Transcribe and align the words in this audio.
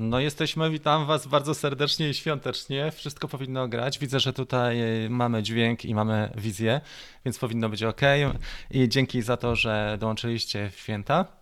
No 0.00 0.20
jesteśmy, 0.20 0.70
witam 0.70 1.06
Was 1.06 1.26
bardzo 1.26 1.54
serdecznie 1.54 2.08
i 2.10 2.14
świątecznie. 2.14 2.90
Wszystko 2.92 3.28
powinno 3.28 3.68
grać. 3.68 3.98
Widzę, 3.98 4.20
że 4.20 4.32
tutaj 4.32 5.04
y, 5.04 5.10
mamy 5.10 5.42
dźwięk 5.42 5.84
i 5.84 5.94
mamy 5.94 6.32
wizję, 6.36 6.80
więc 7.24 7.38
powinno 7.38 7.68
być 7.68 7.82
ok. 7.82 8.00
I 8.70 8.88
dzięki 8.88 9.22
za 9.22 9.36
to, 9.36 9.56
że 9.56 9.96
dołączyliście 10.00 10.70
w 10.70 10.78
święta. 10.78 11.37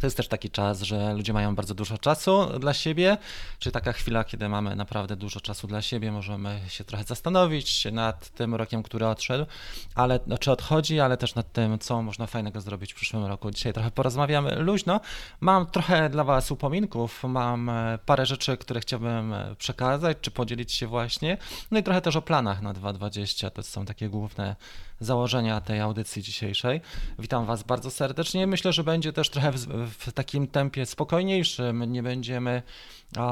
To 0.00 0.06
jest 0.06 0.16
też 0.16 0.28
taki 0.28 0.50
czas, 0.50 0.82
że 0.82 1.14
ludzie 1.14 1.32
mają 1.32 1.54
bardzo 1.54 1.74
dużo 1.74 1.98
czasu 1.98 2.58
dla 2.58 2.74
siebie, 2.74 3.18
czy 3.58 3.70
taka 3.70 3.92
chwila, 3.92 4.24
kiedy 4.24 4.48
mamy 4.48 4.76
naprawdę 4.76 5.16
dużo 5.16 5.40
czasu 5.40 5.66
dla 5.66 5.82
siebie, 5.82 6.12
możemy 6.12 6.60
się 6.68 6.84
trochę 6.84 7.04
zastanowić 7.04 7.84
nad 7.92 8.28
tym 8.30 8.54
rokiem, 8.54 8.82
który 8.82 9.06
odszedł, 9.06 9.46
ale 9.94 10.20
no, 10.26 10.38
czy 10.38 10.52
odchodzi, 10.52 11.00
ale 11.00 11.16
też 11.16 11.34
nad 11.34 11.52
tym, 11.52 11.78
co 11.78 12.02
można 12.02 12.26
fajnego 12.26 12.60
zrobić 12.60 12.92
w 12.92 12.96
przyszłym 12.96 13.24
roku. 13.24 13.50
Dzisiaj 13.50 13.72
trochę 13.72 13.90
porozmawiamy 13.90 14.56
luźno. 14.56 15.00
Mam 15.40 15.66
trochę 15.66 16.10
dla 16.10 16.24
Was 16.24 16.50
upominków, 16.50 17.24
mam 17.24 17.68
e, 17.68 17.98
parę 18.06 18.26
rzeczy, 18.26 18.56
które 18.56 18.80
chciałbym 18.80 19.32
e, 19.32 19.56
przekazać, 19.56 20.18
czy 20.20 20.30
podzielić 20.30 20.72
się 20.72 20.86
właśnie, 20.86 21.38
no 21.70 21.78
i 21.78 21.82
trochę 21.82 22.00
też 22.00 22.16
o 22.16 22.22
planach 22.22 22.62
na 22.62 22.72
2020. 22.72 23.50
To 23.50 23.62
są 23.62 23.84
takie 23.84 24.08
główne 24.08 24.56
założenia 25.00 25.60
tej 25.60 25.80
audycji 25.80 26.22
dzisiejszej. 26.22 26.80
Witam 27.18 27.46
Was 27.46 27.62
bardzo 27.62 27.90
serdecznie. 27.90 28.46
Myślę, 28.46 28.72
że 28.72 28.84
będzie 28.84 29.12
też 29.12 29.30
trochę 29.30 29.52
w, 29.52 29.58
w 29.98 30.12
takim 30.12 30.46
tempie 30.46 30.86
spokojniejszym. 30.86 31.92
Nie 31.92 32.02
będziemy 32.02 32.62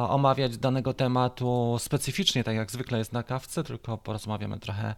omawiać 0.08 0.58
danego 0.58 0.94
tematu 0.94 1.76
specyficznie, 1.78 2.44
tak 2.44 2.56
jak 2.56 2.70
zwykle 2.70 2.98
jest 2.98 3.12
na 3.12 3.22
kawce, 3.22 3.64
tylko 3.64 3.98
porozmawiamy 3.98 4.58
trochę 4.58 4.94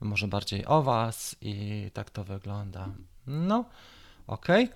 może 0.00 0.28
bardziej 0.28 0.66
o 0.66 0.82
Was 0.82 1.36
i 1.40 1.90
tak 1.94 2.10
to 2.10 2.24
wygląda. 2.24 2.88
No. 3.26 3.64
OK. 4.26 4.46
E, 4.48 4.68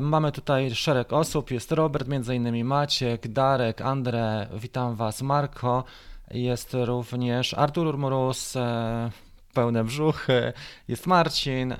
mamy 0.00 0.32
tutaj 0.32 0.74
szereg 0.74 1.12
osób. 1.12 1.50
Jest 1.50 1.72
Robert, 1.72 2.08
między 2.08 2.34
innymi 2.34 2.64
Maciek, 2.64 3.28
Darek, 3.28 3.80
Andre, 3.80 4.48
witam 4.54 4.96
Was, 4.96 5.22
Marko. 5.22 5.84
Jest 6.30 6.74
również 6.74 7.54
Artur 7.54 7.86
Urmurus, 7.86 8.56
e, 8.56 9.10
pełne 9.52 9.84
brzuchy. 9.84 10.52
Jest 10.88 11.06
Marcin, 11.06 11.72
e, 11.72 11.78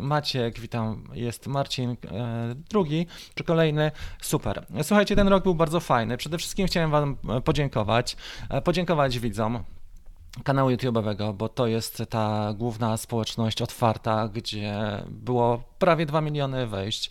Maciek, 0.00 0.60
witam, 0.60 1.04
jest 1.14 1.46
Marcin 1.46 1.90
e, 1.90 2.54
drugi 2.70 3.06
czy 3.34 3.44
kolejny. 3.44 3.90
Super. 4.22 4.66
Słuchajcie, 4.82 5.16
ten 5.16 5.28
rok 5.28 5.42
był 5.44 5.54
bardzo 5.54 5.80
fajny. 5.80 6.16
Przede 6.16 6.38
wszystkim 6.38 6.66
chciałem 6.66 6.90
Wam 6.90 7.16
podziękować. 7.44 8.16
E, 8.50 8.62
podziękować 8.62 9.18
widzom 9.18 9.64
kanału 10.44 10.70
YouTube'owego, 10.70 11.34
bo 11.34 11.48
to 11.48 11.66
jest 11.66 12.02
ta 12.10 12.54
główna 12.54 12.96
społeczność 12.96 13.62
otwarta, 13.62 14.28
gdzie 14.28 15.02
było 15.08 15.62
prawie 15.78 16.06
2 16.06 16.20
miliony 16.20 16.66
wejść 16.66 17.10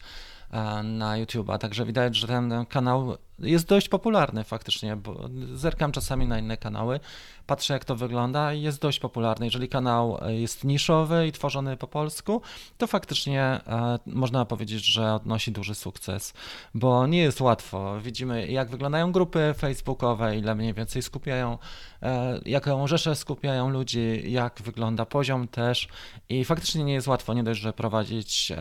na 0.83 1.13
YouTube'a, 1.13 1.57
także 1.57 1.85
widać, 1.85 2.15
że 2.15 2.27
ten 2.27 2.65
kanał 2.69 3.17
jest 3.39 3.67
dość 3.67 3.89
popularny 3.89 4.43
faktycznie, 4.43 4.95
bo 4.95 5.29
zerkam 5.53 5.91
czasami 5.91 6.27
na 6.27 6.39
inne 6.39 6.57
kanały 6.57 6.99
patrzę 7.47 7.73
jak 7.73 7.85
to 7.85 7.95
wygląda 7.95 8.53
i 8.53 8.61
jest 8.61 8.81
dość 8.81 8.99
popularny. 8.99 9.45
Jeżeli 9.45 9.69
kanał 9.69 10.17
e, 10.21 10.35
jest 10.35 10.63
niszowy 10.63 11.27
i 11.27 11.31
tworzony 11.31 11.77
po 11.77 11.87
polsku, 11.87 12.41
to 12.77 12.87
faktycznie 12.87 13.41
e, 13.41 13.99
można 14.05 14.45
powiedzieć, 14.45 14.85
że 14.85 15.13
odnosi 15.13 15.51
duży 15.51 15.75
sukces, 15.75 16.33
bo 16.73 17.07
nie 17.07 17.19
jest 17.19 17.41
łatwo. 17.41 18.01
Widzimy 18.01 18.47
jak 18.47 18.69
wyglądają 18.69 19.11
grupy 19.11 19.53
facebookowe, 19.57 20.37
ile 20.37 20.55
mniej 20.55 20.73
więcej 20.73 21.01
skupiają, 21.01 21.57
e, 22.01 22.39
jaką 22.45 22.87
rzeszę 22.87 23.15
skupiają 23.15 23.69
ludzi, 23.69 24.23
jak 24.31 24.61
wygląda 24.61 25.05
poziom 25.05 25.47
też 25.47 25.87
i 26.29 26.45
faktycznie 26.45 26.83
nie 26.83 26.93
jest 26.93 27.07
łatwo, 27.07 27.33
nie 27.33 27.43
dość, 27.43 27.61
że 27.61 27.73
prowadzić 27.73 28.51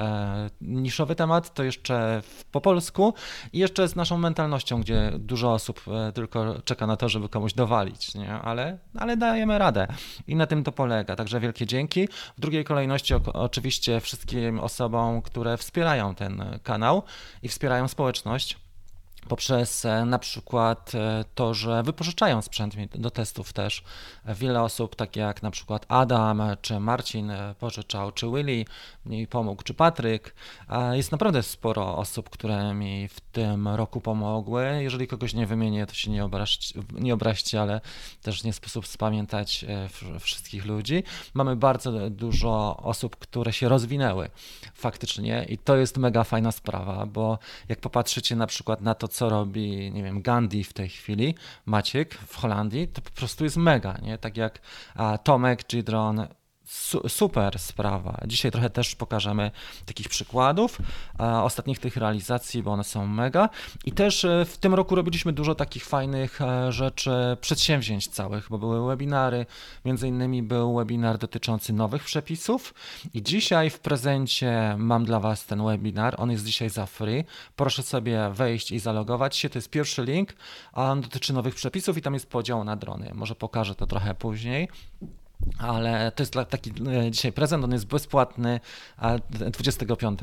niszowy 0.60 1.14
temat, 1.14 1.54
to 1.54 1.62
jeszcze 1.62 2.22
po 2.52 2.60
polsku 2.60 3.14
i 3.52 3.58
jeszcze 3.58 3.88
z 3.88 3.96
naszą 3.96 4.18
mentalnością, 4.18 4.65
gdzie 4.74 5.12
dużo 5.18 5.52
osób 5.52 5.84
tylko 6.14 6.62
czeka 6.64 6.86
na 6.86 6.96
to, 6.96 7.08
żeby 7.08 7.28
komuś 7.28 7.52
dowalić, 7.54 8.14
nie? 8.14 8.32
ale 8.32 8.78
ale, 8.98 9.16
dajemy 9.16 9.58
radę 9.58 9.86
i 10.26 10.36
na 10.36 10.46
tym 10.46 10.64
to 10.64 10.72
polega. 10.72 11.16
Także 11.16 11.40
wielkie 11.40 11.66
dzięki. 11.66 12.08
W 12.08 12.40
drugiej 12.40 12.64
kolejności 12.64 13.14
oczywiście 13.32 14.00
wszystkim 14.00 14.60
osobom, 14.60 15.22
które 15.22 15.56
wspierają 15.56 16.14
ten 16.14 16.44
kanał 16.62 17.02
i 17.42 17.48
wspierają 17.48 17.88
społeczność 17.88 18.65
poprzez 19.26 19.84
e, 19.84 20.04
na 20.04 20.18
przykład 20.18 20.94
e, 20.94 21.24
to, 21.34 21.54
że 21.54 21.82
wypożyczają 21.82 22.42
sprzęt 22.42 22.74
do 22.94 23.10
testów 23.10 23.52
też. 23.52 23.84
Wiele 24.24 24.62
osób, 24.62 24.96
takie 24.96 25.20
jak 25.20 25.42
na 25.42 25.50
przykład 25.50 25.86
Adam, 25.88 26.42
czy 26.62 26.80
Marcin 26.80 27.30
e, 27.30 27.54
pożyczał, 27.58 28.12
czy 28.12 28.26
Willy 28.26 28.64
mi 29.06 29.26
pomógł, 29.26 29.62
czy 29.62 29.74
Patryk. 29.74 30.34
Jest 30.92 31.12
naprawdę 31.12 31.42
sporo 31.42 31.96
osób, 31.96 32.30
które 32.30 32.74
mi 32.74 33.08
w 33.08 33.20
tym 33.20 33.68
roku 33.68 34.00
pomogły. 34.00 34.78
Jeżeli 34.80 35.06
kogoś 35.06 35.34
nie 35.34 35.46
wymienię, 35.46 35.86
to 35.86 35.94
się 35.94 36.10
nie, 36.10 36.24
obraźcie, 36.24 36.80
nie 36.92 37.14
obraźcie, 37.14 37.60
ale 37.60 37.80
też 38.22 38.44
nie 38.44 38.52
sposób 38.52 38.86
spamiętać 38.86 39.64
wszystkich 40.20 40.66
ludzi. 40.66 41.02
Mamy 41.34 41.56
bardzo 41.56 42.10
dużo 42.10 42.76
osób, 42.76 43.16
które 43.16 43.52
się 43.52 43.68
rozwinęły 43.68 44.30
faktycznie 44.74 45.46
i 45.48 45.58
to 45.58 45.76
jest 45.76 45.96
mega 45.96 46.24
fajna 46.24 46.52
sprawa, 46.52 47.06
bo 47.06 47.38
jak 47.68 47.80
popatrzycie 47.80 48.36
na 48.36 48.46
przykład 48.46 48.80
na 48.80 48.94
to, 48.94 49.08
co 49.16 49.28
robi, 49.28 49.92
nie 49.92 50.02
wiem, 50.02 50.22
Gandhi 50.22 50.64
w 50.64 50.72
tej 50.72 50.88
chwili, 50.88 51.34
Maciek 51.66 52.14
w 52.14 52.36
Holandii, 52.36 52.88
to 52.88 53.02
po 53.02 53.10
prostu 53.10 53.44
jest 53.44 53.56
mega, 53.56 53.98
nie? 54.02 54.18
Tak 54.18 54.36
jak 54.36 54.58
Tomek, 55.24 55.66
Gidron, 55.66 56.26
super 57.08 57.58
sprawa. 57.58 58.20
Dzisiaj 58.26 58.50
trochę 58.50 58.70
też 58.70 58.94
pokażemy 58.94 59.50
takich 59.86 60.08
przykładów 60.08 60.78
ostatnich 61.18 61.78
tych 61.78 61.96
realizacji, 61.96 62.62
bo 62.62 62.72
one 62.72 62.84
są 62.84 63.06
mega. 63.06 63.48
I 63.84 63.92
też 63.92 64.24
e, 64.24 64.44
w 64.44 64.58
tym 64.58 64.74
roku 64.74 64.94
robiliśmy 64.94 65.32
dużo 65.32 65.54
takich 65.54 65.84
fajnych 65.84 66.40
e, 66.40 66.72
rzeczy, 66.72 67.10
przedsięwzięć 67.40 68.08
całych, 68.08 68.46
bo 68.50 68.58
były 68.58 68.86
webinary, 68.86 69.46
między 69.84 70.08
innymi 70.08 70.42
był 70.42 70.76
webinar 70.76 71.18
dotyczący 71.18 71.72
nowych 71.72 72.04
przepisów 72.04 72.74
i 73.14 73.22
dzisiaj 73.22 73.70
w 73.70 73.80
prezencie 73.80 74.74
mam 74.78 75.04
dla 75.04 75.20
Was 75.20 75.46
ten 75.46 75.64
webinar, 75.64 76.14
on 76.18 76.30
jest 76.30 76.44
dzisiaj 76.44 76.70
za 76.70 76.86
free. 76.86 77.24
Proszę 77.56 77.82
sobie 77.82 78.30
wejść 78.32 78.72
i 78.72 78.78
zalogować 78.78 79.36
się, 79.36 79.50
to 79.50 79.58
jest 79.58 79.70
pierwszy 79.70 80.04
link, 80.04 80.34
a 80.72 80.92
on 80.92 81.00
dotyczy 81.00 81.32
nowych 81.32 81.54
przepisów 81.54 81.96
i 81.96 82.02
tam 82.02 82.14
jest 82.14 82.30
podział 82.30 82.64
na 82.64 82.76
drony. 82.76 83.10
Może 83.14 83.34
pokażę 83.34 83.74
to 83.74 83.86
trochę 83.86 84.14
później 84.14 84.68
ale 85.58 86.12
to 86.12 86.22
jest 86.22 86.34
taki 86.50 86.72
e, 87.06 87.10
dzisiaj 87.10 87.32
prezent, 87.32 87.64
on 87.64 87.72
jest 87.72 87.86
bezpłatny 87.86 88.60
25 89.38 90.20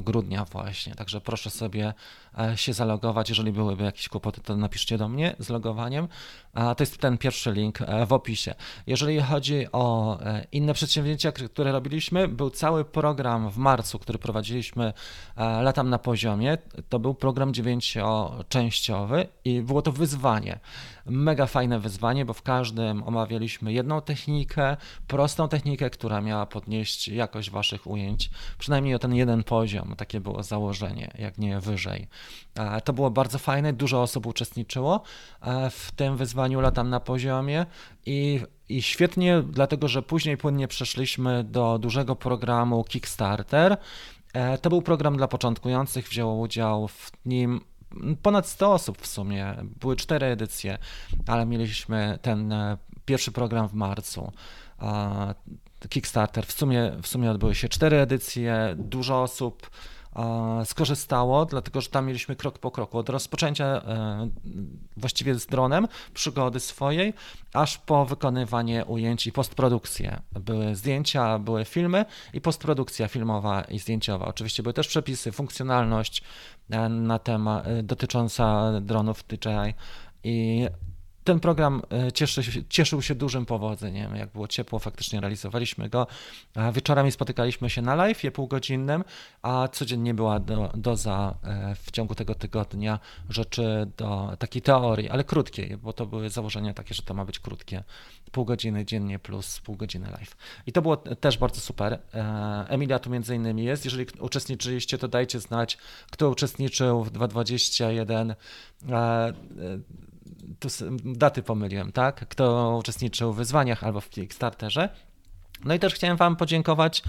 grudnia 0.00 0.44
właśnie, 0.44 0.94
także 0.94 1.20
proszę 1.20 1.50
sobie 1.50 1.94
e, 2.38 2.56
się 2.56 2.72
zalogować, 2.72 3.28
jeżeli 3.28 3.52
byłyby 3.52 3.84
jakieś 3.84 4.08
kłopoty, 4.08 4.40
to 4.40 4.56
napiszcie 4.56 4.98
do 4.98 5.08
mnie 5.08 5.36
z 5.38 5.48
logowaniem, 5.48 6.08
to 6.54 6.76
jest 6.80 6.98
ten 6.98 7.18
pierwszy 7.18 7.52
link 7.52 7.80
e, 7.80 8.06
w 8.06 8.12
opisie. 8.12 8.54
Jeżeli 8.86 9.20
chodzi 9.20 9.66
o 9.72 10.18
inne 10.52 10.74
przedsięwzięcia, 10.74 11.32
które 11.32 11.72
robiliśmy, 11.72 12.28
był 12.28 12.50
cały 12.50 12.84
program 12.84 13.50
w 13.50 13.56
marcu, 13.56 13.98
który 13.98 14.18
prowadziliśmy 14.18 14.92
latam 15.36 15.90
na 15.90 15.98
poziomie, 15.98 16.58
to 16.88 16.98
był 16.98 17.14
program 17.14 17.54
dziewięcioczęściowy 17.54 19.28
i 19.44 19.62
było 19.62 19.82
to 19.82 19.92
wyzwanie, 19.92 20.58
mega 21.06 21.46
fajne 21.46 21.78
wyzwanie, 21.78 22.24
bo 22.24 22.32
w 22.32 22.42
każdym 22.42 23.02
omawialiśmy 23.02 23.72
jedną 23.72 24.00
technikę, 24.00 24.76
prostą 25.06 25.48
technikę, 25.48 25.90
która 25.90 26.20
miała 26.20 26.46
podnieść 26.46 27.08
jakość 27.08 27.50
waszych 27.50 27.86
ujęć, 27.86 28.30
przynajmniej 28.58 28.94
o 28.94 28.98
ten 28.98 29.14
jeden 29.14 29.44
poziom. 29.44 29.94
Takie 29.96 30.20
było 30.20 30.42
założenie, 30.42 31.10
jak 31.18 31.38
nie 31.38 31.60
wyżej. 31.60 32.06
E, 32.54 32.80
to 32.80 32.92
było 32.92 33.10
bardzo 33.10 33.38
fajne, 33.38 33.72
dużo 33.72 34.02
osób 34.02 34.26
uczestniczyło 34.26 35.02
e, 35.40 35.70
w 35.70 35.92
tym 35.96 36.16
wyzwaniu 36.16 36.60
latam 36.60 36.90
na 36.90 37.00
poziomie 37.00 37.66
i 38.06 38.40
i 38.68 38.82
świetnie, 38.82 39.42
dlatego 39.50 39.88
że 39.88 40.02
później 40.02 40.36
płynnie 40.36 40.68
przeszliśmy 40.68 41.44
do 41.44 41.78
dużego 41.78 42.16
programu 42.16 42.84
Kickstarter. 42.84 43.76
E, 44.32 44.58
to 44.58 44.70
był 44.70 44.82
program 44.82 45.16
dla 45.16 45.28
początkujących, 45.28 46.08
wzięło 46.08 46.34
udział 46.34 46.88
w 46.88 47.12
nim 47.24 47.60
ponad 48.22 48.48
100 48.48 48.72
osób 48.72 48.98
w 48.98 49.06
sumie. 49.06 49.54
Były 49.80 49.96
cztery 49.96 50.26
edycje, 50.26 50.78
ale 51.26 51.46
mieliśmy 51.46 52.18
ten 52.22 52.54
pierwszy 53.04 53.32
program 53.32 53.68
w 53.68 53.74
marcu. 53.74 54.32
Kickstarter. 55.88 56.46
W 56.46 56.52
sumie, 56.52 56.92
w 57.02 57.06
sumie 57.06 57.30
odbyły 57.30 57.54
się 57.54 57.68
cztery 57.68 57.96
edycje, 57.96 58.74
dużo 58.78 59.22
osób 59.22 59.70
skorzystało, 60.64 61.46
dlatego 61.46 61.80
że 61.80 61.88
tam 61.88 62.06
mieliśmy 62.06 62.36
krok 62.36 62.58
po 62.58 62.70
kroku, 62.70 62.98
od 62.98 63.08
rozpoczęcia 63.08 63.64
e, 63.66 64.28
właściwie 64.96 65.34
z 65.34 65.46
dronem, 65.46 65.88
przygody 66.14 66.60
swojej, 66.60 67.14
aż 67.52 67.78
po 67.78 68.04
wykonywanie 68.04 68.84
ujęć 68.84 69.26
i 69.26 69.32
postprodukcję. 69.32 70.20
Były 70.32 70.74
zdjęcia, 70.74 71.38
były 71.38 71.64
filmy 71.64 72.04
i 72.32 72.40
postprodukcja 72.40 73.08
filmowa 73.08 73.62
i 73.62 73.78
zdjęciowa. 73.78 74.26
Oczywiście 74.26 74.62
były 74.62 74.72
też 74.72 74.88
przepisy, 74.88 75.32
funkcjonalność 75.32 76.22
e, 76.70 76.88
na 76.88 77.18
temat 77.18 77.66
e, 77.66 77.82
dotycząca 77.82 78.72
dronów 78.80 79.24
DJI 79.28 79.74
i 80.24 80.66
ten 81.24 81.40
program 81.40 81.82
e, 81.92 82.12
cieszy, 82.12 82.42
się- 82.42 82.64
cieszył 82.68 83.02
się 83.02 83.14
dużym 83.14 83.46
powodzeniem. 83.46 84.16
Jak 84.16 84.32
było 84.32 84.48
ciepło, 84.48 84.78
faktycznie 84.78 85.20
realizowaliśmy 85.20 85.88
go. 85.88 86.06
Wieczorami 86.72 87.12
spotykaliśmy 87.12 87.70
się 87.70 87.82
na 87.82 87.94
live 87.94 88.22
półgodzinnym, 88.32 89.04
a 89.42 89.68
codziennie 89.72 90.14
była 90.14 90.40
do, 90.40 90.70
doza 90.74 91.34
e, 91.42 91.74
w 91.74 91.90
ciągu 91.90 92.14
tego 92.14 92.34
tygodnia 92.34 92.98
rzeczy 93.30 93.90
do 93.96 94.36
takiej 94.38 94.62
teorii, 94.62 95.10
ale 95.10 95.24
krótkiej, 95.24 95.76
bo 95.76 95.92
to 95.92 96.06
były 96.06 96.30
założenia 96.30 96.74
takie, 96.74 96.94
że 96.94 97.02
to 97.02 97.14
ma 97.14 97.24
być 97.24 97.38
krótkie. 97.38 97.84
Pół 98.32 98.44
godziny 98.44 98.84
dziennie 98.84 99.18
plus 99.18 99.60
pół 99.60 99.76
godziny 99.76 100.10
live. 100.10 100.36
I 100.66 100.72
to 100.72 100.82
było 100.82 100.96
też 100.96 101.38
bardzo 101.38 101.60
super. 101.60 101.98
E, 102.14 102.64
Emilia 102.68 102.98
tu 102.98 103.10
między 103.10 103.34
innymi 103.34 103.64
jest. 103.64 103.84
Jeżeli 103.84 104.06
uczestniczyliście, 104.20 104.98
to 104.98 105.08
dajcie 105.08 105.40
znać, 105.40 105.78
kto 106.10 106.30
uczestniczył 106.30 107.04
w 107.04 107.10
221. 107.10 108.34
E, 110.44 110.52
e, 110.52 110.54
tu 110.58 110.68
daty 111.04 111.42
pomyliłem, 111.42 111.92
tak? 111.92 112.28
Kto 112.28 112.76
uczestniczył 112.80 113.32
w 113.32 113.36
wyzwaniach 113.36 113.84
albo 113.84 114.00
w 114.00 114.10
Kickstarterze. 114.10 114.88
No 115.64 115.74
i 115.74 115.78
też 115.78 115.94
chciałem 115.94 116.16
Wam 116.16 116.36
podziękować 116.36 117.02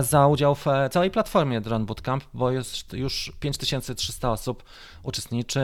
za 0.00 0.26
udział 0.26 0.54
w 0.54 0.66
e, 0.66 0.88
całej 0.88 1.10
platformie 1.10 1.60
Drone 1.60 1.84
Bootcamp, 1.84 2.24
bo 2.34 2.50
jest 2.50 2.92
już 2.92 3.32
5300 3.40 4.32
osób 4.32 4.64
uczestniczy. 5.02 5.60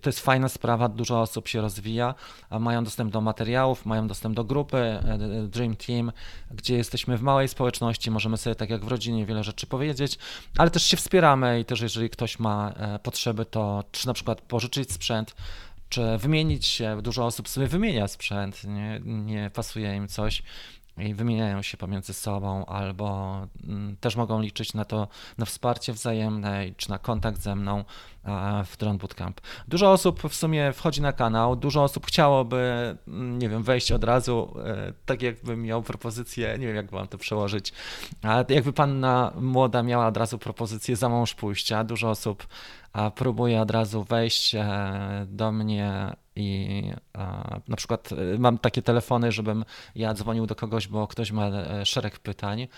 To 0.00 0.08
jest 0.08 0.20
fajna 0.20 0.48
sprawa, 0.48 0.88
dużo 0.88 1.20
osób 1.20 1.48
się 1.48 1.60
rozwija, 1.60 2.14
mają 2.60 2.84
dostęp 2.84 3.12
do 3.12 3.20
materiałów, 3.20 3.86
mają 3.86 4.08
dostęp 4.08 4.36
do 4.36 4.44
grupy 4.44 4.78
e, 4.78 5.18
Dream 5.48 5.76
Team, 5.76 6.12
gdzie 6.50 6.76
jesteśmy 6.76 7.16
w 7.16 7.22
małej 7.22 7.48
społeczności, 7.48 8.10
możemy 8.10 8.36
sobie 8.36 8.56
tak 8.56 8.70
jak 8.70 8.84
w 8.84 8.88
rodzinie 8.88 9.26
wiele 9.26 9.44
rzeczy 9.44 9.66
powiedzieć, 9.66 10.18
ale 10.58 10.70
też 10.70 10.82
się 10.82 10.96
wspieramy 10.96 11.60
i 11.60 11.64
też 11.64 11.80
jeżeli 11.80 12.10
ktoś 12.10 12.38
ma 12.38 12.72
e, 12.76 12.98
potrzeby, 12.98 13.44
to 13.44 13.84
czy 13.92 14.06
na 14.06 14.12
przykład 14.12 14.40
pożyczyć 14.40 14.92
sprzęt, 14.92 15.34
czy 15.88 16.18
wymienić 16.18 16.66
się, 16.66 17.02
dużo 17.02 17.26
osób 17.26 17.48
sobie 17.48 17.66
wymienia 17.66 18.08
sprzęt, 18.08 18.64
nie, 18.64 19.00
nie 19.04 19.50
pasuje 19.54 19.96
im 19.96 20.08
coś 20.08 20.42
i 21.00 21.14
wymieniają 21.14 21.62
się 21.62 21.76
pomiędzy 21.76 22.14
sobą, 22.14 22.66
albo 22.66 23.36
mm, 23.64 23.96
też 24.00 24.16
mogą 24.16 24.40
liczyć 24.40 24.74
na 24.74 24.84
to, 24.84 25.08
na 25.38 25.44
wsparcie 25.44 25.92
wzajemne, 25.92 26.64
czy 26.76 26.90
na 26.90 26.98
kontakt 26.98 27.40
ze 27.40 27.56
mną 27.56 27.84
w 28.66 28.76
Drone 28.76 28.98
Bootcamp. 28.98 29.40
Dużo 29.68 29.92
osób 29.92 30.22
w 30.28 30.34
sumie 30.34 30.72
wchodzi 30.72 31.02
na 31.02 31.12
kanał, 31.12 31.56
dużo 31.56 31.82
osób 31.82 32.06
chciałoby, 32.06 32.96
mm, 33.08 33.38
nie 33.38 33.48
wiem, 33.48 33.62
wejść 33.62 33.92
od 33.92 34.04
razu, 34.04 34.54
e, 34.64 34.92
tak 35.06 35.22
jakbym 35.22 35.62
miał 35.62 35.82
propozycję, 35.82 36.58
nie 36.58 36.66
wiem 36.66 36.76
jak 36.76 36.92
mam 36.92 37.08
to 37.08 37.18
przełożyć, 37.18 37.72
a 38.22 38.44
jakby 38.48 38.72
panna 38.72 39.32
młoda 39.40 39.82
miała 39.82 40.06
od 40.06 40.16
razu 40.16 40.38
propozycję 40.38 40.96
za 40.96 41.08
mąż 41.08 41.34
pójścia, 41.34 41.84
dużo 41.84 42.10
osób 42.10 42.46
próbuje 43.14 43.60
od 43.60 43.70
razu 43.70 44.04
wejść 44.04 44.54
e, 44.54 45.26
do 45.28 45.52
mnie 45.52 46.16
i 46.38 46.82
e, 47.18 47.60
na 47.68 47.76
przykład 47.76 48.10
e, 48.12 48.38
mam 48.38 48.58
takie 48.58 48.82
telefony, 48.82 49.32
żebym 49.32 49.64
ja 49.94 50.14
dzwonił 50.14 50.46
do 50.46 50.54
kogoś, 50.54 50.88
bo 50.88 51.06
ktoś 51.06 51.32
ma 51.32 51.46
e, 51.46 51.86
szereg 51.86 52.18
pytań. 52.18 52.68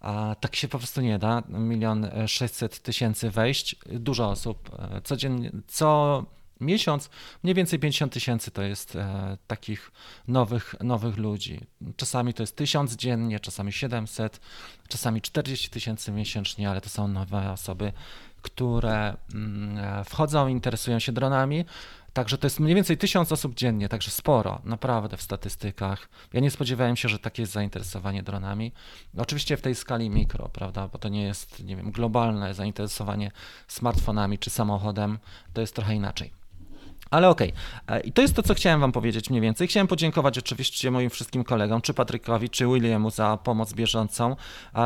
A 0.00 0.36
tak 0.40 0.56
się 0.56 0.68
po 0.68 0.78
prostu 0.78 1.00
nie 1.00 1.18
da. 1.18 1.42
Milion 1.48 2.06
sześćset 2.26 2.82
tysięcy 2.82 3.30
wejść, 3.30 3.76
dużo 3.86 4.30
osób 4.30 4.70
e, 4.78 5.00
codziennie, 5.00 5.50
co 5.66 6.22
miesiąc 6.62 7.10
mniej 7.42 7.54
więcej 7.54 7.78
50 7.78 8.12
tysięcy 8.12 8.50
to 8.50 8.62
jest 8.62 8.96
e, 8.96 9.36
takich 9.46 9.92
nowych, 10.28 10.74
nowych 10.80 11.16
ludzi. 11.16 11.60
Czasami 11.96 12.34
to 12.34 12.42
jest 12.42 12.56
1000 12.56 12.96
dziennie, 12.96 13.40
czasami 13.40 13.72
700, 13.72 14.40
czasami 14.88 15.20
40 15.20 15.70
tysięcy 15.70 16.12
miesięcznie, 16.12 16.70
ale 16.70 16.80
to 16.80 16.88
są 16.88 17.08
nowe 17.08 17.52
osoby, 17.52 17.92
które 18.42 19.16
mm, 19.34 19.78
e, 19.78 20.04
wchodzą, 20.04 20.48
interesują 20.48 20.98
się 20.98 21.12
dronami. 21.12 21.64
Także 22.12 22.38
to 22.38 22.46
jest 22.46 22.60
mniej 22.60 22.74
więcej 22.74 22.98
1000 22.98 23.32
osób 23.32 23.54
dziennie, 23.54 23.88
także 23.88 24.10
sporo, 24.10 24.60
naprawdę 24.64 25.16
w 25.16 25.22
statystykach. 25.22 26.08
Ja 26.32 26.40
nie 26.40 26.50
spodziewałem 26.50 26.96
się, 26.96 27.08
że 27.08 27.18
takie 27.18 27.42
jest 27.42 27.52
zainteresowanie 27.52 28.22
dronami. 28.22 28.72
Oczywiście 29.16 29.56
w 29.56 29.62
tej 29.62 29.74
skali 29.74 30.10
mikro, 30.10 30.48
prawda, 30.48 30.88
bo 30.88 30.98
to 30.98 31.08
nie 31.08 31.22
jest, 31.22 31.64
nie 31.64 31.76
wiem, 31.76 31.90
globalne 31.90 32.54
zainteresowanie 32.54 33.30
smartfonami 33.68 34.38
czy 34.38 34.50
samochodem, 34.50 35.18
to 35.52 35.60
jest 35.60 35.74
trochę 35.74 35.94
inaczej. 35.94 36.41
Ale 37.12 37.28
okej, 37.28 37.52
E, 37.92 38.00
i 38.00 38.12
to 38.12 38.22
jest 38.22 38.36
to, 38.36 38.42
co 38.42 38.54
chciałem 38.54 38.80
Wam 38.80 38.92
powiedzieć 38.92 39.30
mniej 39.30 39.42
więcej. 39.42 39.68
Chciałem 39.68 39.86
podziękować 39.86 40.38
oczywiście 40.38 40.90
moim 40.90 41.10
wszystkim 41.10 41.44
kolegom, 41.44 41.80
czy 41.80 41.94
Patrykowi, 41.94 42.50
czy 42.50 42.66
Williamu 42.66 43.10
za 43.10 43.38
pomoc 43.44 43.72
bieżącą, 43.72 44.36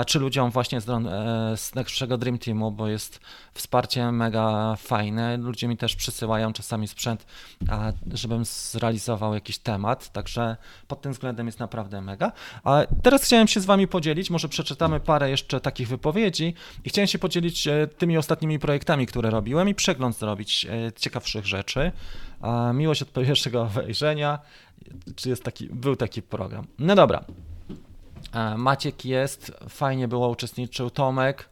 czy 0.06 0.18
ludziom 0.18 0.50
właśnie 0.50 0.80
z, 0.80 0.88
e, 0.88 1.56
z 1.56 1.74
naszego 1.74 2.18
Dream 2.18 2.38
Teamu, 2.38 2.70
bo 2.72 2.88
jest 2.88 3.20
wsparcie 3.54 4.12
mega 4.12 4.76
fajne. 4.76 5.36
Ludzie 5.36 5.68
mi 5.68 5.76
też 5.76 5.96
przysyłają 5.96 6.52
czasami 6.52 6.88
sprzęt, 6.88 7.26
żebym 8.12 8.44
zrealizował 8.44 9.34
jakiś 9.34 9.58
temat, 9.58 10.12
także 10.12 10.56
pod 10.88 11.00
tym 11.00 11.12
względem 11.12 11.46
jest 11.46 11.60
naprawdę 11.60 12.00
mega. 12.00 12.32
A 12.64 12.82
teraz 13.02 13.24
chciałem 13.24 13.48
się 13.48 13.60
z 13.60 13.64
Wami 13.64 13.88
podzielić, 13.88 14.30
może 14.30 14.48
przeczytamy 14.48 15.00
parę 15.00 15.30
jeszcze 15.30 15.60
takich 15.60 15.88
wypowiedzi 15.88 16.54
i 16.84 16.88
chciałem 16.88 17.06
się 17.06 17.18
podzielić 17.18 17.68
e, 17.68 17.86
tymi 17.86 18.18
ostatnimi 18.18 18.58
projektami, 18.58 19.06
które 19.06 19.30
robiłem 19.30 19.68
i 19.68 19.74
przegląd 19.74 20.16
zrobić 20.16 20.66
ciekawszych 20.96 21.46
rzeczy. 21.46 21.92
A 22.40 22.72
miłość 22.72 23.02
od 23.02 23.12
pierwszego 23.12 23.66
wejrzenia, 23.66 24.38
czy 25.16 25.28
jest 25.28 25.44
taki, 25.44 25.66
był 25.66 25.96
taki 25.96 26.22
program. 26.22 26.66
No 26.78 26.94
dobra. 26.94 27.24
E, 28.32 28.56
Maciek 28.56 29.04
jest, 29.04 29.52
fajnie 29.68 30.08
było, 30.08 30.28
uczestniczył 30.28 30.90
Tomek. 30.90 31.48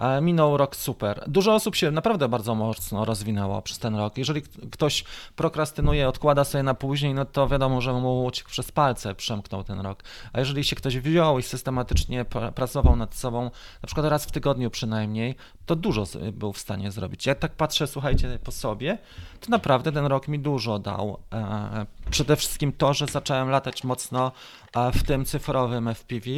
E, 0.00 0.20
Minął 0.20 0.56
rok 0.56 0.76
super. 0.76 1.24
Dużo 1.26 1.54
osób 1.54 1.76
się 1.76 1.90
naprawdę 1.90 2.28
bardzo 2.28 2.54
mocno 2.54 3.04
rozwinęło 3.04 3.62
przez 3.62 3.78
ten 3.78 3.96
rok. 3.96 4.18
Jeżeli 4.18 4.42
ktoś 4.72 5.04
prokrastynuje, 5.36 6.08
odkłada 6.08 6.44
sobie 6.44 6.62
na 6.62 6.74
później, 6.74 7.14
no 7.14 7.24
to 7.24 7.48
wiadomo, 7.48 7.80
że 7.80 7.92
mu 7.92 8.24
uciekł 8.24 8.50
przez 8.50 8.72
palce, 8.72 9.14
przemknął 9.14 9.64
ten 9.64 9.80
rok. 9.80 10.02
A 10.32 10.38
jeżeli 10.38 10.64
się 10.64 10.76
ktoś 10.76 10.98
wziął 10.98 11.38
i 11.38 11.42
systematycznie 11.42 12.24
pra- 12.24 12.52
pracował 12.52 12.96
nad 12.96 13.14
sobą, 13.14 13.44
na 13.82 13.86
przykład 13.86 14.06
raz 14.06 14.24
w 14.26 14.30
tygodniu 14.32 14.70
przynajmniej, 14.70 15.34
to 15.66 15.76
dużo 15.76 16.04
był 16.32 16.52
w 16.52 16.58
stanie 16.58 16.90
zrobić. 16.90 17.26
Ja 17.26 17.34
tak 17.34 17.52
patrzę, 17.52 17.86
słuchajcie, 17.86 18.38
po 18.44 18.52
sobie, 18.52 18.98
to 19.40 19.50
naprawdę 19.50 19.92
ten 19.92 20.06
rok 20.06 20.28
mi 20.28 20.38
dużo 20.38 20.78
dał. 20.78 21.18
E, 21.32 21.86
Przede 22.10 22.36
wszystkim 22.36 22.72
to, 22.72 22.94
że 22.94 23.06
zacząłem 23.06 23.50
latać 23.50 23.84
mocno 23.84 24.32
e, 24.76 24.92
w 24.92 25.02
tym 25.02 25.24
cyfrowym 25.24 25.88
FPV 25.94 26.30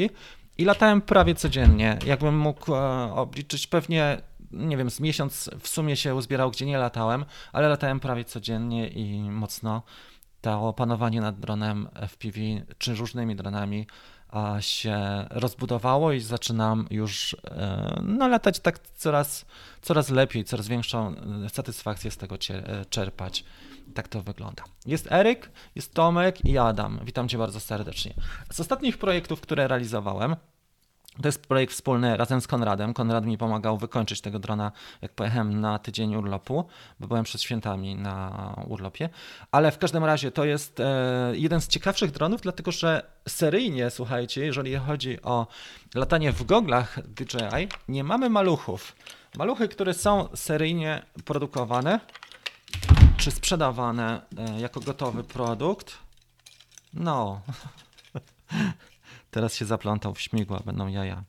i 0.62 0.64
latałem 0.64 1.00
prawie 1.00 1.34
codziennie. 1.34 1.98
Jakbym 2.06 2.38
mógł 2.38 2.74
e, 2.74 3.12
obliczyć, 3.14 3.66
pewnie, 3.66 4.22
nie 4.52 4.76
wiem, 4.76 4.90
z 4.90 5.00
miesiąc 5.00 5.50
w 5.60 5.68
sumie 5.68 5.96
się 5.96 6.14
uzbierał, 6.14 6.50
gdzie 6.50 6.66
nie 6.66 6.78
latałem, 6.78 7.24
ale 7.52 7.68
latałem 7.68 8.00
prawie 8.00 8.24
codziennie 8.24 8.88
i 8.88 9.30
mocno 9.30 9.82
to 10.40 10.68
opanowanie 10.68 11.20
nad 11.20 11.40
dronem 11.40 11.88
FPV 12.08 12.40
czy 12.78 12.94
różnymi 12.94 13.36
dronami 13.36 13.86
się 14.60 15.26
rozbudowało 15.30 16.12
i 16.12 16.20
zaczynam 16.20 16.86
już 16.90 17.36
e, 17.44 18.00
no, 18.02 18.28
latać 18.28 18.60
tak 18.60 18.78
coraz, 18.78 19.46
coraz 19.82 20.10
lepiej, 20.10 20.44
coraz 20.44 20.68
większą 20.68 21.14
e, 21.44 21.48
satysfakcję 21.48 22.10
z 22.10 22.16
tego 22.16 22.36
czerpać. 22.90 23.44
Tak 23.94 24.08
to 24.08 24.22
wygląda. 24.22 24.62
Jest 24.86 25.12
Eryk, 25.12 25.50
jest 25.74 25.94
Tomek 25.94 26.44
i 26.44 26.58
Adam. 26.58 27.00
Witam 27.04 27.28
Cię 27.28 27.38
bardzo 27.38 27.60
serdecznie. 27.60 28.14
Z 28.50 28.60
ostatnich 28.60 28.98
projektów, 28.98 29.40
które 29.40 29.68
realizowałem, 29.68 30.36
to 31.22 31.28
jest 31.28 31.46
projekt 31.46 31.72
wspólny 31.72 32.16
razem 32.16 32.40
z 32.40 32.46
Konradem. 32.46 32.94
Konrad 32.94 33.26
mi 33.26 33.38
pomagał 33.38 33.78
wykończyć 33.78 34.20
tego 34.20 34.38
drona, 34.38 34.72
jak 35.02 35.12
pojechałem 35.12 35.60
na 35.60 35.78
tydzień 35.78 36.16
urlopu, 36.16 36.64
bo 37.00 37.06
byłem 37.06 37.24
przed 37.24 37.42
świętami 37.42 37.96
na 37.96 38.54
urlopie. 38.68 39.08
Ale 39.50 39.70
w 39.72 39.78
każdym 39.78 40.04
razie 40.04 40.30
to 40.30 40.44
jest 40.44 40.80
e, 40.80 40.84
jeden 41.32 41.60
z 41.60 41.68
ciekawszych 41.68 42.10
dronów, 42.10 42.40
dlatego 42.40 42.72
że 42.72 43.02
seryjnie, 43.28 43.90
słuchajcie, 43.90 44.44
jeżeli 44.46 44.76
chodzi 44.76 45.22
o 45.22 45.46
latanie 45.94 46.32
w 46.32 46.44
goglach 46.44 46.98
DJI, 47.08 47.68
nie 47.88 48.04
mamy 48.04 48.30
maluchów. 48.30 48.96
Maluchy, 49.36 49.68
które 49.68 49.94
są 49.94 50.28
seryjnie 50.34 51.02
produkowane 51.24 52.00
czy 53.16 53.30
sprzedawane 53.30 54.20
e, 54.38 54.60
jako 54.60 54.80
gotowy 54.80 55.24
produkt. 55.24 55.98
No. 56.94 57.40
Teraz 59.32 59.54
się 59.54 59.64
zaplątał 59.64 60.14
w 60.14 60.20
śmigła, 60.20 60.60
będą 60.64 60.86
jaja. 60.86 61.24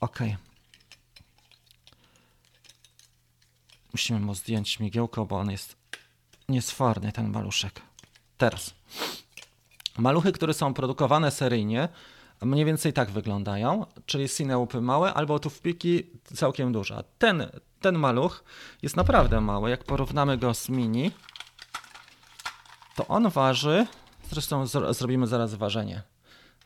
Ok. 0.00 0.18
Musimy 3.92 4.20
mu 4.20 4.34
zdjąć 4.34 4.68
śmigiełko, 4.68 5.26
bo 5.26 5.38
on 5.38 5.50
jest 5.50 5.76
niesforny, 6.48 7.12
ten 7.12 7.30
maluszek. 7.30 7.82
Teraz. 8.38 8.74
Maluchy, 9.98 10.32
które 10.32 10.54
są 10.54 10.74
produkowane 10.74 11.30
seryjnie, 11.30 11.88
mniej 12.42 12.64
więcej 12.64 12.92
tak 12.92 13.10
wyglądają, 13.10 13.86
czyli 14.06 14.28
cineupy 14.28 14.80
małe 14.80 15.14
albo 15.14 15.38
tufpiki 15.38 16.10
całkiem 16.34 16.72
duże. 16.72 17.04
Ten, 17.18 17.50
ten 17.80 17.98
maluch 17.98 18.44
jest 18.82 18.96
naprawdę 18.96 19.40
mały. 19.40 19.70
Jak 19.70 19.84
porównamy 19.84 20.38
go 20.38 20.54
z 20.54 20.68
mini, 20.68 21.10
to 22.96 23.06
on 23.06 23.28
waży, 23.30 23.86
zresztą 24.30 24.64
zro- 24.64 24.94
zrobimy 24.94 25.26
zaraz 25.26 25.54
ważenie. 25.54 26.02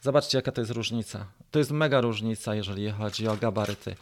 Zobaczcie, 0.00 0.38
jaka 0.38 0.52
to 0.52 0.60
jest 0.60 0.70
różnica. 0.70 1.26
To 1.50 1.58
jest 1.58 1.70
mega 1.70 2.00
różnica, 2.00 2.54
jeżeli 2.54 2.90
chodzi 2.90 3.28
o 3.28 3.36
gabaryty. 3.36 3.96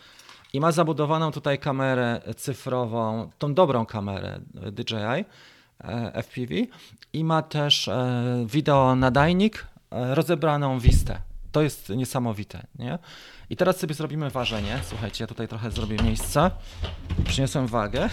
I 0.52 0.60
ma 0.60 0.72
zabudowaną 0.72 1.32
tutaj 1.32 1.58
kamerę 1.58 2.20
cyfrową, 2.36 3.30
tą 3.38 3.54
dobrą 3.54 3.86
kamerę 3.86 4.40
DJI, 4.72 5.24
e, 5.84 6.12
FPV 6.22 6.54
i 7.12 7.24
ma 7.24 7.42
też 7.42 7.88
e, 7.88 8.46
wideo 8.46 8.96
nadajnik, 8.96 9.66
e, 9.90 10.14
rozebraną 10.14 10.78
wistę. 10.78 11.20
To 11.52 11.62
jest 11.62 11.88
niesamowite, 11.88 12.66
nie? 12.78 12.98
I 13.50 13.56
teraz 13.56 13.76
sobie 13.76 13.94
zrobimy 13.94 14.30
ważenie. 14.30 14.80
Słuchajcie, 14.84 15.24
ja 15.24 15.28
tutaj 15.28 15.48
trochę 15.48 15.70
zrobię 15.70 15.96
miejsca. 15.96 16.50
Przyniosłem 17.24 17.66
wagę, 17.66 18.10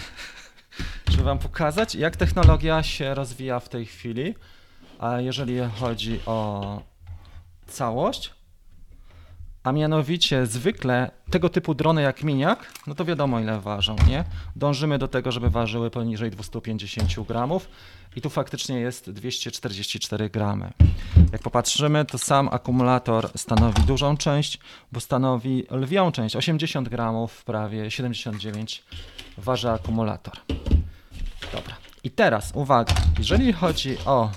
żeby 1.10 1.22
wam 1.22 1.38
pokazać, 1.38 1.94
jak 1.94 2.16
technologia 2.16 2.82
się 2.82 3.14
rozwija 3.14 3.60
w 3.60 3.68
tej 3.68 3.86
chwili. 3.86 4.34
Jeżeli 5.18 5.58
chodzi 5.80 6.20
o 6.26 6.95
całość, 7.66 8.36
a 9.66 9.72
mianowicie 9.72 10.46
zwykle 10.46 11.10
tego 11.30 11.48
typu 11.48 11.74
drony 11.74 12.02
jak 12.02 12.22
Miniak, 12.22 12.72
no 12.86 12.94
to 12.94 13.04
wiadomo 13.04 13.40
ile 13.40 13.60
ważą, 13.60 13.96
nie? 14.08 14.24
Dążymy 14.56 14.98
do 14.98 15.08
tego, 15.08 15.32
żeby 15.32 15.50
ważyły 15.50 15.90
poniżej 15.90 16.30
250 16.30 17.26
gramów 17.28 17.68
i 18.16 18.20
tu 18.20 18.30
faktycznie 18.30 18.80
jest 18.80 19.10
244 19.10 20.30
gramy. 20.30 20.72
Jak 21.32 21.42
popatrzymy, 21.42 22.04
to 22.04 22.18
sam 22.18 22.48
akumulator 22.52 23.30
stanowi 23.36 23.82
dużą 23.82 24.16
część, 24.16 24.58
bo 24.92 25.00
stanowi 25.00 25.66
lwią 25.70 26.12
część, 26.12 26.36
80 26.36 26.88
gramów, 26.88 27.44
prawie 27.44 27.90
79 27.90 28.84
waży 29.38 29.70
akumulator. 29.70 30.34
Dobra. 31.52 31.76
I 32.04 32.10
teraz 32.10 32.52
uwaga, 32.54 32.94
jeżeli 33.18 33.52
chodzi 33.52 33.98
o 34.04 34.30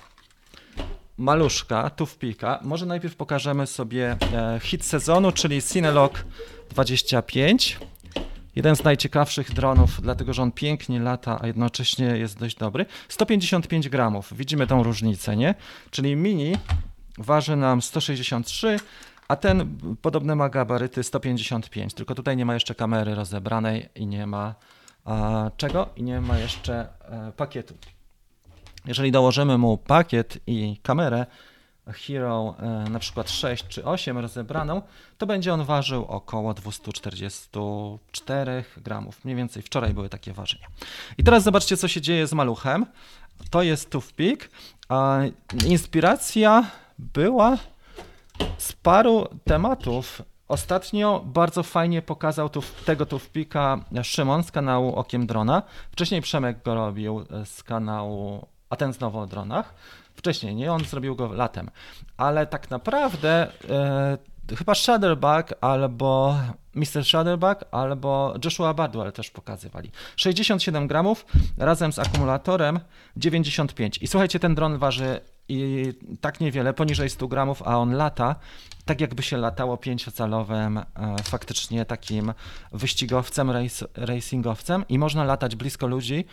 maluszka, 1.20 1.90
tufpika, 1.90 2.60
może 2.64 2.86
najpierw 2.86 3.16
pokażemy 3.16 3.68
sobie 3.68 4.18
e, 4.34 4.60
hit 4.60 4.86
sezonu, 4.86 5.32
czyli 5.32 5.62
Cinelog 5.62 6.26
25. 6.70 7.80
Jeden 8.56 8.76
z 8.76 8.84
najciekawszych 8.84 9.54
dronów, 9.54 10.02
dlatego 10.02 10.34
że 10.34 10.42
on 10.42 10.52
pięknie 10.52 11.00
lata, 11.00 11.40
a 11.42 11.48
jednocześnie 11.48 12.06
jest 12.06 12.40
dość 12.40 12.56
dobry. 12.56 12.86
155 13.10 13.90
gramów, 13.90 14.34
widzimy 14.36 14.68
tą 14.68 14.84
różnicę, 14.84 15.38
nie? 15.38 15.56
Czyli 15.92 16.16
mini 16.16 16.56
waży 17.18 17.56
nam 17.56 17.82
163, 17.82 18.80
a 19.28 19.36
ten 19.36 19.78
podobny 20.02 20.36
ma 20.36 20.50
gabaryty 20.50 21.04
155, 21.04 21.94
tylko 21.94 22.16
tutaj 22.16 22.38
nie 22.38 22.46
ma 22.46 22.54
jeszcze 22.54 22.76
kamery 22.76 23.16
rozebranej 23.16 23.90
i 23.96 24.08
nie 24.08 24.28
ma 24.28 24.56
a, 25.06 25.52
czego? 25.58 25.90
I 25.96 26.04
nie 26.04 26.22
ma 26.22 26.40
jeszcze 26.40 26.88
e, 27.02 27.32
pakietu. 27.38 27.74
Jeżeli 28.90 29.12
dołożymy 29.12 29.58
mu 29.58 29.78
pakiet 29.78 30.38
i 30.48 30.78
kamerę 30.84 31.26
Hero 31.88 32.56
e, 32.60 32.90
na 32.90 33.00
przykład 33.00 33.30
6 33.30 33.68
czy 33.68 33.86
8 33.86 34.18
rozebraną, 34.18 34.82
to 35.18 35.26
będzie 35.26 35.54
on 35.54 35.64
ważył 35.64 36.06
około 36.06 36.54
244 36.54 38.64
gramów. 38.78 39.26
Mniej 39.26 39.38
więcej 39.38 39.64
wczoraj 39.64 39.94
były 39.94 40.10
takie 40.10 40.34
ważenia. 40.34 40.68
I 41.18 41.24
teraz 41.24 41.44
zobaczcie, 41.44 41.78
co 41.78 41.88
się 41.88 42.02
dzieje 42.02 42.28
z 42.28 42.34
maluchem. 42.34 42.86
To 43.50 43.62
jest 43.62 43.90
Toothpick. 43.90 44.50
Inspiracja 45.68 46.66
była 47.00 47.58
z 48.58 48.74
paru 48.74 49.28
tematów. 49.44 50.22
Ostatnio 50.48 51.24
bardzo 51.26 51.64
fajnie 51.64 52.02
pokazał 52.02 52.50
tu, 52.50 52.64
tego 52.86 53.06
Toothpicka 53.06 53.86
Szymon 54.04 54.44
z 54.44 54.52
kanału 54.52 54.96
Okiem 54.96 55.28
Drona. 55.28 55.64
Wcześniej 55.92 56.22
Przemek 56.22 56.64
go 56.64 56.76
robił 56.76 57.26
z 57.46 57.64
kanału 57.64 58.48
a 58.70 58.76
ten 58.76 58.94
znowu 58.94 59.20
o 59.20 59.28
dronach. 59.28 59.74
Wcześniej, 60.16 60.56
nie? 60.56 60.74
On 60.74 60.86
zrobił 60.86 61.16
go 61.16 61.34
latem. 61.34 61.70
Ale 62.18 62.48
tak 62.48 62.70
naprawdę 62.70 63.52
e, 63.70 64.18
chyba 64.58 64.76
Shutterbug 64.76 65.54
albo 65.62 66.36
Mr. 66.76 67.06
Shutterbug 67.06 67.64
albo 67.72 68.34
Joshua 68.46 68.74
Bardwell 68.74 69.12
też 69.12 69.30
pokazywali. 69.30 69.92
67 70.16 70.88
gramów 70.88 71.26
razem 71.58 71.94
z 71.94 72.00
akumulatorem 72.00 72.80
95. 73.18 73.98
I 73.98 74.08
słuchajcie, 74.08 74.40
ten 74.40 74.56
dron 74.56 74.78
waży 74.78 75.20
i 75.50 75.94
tak 76.22 76.40
niewiele, 76.40 76.74
poniżej 76.74 77.10
100 77.10 77.28
gramów, 77.28 77.62
a 77.62 77.78
on 77.78 77.94
lata 77.94 78.36
tak 78.90 79.02
jakby 79.02 79.24
się 79.24 79.38
latało 79.38 79.78
pięciocalowym 79.78 80.78
e, 80.78 80.84
faktycznie 81.24 81.86
wyścigowcem, 82.72 83.52
race, 83.52 83.86
racingowcem 83.96 84.86
i 84.90 85.00
można 85.00 85.24
latać 85.24 85.56
blisko 85.56 85.88
ludzi, 85.88 86.26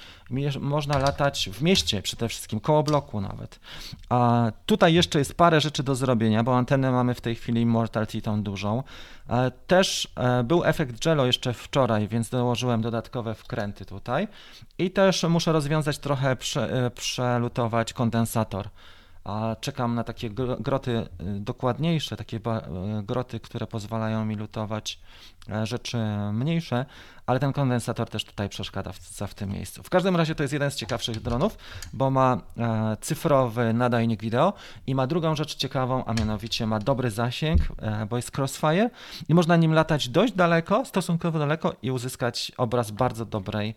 można 0.60 0.98
latać 0.98 1.50
w 1.52 1.62
mieście 1.62 2.02
przede 2.02 2.28
wszystkim, 2.28 2.60
koło 2.60 2.82
bloku 2.82 3.20
nawet. 3.20 3.60
A 4.08 4.52
tutaj 4.66 4.94
jeszcze 4.94 5.18
jest 5.18 5.34
parę 5.34 5.60
rzeczy 5.60 5.82
do 5.82 5.94
zrobienia, 5.94 6.42
bo 6.44 6.56
antenę 6.56 6.90
mamy 6.90 7.14
w 7.14 7.20
tej 7.20 7.34
chwili 7.34 7.60
Immortal 7.60 8.06
Titan 8.06 8.42
dużą. 8.42 8.82
E, 9.28 9.50
też 9.50 10.08
e, 10.14 10.44
był 10.44 10.64
efekt 10.64 11.06
Jello 11.06 11.26
jeszcze 11.26 11.52
wczoraj, 11.52 12.08
więc 12.08 12.28
dołożyłem 12.30 12.82
dodatkowe 12.82 13.34
wkręty 13.34 13.84
tutaj 13.84 14.28
i 14.78 14.90
też 14.90 15.22
muszę 15.22 15.52
rozwiązać 15.52 15.98
trochę, 15.98 16.36
prze, 16.36 16.90
przelutować 16.94 17.92
kondensator 17.92 18.68
a 19.26 19.56
czekam 19.60 19.94
na 19.94 20.04
takie 20.04 20.30
groty 20.60 20.90
y, 20.90 21.06
dokładniejsze, 21.40 22.16
takie 22.16 22.36
y, 22.36 22.40
groty, 23.02 23.40
które 23.40 23.66
pozwalają 23.66 24.24
mi 24.24 24.34
lutować 24.34 25.00
rzeczy 25.64 25.98
mniejsze, 26.32 26.86
ale 27.26 27.40
ten 27.40 27.52
kondensator 27.52 28.08
też 28.08 28.24
tutaj 28.24 28.48
przeszkadza 28.48 28.92
w, 28.92 28.98
w 29.28 29.34
tym 29.34 29.50
miejscu. 29.50 29.82
W 29.82 29.90
każdym 29.90 30.16
razie 30.16 30.34
to 30.34 30.42
jest 30.42 30.52
jeden 30.52 30.70
z 30.70 30.74
ciekawszych 30.74 31.20
dronów, 31.20 31.58
bo 31.92 32.10
ma 32.10 32.40
e, 32.58 32.96
cyfrowy 33.00 33.72
nadajnik 33.72 34.22
wideo 34.22 34.52
i 34.86 34.94
ma 34.94 35.06
drugą 35.06 35.36
rzecz 35.36 35.54
ciekawą, 35.54 36.04
a 36.04 36.14
mianowicie 36.14 36.66
ma 36.66 36.78
dobry 36.78 37.10
zasięg, 37.10 37.60
e, 37.78 38.06
bo 38.06 38.16
jest 38.16 38.38
crossfire 38.38 38.90
i 39.28 39.34
można 39.34 39.56
nim 39.56 39.72
latać 39.72 40.08
dość 40.08 40.32
daleko, 40.32 40.84
stosunkowo 40.84 41.38
daleko 41.38 41.74
i 41.82 41.90
uzyskać 41.90 42.52
obraz 42.56 42.90
bardzo 42.90 43.24
dobrej 43.24 43.74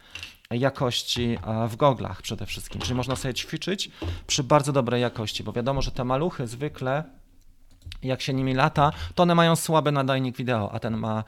jakości 0.51 1.37
w 1.67 1.75
goglach 1.75 2.21
przede 2.21 2.45
wszystkim. 2.45 2.81
Czyli 2.81 2.95
można 2.95 3.15
sobie 3.15 3.33
ćwiczyć 3.33 3.91
przy 4.27 4.43
bardzo 4.43 4.73
dobrej 4.73 5.01
jakości, 5.01 5.43
bo 5.43 5.51
wiadomo, 5.51 5.81
że 5.81 5.91
te 5.91 6.03
maluchy 6.03 6.47
zwykle 6.47 7.03
jak 8.03 8.21
się 8.21 8.33
nimi 8.33 8.53
lata, 8.53 8.91
to 9.15 9.23
one 9.23 9.35
mają 9.35 9.55
słaby 9.55 9.91
nadajnik 9.91 10.37
wideo, 10.37 10.71
a 10.71 10.79
ten 10.79 10.97
ma 10.97 11.23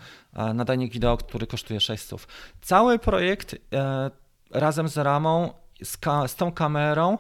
nadajnik 0.54 0.94
wideo, 0.94 1.18
który 1.18 1.48
kosztuje 1.48 1.80
600. 1.80 2.28
Cały 2.62 3.00
projekt 3.00 3.56
e, 3.74 4.12
razem 4.52 4.88
z 4.88 4.98
ramą, 4.98 5.54
z, 5.84 5.98
z 6.28 6.36
tą 6.36 6.52
kamerą 6.52 7.18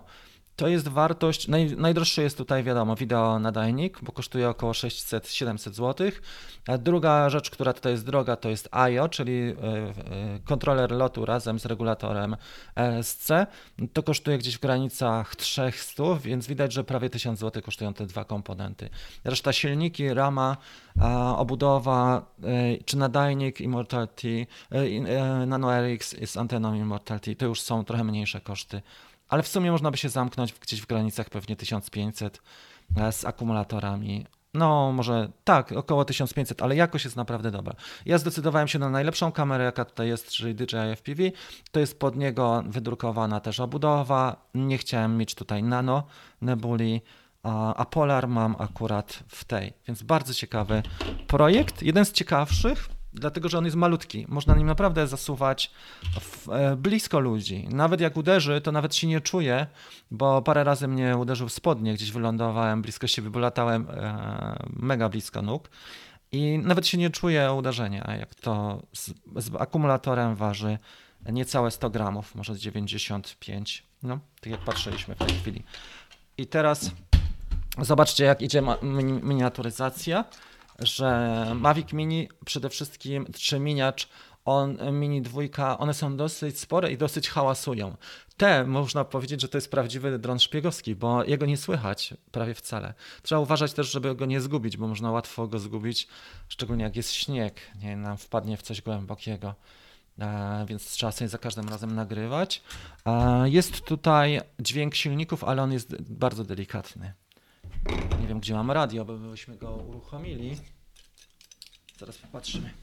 to 0.55 0.67
jest 0.67 0.87
wartość, 0.87 1.47
naj, 1.47 1.75
najdroższy 1.77 2.21
jest 2.21 2.37
tutaj 2.37 2.63
wiadomo 2.63 2.95
wideo 2.95 3.39
nadajnik, 3.39 3.99
bo 4.01 4.11
kosztuje 4.11 4.49
około 4.49 4.71
600-700 4.71 5.73
zł. 5.73 6.11
A 6.67 6.77
druga 6.77 7.29
rzecz, 7.29 7.49
która 7.49 7.73
tutaj 7.73 7.91
jest 7.91 8.05
droga, 8.05 8.35
to 8.35 8.49
jest 8.49 8.69
IO, 8.71 9.09
czyli 9.09 9.33
e, 9.33 9.53
e, 9.53 10.39
kontroler 10.45 10.91
lotu 10.91 11.25
razem 11.25 11.59
z 11.59 11.65
regulatorem 11.65 12.35
ESC. 12.75 13.29
To 13.93 14.03
kosztuje 14.03 14.37
gdzieś 14.37 14.57
w 14.57 14.59
granicach 14.59 15.35
300, 15.35 16.03
więc 16.23 16.47
widać, 16.47 16.73
że 16.73 16.83
prawie 16.83 17.09
1000 17.09 17.39
zł 17.39 17.61
kosztują 17.61 17.93
te 17.93 18.05
dwa 18.05 18.25
komponenty. 18.25 18.89
Reszta 19.23 19.53
silniki, 19.53 20.13
rama, 20.13 20.57
obudowa 21.37 22.25
e, 22.43 22.83
czy 22.85 22.97
nadajnik 22.97 23.61
Immortality, 23.61 24.47
Nano 25.47 25.81
RX 25.81 26.15
z 26.25 26.37
anteną 26.37 26.73
Immortality, 26.73 27.35
to 27.35 27.45
już 27.45 27.61
są 27.61 27.83
trochę 27.83 28.03
mniejsze 28.03 28.41
koszty 28.41 28.81
ale 29.31 29.43
w 29.43 29.47
sumie 29.47 29.71
można 29.71 29.91
by 29.91 29.97
się 29.97 30.09
zamknąć 30.09 30.53
gdzieś 30.53 30.81
w 30.81 30.85
granicach 30.85 31.29
pewnie 31.29 31.55
1500 31.55 32.41
e, 32.97 33.11
z 33.11 33.25
akumulatorami. 33.25 34.25
No, 34.53 34.91
może 34.91 35.31
tak, 35.43 35.71
około 35.71 36.05
1500, 36.05 36.61
ale 36.61 36.75
jakość 36.75 37.05
jest 37.05 37.17
naprawdę 37.17 37.51
dobra. 37.51 37.75
Ja 38.05 38.17
zdecydowałem 38.17 38.67
się 38.67 38.79
na 38.79 38.89
najlepszą 38.89 39.31
kamerę, 39.31 39.63
jaka 39.63 39.85
tutaj 39.85 40.07
jest, 40.07 40.29
czyli 40.29 40.55
DJI 40.55 40.95
FPV. 40.95 41.23
To 41.71 41.79
jest 41.79 41.99
pod 41.99 42.15
niego 42.15 42.63
wydrukowana 42.67 43.39
też 43.39 43.59
obudowa. 43.59 44.35
Nie 44.55 44.77
chciałem 44.77 45.17
mieć 45.17 45.35
tutaj 45.35 45.63
nano, 45.63 46.03
nebuli, 46.41 47.01
a 47.75 47.85
Polar 47.85 48.27
mam 48.27 48.55
akurat 48.59 49.23
w 49.27 49.45
tej, 49.45 49.73
więc 49.87 50.03
bardzo 50.03 50.33
ciekawy 50.33 50.83
projekt. 51.27 51.83
Jeden 51.83 52.05
z 52.05 52.11
ciekawszych, 52.11 52.89
dlatego 53.13 53.49
że 53.49 53.57
on 53.57 53.65
jest 53.65 53.77
malutki. 53.77 54.25
Można 54.29 54.55
nim 54.55 54.67
naprawdę 54.67 55.07
zasuwać 55.07 55.71
w, 56.21 56.49
e, 56.49 56.75
blisko 56.75 57.19
ludzi. 57.19 57.67
Nawet 57.69 58.01
jak 58.01 58.17
uderzy, 58.17 58.61
to 58.61 58.71
nawet 58.71 58.95
się 58.95 59.07
nie 59.07 59.21
czuje, 59.21 59.67
bo 60.11 60.41
parę 60.41 60.63
razy 60.63 60.87
mnie 60.87 61.17
uderzył 61.17 61.49
w 61.49 61.53
spodnie, 61.53 61.93
gdzieś 61.93 62.11
wylądowałem 62.11 62.81
blisko 62.81 63.07
siebie, 63.07 63.29
bo 63.29 63.39
latałem 63.39 63.87
e, 63.89 64.55
mega 64.69 65.09
blisko 65.09 65.41
nóg. 65.41 65.69
I 66.31 66.59
nawet 66.63 66.87
się 66.87 66.97
nie 66.97 67.09
czuje 67.09 67.53
uderzenia, 67.53 68.15
jak 68.19 68.35
to 68.35 68.81
z, 68.93 69.13
z 69.35 69.55
akumulatorem 69.59 70.35
waży 70.35 70.77
niecałe 71.29 71.71
100 71.71 71.89
gramów, 71.89 72.35
może 72.35 72.57
95, 72.57 73.83
no, 74.03 74.19
tak 74.41 74.51
jak 74.51 74.61
patrzyliśmy 74.61 75.15
w 75.15 75.17
tej 75.17 75.37
chwili. 75.37 75.63
I 76.37 76.47
teraz 76.47 76.91
zobaczcie, 77.77 78.23
jak 78.23 78.41
idzie 78.41 78.63
miniaturyzacja 79.23 80.25
że 80.81 81.45
Mavic 81.55 81.93
Mini 81.93 82.29
przede 82.45 82.69
wszystkim, 82.69 83.25
czy 83.33 83.59
miniacz, 83.59 84.07
on, 84.45 84.77
Mini 84.91 85.21
dwójka, 85.21 85.77
one 85.77 85.93
są 85.93 86.17
dosyć 86.17 86.59
spore 86.59 86.91
i 86.91 86.97
dosyć 86.97 87.29
hałasują. 87.29 87.97
Te 88.37 88.63
można 88.63 89.05
powiedzieć, 89.05 89.41
że 89.41 89.47
to 89.47 89.57
jest 89.57 89.71
prawdziwy 89.71 90.19
dron 90.19 90.39
szpiegowski, 90.39 90.95
bo 90.95 91.23
jego 91.23 91.45
nie 91.45 91.57
słychać 91.57 92.13
prawie 92.31 92.53
wcale. 92.53 92.93
Trzeba 93.21 93.41
uważać 93.41 93.73
też, 93.73 93.91
żeby 93.91 94.15
go 94.15 94.25
nie 94.25 94.41
zgubić, 94.41 94.77
bo 94.77 94.87
można 94.87 95.11
łatwo 95.11 95.47
go 95.47 95.59
zgubić, 95.59 96.07
szczególnie 96.47 96.83
jak 96.83 96.95
jest 96.95 97.13
śnieg, 97.13 97.61
nie 97.81 97.97
nam 97.97 98.17
wpadnie 98.17 98.57
w 98.57 98.61
coś 98.61 98.81
głębokiego. 98.81 99.55
e, 100.19 100.65
więc 100.67 100.91
trzeba 100.91 101.11
sobie 101.11 101.29
za 101.29 101.37
każdym 101.37 101.69
razem 101.69 101.95
nagrywać. 101.95 102.61
E, 103.05 103.49
jest 103.49 103.81
tutaj 103.81 104.41
dźwięk 104.59 104.95
silników, 104.95 105.43
ale 105.43 105.61
on 105.61 105.71
jest 105.71 106.01
bardzo 106.01 106.43
delikatny. 106.43 107.13
Nie 108.21 108.27
wiem, 108.27 108.39
gdzie 108.39 108.53
mam 108.53 108.71
radio, 108.71 109.05
bo 109.05 109.17
byśmy 109.17 109.57
go 109.57 109.75
uruchomili. 109.75 110.57
Zaraz 111.97 112.17
popatrzymy. 112.17 112.73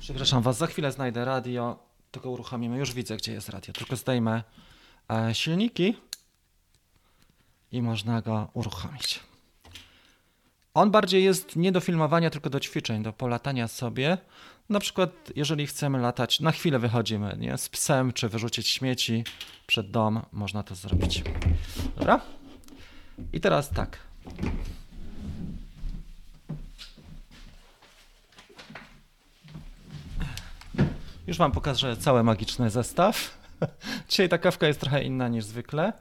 Przepraszam 0.00 0.42
Was, 0.42 0.58
za 0.58 0.66
chwilę 0.66 0.92
znajdę 0.92 1.24
radio, 1.24 1.78
tylko 2.10 2.30
uruchomimy. 2.30 2.78
Już 2.78 2.92
widzę, 2.92 3.16
gdzie 3.16 3.32
jest 3.32 3.48
radio. 3.48 3.72
Tylko 3.72 3.96
zdejmę 3.96 4.42
e, 5.10 5.34
silniki 5.34 5.96
i 7.72 7.82
można 7.82 8.22
go 8.22 8.48
uruchomić. 8.54 9.31
On 10.74 10.90
bardziej 10.90 11.24
jest 11.24 11.56
nie 11.56 11.72
do 11.72 11.80
filmowania, 11.80 12.30
tylko 12.30 12.50
do 12.50 12.60
ćwiczeń, 12.60 13.02
do 13.02 13.12
polatania 13.12 13.68
sobie. 13.68 14.18
Na 14.68 14.80
przykład, 14.80 15.10
jeżeli 15.36 15.66
chcemy 15.66 16.00
latać, 16.00 16.40
na 16.40 16.52
chwilę 16.52 16.78
wychodzimy 16.78 17.36
nie? 17.38 17.58
z 17.58 17.68
psem, 17.68 18.12
czy 18.12 18.28
wyrzucić 18.28 18.68
śmieci 18.68 19.24
przed 19.66 19.90
dom, 19.90 20.22
można 20.32 20.62
to 20.62 20.74
zrobić. 20.74 21.22
Dobra? 21.96 22.20
I 23.32 23.40
teraz 23.40 23.70
tak. 23.70 23.98
Już 31.26 31.38
Wam 31.38 31.52
pokażę 31.52 31.96
cały 31.96 32.22
magiczny 32.22 32.70
zestaw. 32.70 33.38
Dzisiaj 34.08 34.28
ta 34.28 34.38
kawka 34.38 34.66
jest 34.66 34.80
trochę 34.80 35.02
inna 35.02 35.28
niż 35.28 35.44
zwykle, 35.44 35.92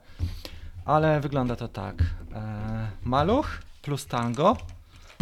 ale 0.85 1.19
wygląda 1.19 1.55
to 1.55 1.67
tak. 1.67 2.03
E, 2.33 2.91
maluch 3.03 3.70
plus 3.81 4.05
tango. 4.07 4.57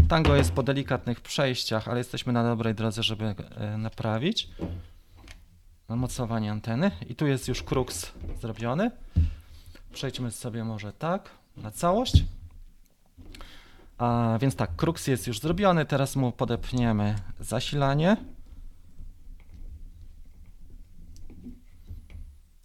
Tango 0.10 0.36
jest 0.36 0.52
po 0.52 0.64
delikatnych 0.64 1.22
przejściach, 1.22 1.88
ale 1.88 1.98
jesteśmy 1.98 2.34
na 2.34 2.44
dobrej 2.44 2.76
drodze, 2.76 3.04
żeby 3.04 3.26
e, 3.26 3.78
naprawić. 3.78 4.50
Mocowanie 5.90 6.52
anteny. 6.52 6.92
I 7.10 7.16
tu 7.16 7.28
jest 7.28 7.48
już 7.48 7.64
kruks 7.64 8.12
zrobiony. 8.42 8.92
Przejdźmy 9.94 10.32
sobie 10.32 10.64
może 10.64 10.94
tak 10.94 11.30
na 11.58 11.72
całość. 11.72 12.24
A 13.98 14.38
więc 14.42 14.56
tak, 14.56 14.76
kruks 14.76 15.08
jest 15.08 15.28
już 15.28 15.40
zrobiony. 15.40 15.86
Teraz 15.86 16.16
mu 16.16 16.32
podepniemy 16.32 17.16
zasilanie. 17.40 18.18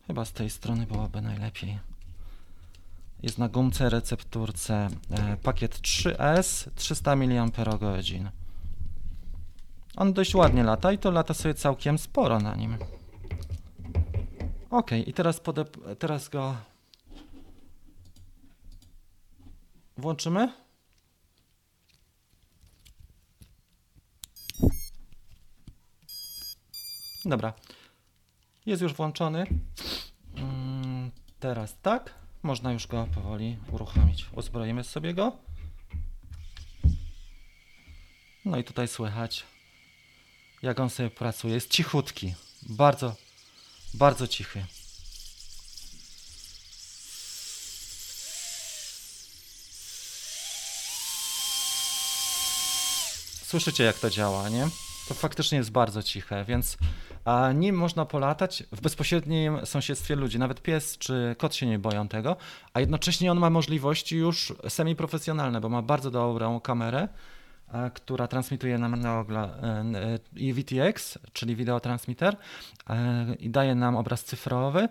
Chyba 0.06 0.24
z 0.24 0.32
tej 0.32 0.50
strony 0.50 0.86
byłoby 0.86 1.22
najlepiej. 1.22 1.93
Jest 3.24 3.38
na 3.38 3.48
gumce 3.48 3.90
recepturce 3.90 4.88
e, 5.10 5.36
pakiet 5.36 5.80
3S 5.80 6.70
300 6.74 7.16
mAh. 7.16 8.32
On 9.96 10.12
dość 10.12 10.34
ładnie 10.34 10.62
lata 10.62 10.92
i 10.92 10.98
to 10.98 11.10
lata 11.10 11.34
sobie 11.34 11.54
całkiem 11.54 11.98
sporo 11.98 12.38
na 12.38 12.54
nim. 12.54 12.76
Ok, 14.70 14.90
i 15.06 15.12
teraz, 15.12 15.40
teraz 15.98 16.28
go 16.28 16.56
włączymy. 19.96 20.52
Dobra. 27.24 27.52
Jest 28.66 28.82
już 28.82 28.94
włączony. 28.94 29.46
Mm, 30.36 31.10
teraz 31.40 31.76
tak. 31.82 32.23
Można 32.44 32.72
już 32.72 32.86
go 32.86 33.06
powoli 33.14 33.58
uruchomić. 33.72 34.26
Uzbroimy 34.32 34.84
sobie 34.84 35.14
go. 35.14 35.32
No 38.44 38.58
i 38.58 38.64
tutaj 38.64 38.88
słychać, 38.88 39.44
jak 40.62 40.80
on 40.80 40.90
sobie 40.90 41.10
pracuje. 41.10 41.54
Jest 41.54 41.70
cichutki. 41.70 42.34
Bardzo, 42.62 43.16
bardzo 43.94 44.28
cichy. 44.28 44.66
Słyszycie, 53.44 53.84
jak 53.84 53.98
to 53.98 54.10
działa, 54.10 54.48
nie? 54.48 54.68
To 55.08 55.14
faktycznie 55.14 55.58
jest 55.58 55.70
bardzo 55.70 56.02
ciche, 56.02 56.44
więc 56.44 56.76
a 57.24 57.52
nim 57.52 57.76
można 57.76 58.04
polatać 58.04 58.64
w 58.72 58.80
bezpośrednim 58.80 59.66
sąsiedztwie 59.66 60.16
ludzi. 60.16 60.38
Nawet 60.38 60.62
pies 60.62 60.98
czy 60.98 61.34
kot 61.38 61.54
się 61.54 61.66
nie 61.66 61.78
boją 61.78 62.08
tego, 62.08 62.36
a 62.74 62.80
jednocześnie 62.80 63.32
on 63.32 63.38
ma 63.38 63.50
możliwości 63.50 64.16
już 64.16 64.54
semi-profesjonalne, 64.68 65.60
bo 65.60 65.68
ma 65.68 65.82
bardzo 65.82 66.10
dobrą 66.10 66.60
kamerę, 66.60 67.08
e, 67.72 67.90
która 67.90 68.28
transmituje 68.28 68.78
nam 68.78 69.00
na 69.00 69.20
ogla 69.20 69.48
VTX, 70.32 71.18
czyli 71.32 71.56
wideotransmitter 71.56 72.36
e, 72.90 73.34
i 73.34 73.50
daje 73.50 73.74
nam 73.74 73.96
obraz 73.96 74.24
cyfrowy, 74.24 74.88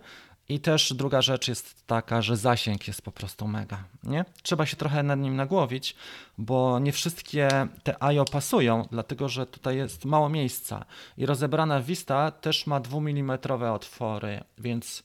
i 0.50 0.60
też 0.60 0.94
druga 0.94 1.22
rzecz 1.22 1.48
jest 1.48 1.88
taka, 1.88 2.22
że 2.22 2.38
zasięg 2.38 2.88
jest 2.88 3.02
po 3.02 3.12
prostu 3.12 3.48
mega. 3.48 3.84
Nie? 4.04 4.26
Trzeba 4.42 4.66
się 4.66 4.76
trochę 4.76 5.04
nad 5.04 5.20
nim 5.20 5.36
nagłowić, 5.36 5.96
bo 6.38 6.80
nie 6.80 6.92
wszystkie 6.92 7.50
te 7.84 8.04
IO 8.04 8.26
pasują, 8.26 8.88
dlatego 8.92 9.30
że 9.30 9.46
tutaj 9.46 9.78
jest 9.78 10.06
mało 10.06 10.30
miejsca. 10.30 10.86
I 11.18 11.26
rozebrana 11.26 11.82
Vista 11.82 12.32
też 12.32 12.68
ma 12.68 12.80
2 12.80 12.98
mm 12.98 13.40
otwory, 13.74 14.44
więc 14.58 15.04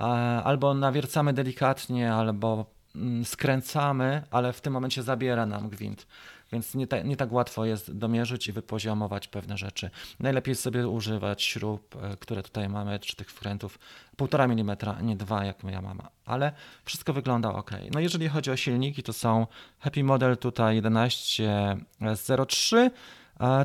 e, 0.00 0.04
albo 0.44 0.74
nawiercamy 0.74 1.32
delikatnie, 1.32 2.14
albo 2.14 2.66
mm, 2.96 3.24
skręcamy, 3.24 4.22
ale 4.30 4.52
w 4.52 4.60
tym 4.60 4.72
momencie 4.72 5.02
zabiera 5.02 5.46
nam 5.46 5.68
gwint 5.68 6.06
więc 6.54 6.74
nie, 6.74 6.86
ta, 6.86 7.02
nie 7.02 7.16
tak 7.16 7.32
łatwo 7.32 7.64
jest 7.64 7.98
domierzyć 7.98 8.48
i 8.48 8.52
wypoziomować 8.52 9.28
pewne 9.28 9.58
rzeczy. 9.58 9.90
Najlepiej 10.20 10.54
sobie 10.54 10.88
używać 10.88 11.42
śrub, 11.42 11.96
e, 11.96 12.16
które 12.16 12.42
tutaj 12.42 12.68
mamy, 12.68 12.98
czy 12.98 13.16
tych 13.16 13.30
wkrętów 13.30 13.78
1,5 14.16 14.60
mm, 14.60 15.06
nie 15.06 15.16
2 15.16 15.44
jak 15.44 15.64
ja 15.64 15.82
mam, 15.82 16.00
ale 16.26 16.52
wszystko 16.84 17.12
wygląda 17.12 17.52
ok. 17.52 17.70
No 17.94 18.00
jeżeli 18.00 18.28
chodzi 18.28 18.50
o 18.50 18.56
silniki, 18.56 19.02
to 19.02 19.12
są 19.12 19.46
Happy 19.78 20.04
Model 20.04 20.36
tutaj 20.36 20.82
1103, 20.82 22.90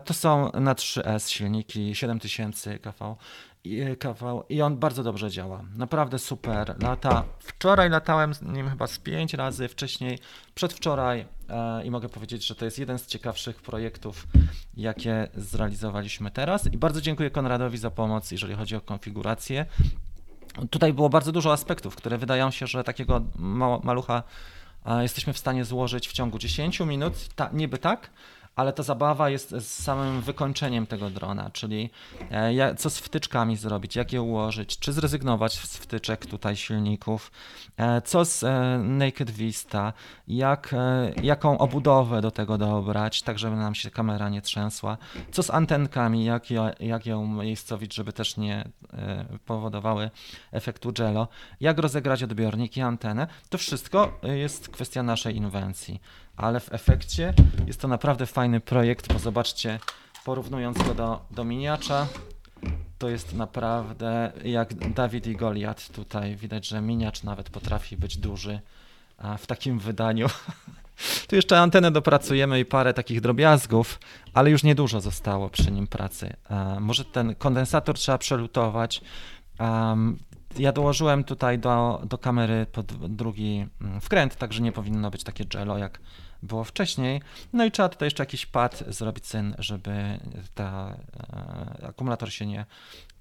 to 0.06 0.14
są 0.14 0.52
na 0.52 0.74
3S 0.74 1.30
silniki 1.30 1.96
7000 1.96 2.80
kV 2.80 3.16
kawał 4.00 4.44
i 4.50 4.62
on 4.62 4.78
bardzo 4.78 5.04
dobrze 5.04 5.32
działa. 5.32 5.64
Naprawdę 5.76 6.20
super. 6.20 6.76
Lata. 6.82 7.24
Wczoraj 7.40 7.90
latałem 7.90 8.34
z 8.34 8.42
nim 8.42 8.70
chyba 8.70 8.88
z 8.88 9.00
pięć 9.00 9.34
razy 9.34 9.68
wcześniej, 9.68 10.20
przedwczoraj 10.56 11.26
e, 11.50 11.86
i 11.86 11.92
mogę 11.92 12.10
powiedzieć, 12.10 12.48
że 12.48 12.56
to 12.56 12.66
jest 12.66 12.80
jeden 12.80 13.00
z 13.00 13.06
ciekawszych 13.06 13.62
projektów, 13.62 14.28
jakie 14.78 15.28
zrealizowaliśmy 15.36 16.32
teraz. 16.32 16.74
I 16.74 16.78
bardzo 16.78 17.02
dziękuję 17.02 17.32
Konradowi 17.32 17.78
za 17.78 17.92
pomoc, 17.92 18.32
jeżeli 18.32 18.56
chodzi 18.56 18.76
o 18.76 18.82
konfigurację. 18.82 19.66
Tutaj 20.70 20.94
było 20.94 21.10
bardzo 21.10 21.32
dużo 21.32 21.54
aspektów, 21.54 21.96
które 21.96 22.18
wydają 22.18 22.52
się, 22.52 22.68
że 22.68 22.84
takiego 22.84 23.22
malucha 23.84 24.24
jesteśmy 25.02 25.34
w 25.34 25.38
stanie 25.38 25.66
złożyć 25.66 26.08
w 26.08 26.14
ciągu 26.14 26.40
10 26.40 26.80
minut. 26.80 27.14
Ta, 27.36 27.50
niby 27.54 27.78
tak, 27.78 28.10
ale 28.60 28.74
ta 28.74 28.84
zabawa 28.84 29.30
jest 29.30 29.50
z 29.50 29.84
samym 29.84 30.22
wykończeniem 30.22 30.88
tego 30.88 31.10
drona, 31.10 31.50
czyli 31.50 31.90
e, 32.32 32.76
co 32.76 32.90
z 32.90 33.00
wtyczkami 33.00 33.58
zrobić, 33.58 33.96
jak 33.96 34.14
je 34.14 34.22
ułożyć, 34.22 34.80
czy 34.80 34.94
zrezygnować 34.94 35.54
z 35.54 35.78
wtyczek 35.78 36.26
tutaj 36.26 36.56
silników, 36.56 37.32
e, 37.78 38.02
co 38.02 38.26
z 38.26 38.44
e, 38.44 38.80
Naked 38.84 39.32
Vista, 39.32 39.94
jak, 40.28 40.76
jaką 41.24 41.58
obudowę 41.58 42.22
do 42.22 42.32
tego 42.32 42.58
dobrać, 42.58 43.22
tak 43.22 43.40
żeby 43.40 43.56
nam 43.56 43.76
się 43.76 43.92
kamera 43.92 44.30
nie 44.30 44.42
trzęsła, 44.42 44.98
co 45.32 45.44
z 45.44 45.50
antenkami, 45.50 46.26
jak, 46.26 46.44
jak 46.80 47.06
ją 47.06 47.28
miejscowić, 47.28 47.94
żeby 47.94 48.14
też 48.14 48.38
nie 48.38 48.70
powodowały 49.46 50.12
efektu 50.52 50.94
jello, 51.00 51.28
jak 51.60 51.78
rozegrać 51.78 52.24
odbiorniki, 52.24 52.82
antenę, 52.82 53.28
to 53.50 53.58
wszystko 53.58 54.20
jest 54.24 54.70
kwestia 54.70 55.04
naszej 55.04 55.36
inwencji 55.36 56.02
ale 56.40 56.60
w 56.60 56.74
efekcie 56.74 57.34
jest 57.68 57.82
to 57.82 57.88
naprawdę 57.88 58.26
fajny 58.26 58.60
projekt, 58.60 59.14
bo 59.14 59.20
zobaczcie, 59.20 59.80
porównując 60.26 60.78
go 60.78 60.96
do, 60.96 61.22
do 61.32 61.44
miniacza, 61.44 62.08
to 62.98 63.10
jest 63.10 63.34
naprawdę 63.34 64.32
jak 64.44 64.94
Dawid 64.94 65.28
i 65.28 65.36
Goliat 65.36 65.90
tutaj. 65.90 66.36
Widać, 66.36 66.68
że 66.68 66.82
miniacz 66.82 67.24
nawet 67.24 67.50
potrafi 67.50 67.98
być 67.98 68.18
duży 68.18 68.60
a 69.18 69.38
w 69.38 69.48
takim 69.48 69.80
wydaniu. 69.80 70.28
Tu 71.28 71.36
jeszcze 71.36 71.60
antenę 71.60 71.92
dopracujemy 71.92 72.60
i 72.60 72.66
parę 72.66 72.94
takich 72.94 73.22
drobiazgów, 73.22 74.00
ale 74.34 74.50
już 74.50 74.64
niedużo 74.64 75.02
zostało 75.02 75.50
przy 75.50 75.72
nim 75.72 75.88
pracy. 75.88 76.34
Może 76.80 77.06
ten 77.06 77.36
kondensator 77.36 77.96
trzeba 77.96 78.18
przelutować. 78.18 79.02
Ja 80.58 80.72
dołożyłem 80.72 81.24
tutaj 81.24 81.60
do, 81.60 82.02
do 82.06 82.18
kamery 82.18 82.66
pod 82.72 83.16
drugi 83.16 83.66
mm, 83.82 84.02
wkręt, 84.02 84.36
także 84.36 84.62
nie 84.62 84.72
powinno 84.72 85.12
być 85.12 85.24
takie 85.24 85.46
jello 85.54 85.78
jak 85.78 86.00
było 86.44 86.64
wcześniej. 86.64 87.22
No 87.54 87.66
i 87.66 87.72
trzeba 87.72 87.90
tutaj 87.90 88.06
jeszcze 88.06 88.24
jakiś 88.24 88.46
pad 88.46 88.84
zrobić 88.88 89.28
syn, 89.28 89.56
żeby 89.60 90.20
ta 90.56 90.98
e, 91.82 91.88
akumulator 91.88 92.34
się 92.34 92.46
nie, 92.46 92.66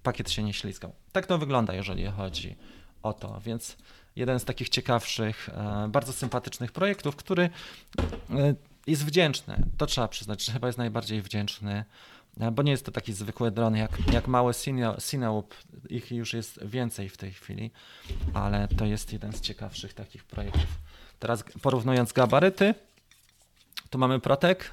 pakiet 0.02 0.30
się 0.30 0.42
nie 0.42 0.54
ślizgał. 0.54 0.92
Tak 1.12 1.26
to 1.26 1.38
wygląda, 1.38 1.74
jeżeli 1.74 2.06
chodzi 2.06 2.56
o 3.02 3.12
to, 3.12 3.40
więc 3.40 3.76
jeden 4.16 4.40
z 4.40 4.44
takich 4.44 4.68
ciekawszych, 4.68 5.48
e, 5.48 5.88
bardzo 5.88 6.12
sympatycznych 6.12 6.72
projektów, 6.72 7.16
który 7.16 7.42
e, 7.42 8.54
jest 8.86 9.04
wdzięczny. 9.04 9.66
To 9.76 9.86
trzeba 9.86 10.08
przyznać, 10.08 10.44
że 10.44 10.52
chyba 10.52 10.66
jest 10.66 10.78
najbardziej 10.78 11.22
wdzięczny, 11.22 11.84
e, 12.40 12.50
bo 12.50 12.62
nie 12.62 12.70
jest 12.70 12.84
to 12.84 12.92
taki 12.92 13.12
zwykły 13.12 13.50
dron 13.50 13.76
jak, 13.76 14.12
jak 14.12 14.28
małe 14.28 14.52
Cinewoop. 15.10 15.54
Ich 15.90 16.12
już 16.12 16.32
jest 16.32 16.64
więcej 16.64 17.08
w 17.08 17.16
tej 17.16 17.32
chwili, 17.32 17.70
ale 18.34 18.68
to 18.68 18.84
jest 18.84 19.12
jeden 19.12 19.32
z 19.32 19.40
ciekawszych 19.40 19.94
takich 19.94 20.24
projektów. 20.24 20.78
Teraz 21.18 21.44
porównując 21.62 22.12
gabaryty, 22.12 22.74
tu 23.90 23.98
mamy 23.98 24.20
Protek, 24.20 24.72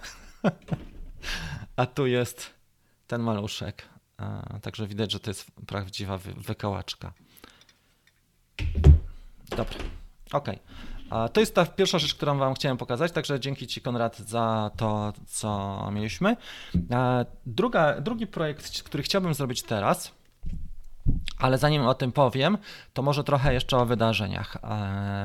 a 1.75 1.85
tu 1.85 2.05
jest 2.07 2.53
ten 3.07 3.21
maluszek. 3.21 3.89
Także 4.61 4.87
widać, 4.87 5.11
że 5.11 5.19
to 5.19 5.29
jest 5.29 5.51
prawdziwa 5.67 6.17
wykołaczka. 6.17 7.13
Dobra, 9.49 9.75
ok. 10.31 10.49
To 11.33 11.39
jest 11.39 11.55
ta 11.55 11.65
pierwsza 11.65 11.99
rzecz, 11.99 12.15
którą 12.15 12.37
Wam 12.37 12.53
chciałem 12.53 12.77
pokazać, 12.77 13.11
także 13.11 13.39
dzięki 13.39 13.67
Ci 13.67 13.81
Konrad 13.81 14.19
za 14.19 14.71
to, 14.77 15.13
co 15.27 15.89
mieliśmy. 15.91 16.37
Druga, 17.45 18.01
drugi 18.01 18.27
projekt, 18.27 18.83
który 18.83 19.03
chciałbym 19.03 19.33
zrobić 19.33 19.63
teraz, 19.63 20.11
ale 21.37 21.57
zanim 21.57 21.87
o 21.87 21.93
tym 21.93 22.11
powiem, 22.11 22.57
to 22.93 23.01
może 23.01 23.23
trochę 23.23 23.53
jeszcze 23.53 23.77
o 23.77 23.85
wydarzeniach. 23.85 24.57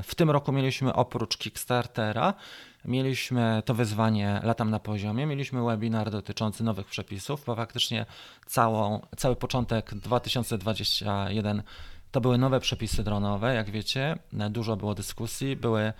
W 0.02 0.14
tym 0.14 0.30
roku 0.30 0.52
mieliśmy 0.52 0.94
oprócz 0.94 1.36
Kickstartera, 1.36 2.34
mieliśmy 2.84 3.62
to 3.64 3.74
wyzwanie 3.74 4.40
Latam 4.42 4.70
na 4.70 4.80
poziomie, 4.80 5.26
mieliśmy 5.26 5.64
webinar 5.64 6.10
dotyczący 6.10 6.64
nowych 6.64 6.86
przepisów, 6.86 7.44
bo 7.46 7.56
faktycznie 7.56 8.06
całą, 8.46 9.00
cały 9.16 9.36
początek 9.36 9.94
2021 9.94 11.62
to 12.10 12.20
były 12.20 12.38
nowe 12.38 12.60
przepisy 12.60 13.04
dronowe, 13.04 13.54
jak 13.54 13.70
wiecie, 13.70 14.18
dużo 14.50 14.76
było 14.76 14.94
dyskusji, 14.94 15.56
były 15.56 15.92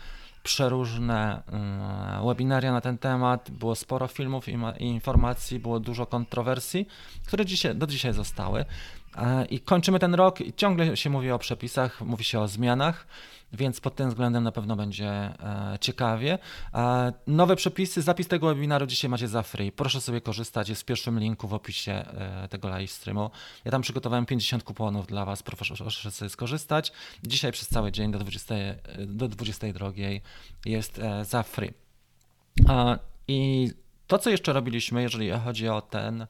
przeróżne 0.43 1.43
mm, 1.53 2.27
webinaria 2.27 2.73
na 2.73 2.81
ten 2.81 2.99
temat, 2.99 3.51
było 3.51 3.75
sporo 3.75 4.07
filmów 4.07 4.47
i 4.49 4.85
informacji, 4.85 5.59
było 5.59 5.81
dużo 5.81 6.07
kontrowersji, 6.07 6.87
które 7.27 7.47
dzisiaj, 7.47 7.75
do 7.77 7.87
dzisiaj 7.87 8.13
zostały. 8.13 8.65
E, 9.17 9.45
I 9.45 9.61
kończymy 9.61 9.99
ten 9.99 10.15
rok 10.15 10.41
i 10.41 10.53
ciągle 10.53 10.97
się 10.97 11.11
mówi 11.11 11.31
o 11.31 11.39
przepisach, 11.39 12.01
mówi 12.01 12.25
się 12.25 12.41
o 12.41 12.49
zmianach 12.49 13.07
więc 13.53 13.81
pod 13.81 13.95
tym 13.95 14.09
względem 14.09 14.45
na 14.45 14.53
pewno 14.53 14.77
będzie 14.77 15.09
e, 15.09 15.79
ciekawie. 15.81 16.39
E, 16.75 17.13
nowe 17.27 17.57
przepisy, 17.57 18.03
zapis 18.03 18.29
tego 18.29 18.47
webinaru 18.47 18.87
dzisiaj 18.87 19.11
macie 19.11 19.29
za 19.29 19.43
free. 19.43 19.73
Proszę 19.73 20.01
sobie 20.01 20.21
korzystać, 20.21 20.69
jest 20.69 20.83
w 20.83 20.85
pierwszym 20.85 21.19
linku 21.19 21.49
w 21.49 21.55
opisie 21.55 21.93
e, 21.93 22.49
tego 22.49 22.69
live 22.69 22.91
streamu. 22.91 23.31
Ja 23.65 23.71
tam 23.71 23.83
przygotowałem 23.83 24.27
50 24.27 24.63
kuponów 24.63 25.07
dla 25.07 25.25
Was, 25.25 25.43
proszę, 25.43 25.77
sobie 26.11 26.29
skorzystać. 26.29 26.93
Dzisiaj 27.23 27.53
przez 27.53 27.69
cały 27.69 27.93
dzień 27.93 28.13
do 28.13 28.19
20, 28.19 28.55
do 29.07 29.29
22 29.29 29.93
jest 30.65 31.01
za 31.23 31.43
free. 31.43 31.73
I 33.29 33.71
to, 34.07 34.19
co 34.19 34.31
jeszcze 34.31 34.53
robiliśmy, 34.53 35.03
jeżeli 35.03 35.31
chodzi 35.31 35.69
o 35.69 35.81
ten 35.81 36.27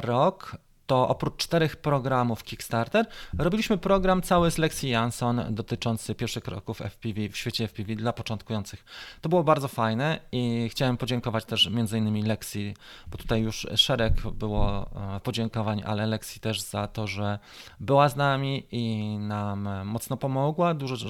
rok, 0.00 0.56
to 0.92 1.08
oprócz 1.08 1.36
czterech 1.36 1.76
programów 1.76 2.44
Kickstarter, 2.44 3.06
robiliśmy 3.38 3.78
program 3.78 4.22
cały 4.22 4.50
z 4.50 4.58
Lexi 4.58 4.88
Jansson 4.88 5.44
dotyczący 5.50 6.14
pierwszych 6.14 6.42
kroków 6.42 6.80
FPV 6.80 7.28
w 7.28 7.36
świecie 7.36 7.68
FPV 7.68 7.94
dla 7.94 8.12
początkujących. 8.12 8.84
To 9.20 9.28
było 9.28 9.44
bardzo 9.44 9.68
fajne 9.68 10.18
i 10.32 10.68
chciałem 10.70 10.96
podziękować 10.96 11.44
też 11.44 11.70
między 11.70 11.98
innymi 11.98 12.22
Lexi, 12.22 12.74
bo 13.06 13.18
tutaj 13.18 13.42
już 13.42 13.66
szereg 13.76 14.30
było 14.30 14.90
e, 15.16 15.20
podziękowań, 15.20 15.82
ale 15.86 16.06
Lexi 16.06 16.40
też 16.40 16.60
za 16.60 16.86
to, 16.86 17.06
że 17.06 17.38
była 17.80 18.08
z 18.08 18.16
nami 18.16 18.66
i 18.72 19.16
nam 19.18 19.68
mocno 19.84 20.16
pomogła, 20.16 20.74
dużo 20.74 21.08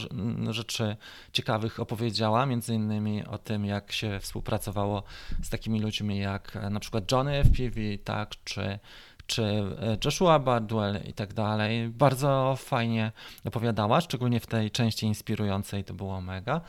rzeczy 0.51 0.97
ciekawych 1.33 1.81
opowiedziała, 1.81 2.47
między 2.47 2.75
innymi 2.75 3.27
o 3.27 3.39
tym, 3.39 3.65
jak 3.65 3.93
się 3.93 4.21
współpracowało 4.21 5.03
z 5.43 5.51
takimi 5.51 5.81
ludźmi 5.81 6.19
jak 6.19 6.59
na 6.71 6.81
przykład 6.81 7.13
Johnny 7.13 7.45
FPV, 7.45 7.81
tak, 8.05 8.31
czy 8.45 8.79
czy 9.27 9.43
e, 9.43 9.99
Joshua 10.05 10.39
Bardwell 10.39 11.01
i 11.05 11.13
tak 11.13 11.35
dalej. 11.35 11.89
Bardzo 11.89 12.55
fajnie 12.59 13.13
opowiadała, 13.45 14.01
szczególnie 14.01 14.41
w 14.41 14.47
tej 14.47 14.71
części 14.71 15.07
inspirującej 15.07 15.85
to 15.85 15.95
było 15.95 16.21
mega. 16.21 16.61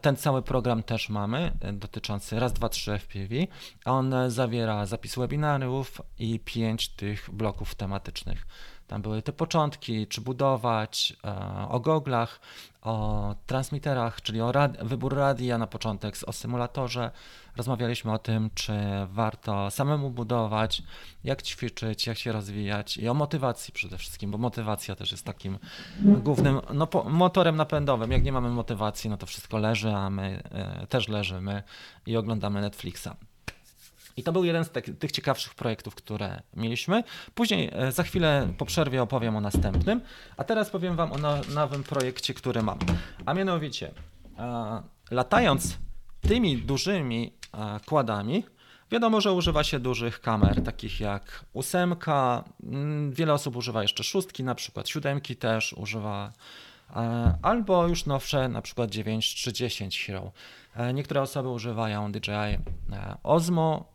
Ten 0.00 0.16
cały 0.16 0.42
program 0.42 0.82
też 0.82 1.08
mamy 1.08 1.52
e, 1.60 1.72
dotyczący 1.72 2.40
raz, 2.40 2.52
dwa, 2.52 2.68
trzy 2.68 2.98
FPV. 2.98 3.34
On 3.84 4.14
zawiera 4.28 4.86
zapis 4.86 5.14
webinariów 5.16 6.02
i 6.18 6.40
pięć 6.40 6.88
tych 6.88 7.30
bloków 7.32 7.74
tematycznych. 7.74 8.46
Tam 8.92 9.02
były 9.02 9.22
te 9.22 9.32
początki, 9.32 10.06
czy 10.06 10.20
budować, 10.20 11.16
e, 11.24 11.68
o 11.68 11.80
goglach, 11.80 12.40
o 12.82 13.34
transmiterach, 13.46 14.22
czyli 14.22 14.40
o 14.40 14.52
rad 14.52 14.84
wybór 14.84 15.16
radia 15.16 15.58
na 15.58 15.66
początek, 15.66 16.14
o 16.26 16.32
symulatorze. 16.32 17.10
Rozmawialiśmy 17.56 18.12
o 18.12 18.18
tym, 18.18 18.50
czy 18.54 18.72
warto 19.06 19.70
samemu 19.70 20.10
budować, 20.10 20.82
jak 21.24 21.42
ćwiczyć, 21.42 22.06
jak 22.06 22.18
się 22.18 22.32
rozwijać 22.32 22.96
i 22.96 23.08
o 23.08 23.14
motywacji 23.14 23.72
przede 23.72 23.98
wszystkim, 23.98 24.30
bo 24.30 24.38
motywacja 24.38 24.96
też 24.96 25.12
jest 25.12 25.24
takim 25.24 25.58
głównym 26.00 26.60
no, 26.74 26.88
motorem 27.04 27.56
napędowym. 27.56 28.12
Jak 28.12 28.22
nie 28.22 28.32
mamy 28.32 28.50
motywacji, 28.50 29.10
no 29.10 29.16
to 29.16 29.26
wszystko 29.26 29.58
leży, 29.58 29.94
a 29.94 30.10
my 30.10 30.42
e, 30.50 30.86
też 30.86 31.08
leżymy 31.08 31.62
i 32.06 32.16
oglądamy 32.16 32.60
Netflixa. 32.60 33.08
I 34.16 34.22
to 34.22 34.32
był 34.32 34.44
jeden 34.44 34.64
z 34.64 34.70
te, 34.70 34.82
tych 34.82 35.12
ciekawszych 35.12 35.54
projektów, 35.54 35.94
które 35.94 36.42
mieliśmy. 36.56 37.04
Później 37.34 37.70
e, 37.72 37.92
za 37.92 38.02
chwilę 38.02 38.48
po 38.58 38.66
przerwie 38.66 39.02
opowiem 39.02 39.36
o 39.36 39.40
następnym, 39.40 40.00
a 40.36 40.44
teraz 40.44 40.70
powiem 40.70 40.96
Wam 40.96 41.12
o 41.12 41.18
no, 41.18 41.40
nowym 41.54 41.82
projekcie, 41.82 42.34
który 42.34 42.62
mam. 42.62 42.78
A 43.26 43.34
mianowicie, 43.34 43.90
e, 44.38 44.82
latając 45.10 45.78
tymi 46.28 46.56
dużymi 46.56 47.32
e, 47.54 47.80
kładami, 47.86 48.44
wiadomo, 48.90 49.20
że 49.20 49.32
używa 49.32 49.64
się 49.64 49.80
dużych 49.80 50.20
kamer, 50.20 50.62
takich 50.62 51.00
jak 51.00 51.44
ósemka, 51.52 52.44
mm, 52.62 53.12
wiele 53.12 53.32
osób 53.32 53.56
używa 53.56 53.82
jeszcze 53.82 54.04
szóstki, 54.04 54.44
na 54.44 54.54
przykład 54.54 54.88
siódemki 54.88 55.36
też 55.36 55.72
używa 55.72 56.32
albo 57.42 57.88
już 57.88 58.06
nowsze, 58.06 58.48
na 58.48 58.62
przykład 58.62 58.90
9 58.90 59.34
czy 59.34 59.52
10 59.52 60.06
Hero. 60.06 60.32
E, 60.76 60.94
niektóre 60.94 61.22
osoby 61.22 61.48
używają 61.48 62.12
DJI 62.12 62.30
e, 62.30 62.58
Osmo 63.22 63.92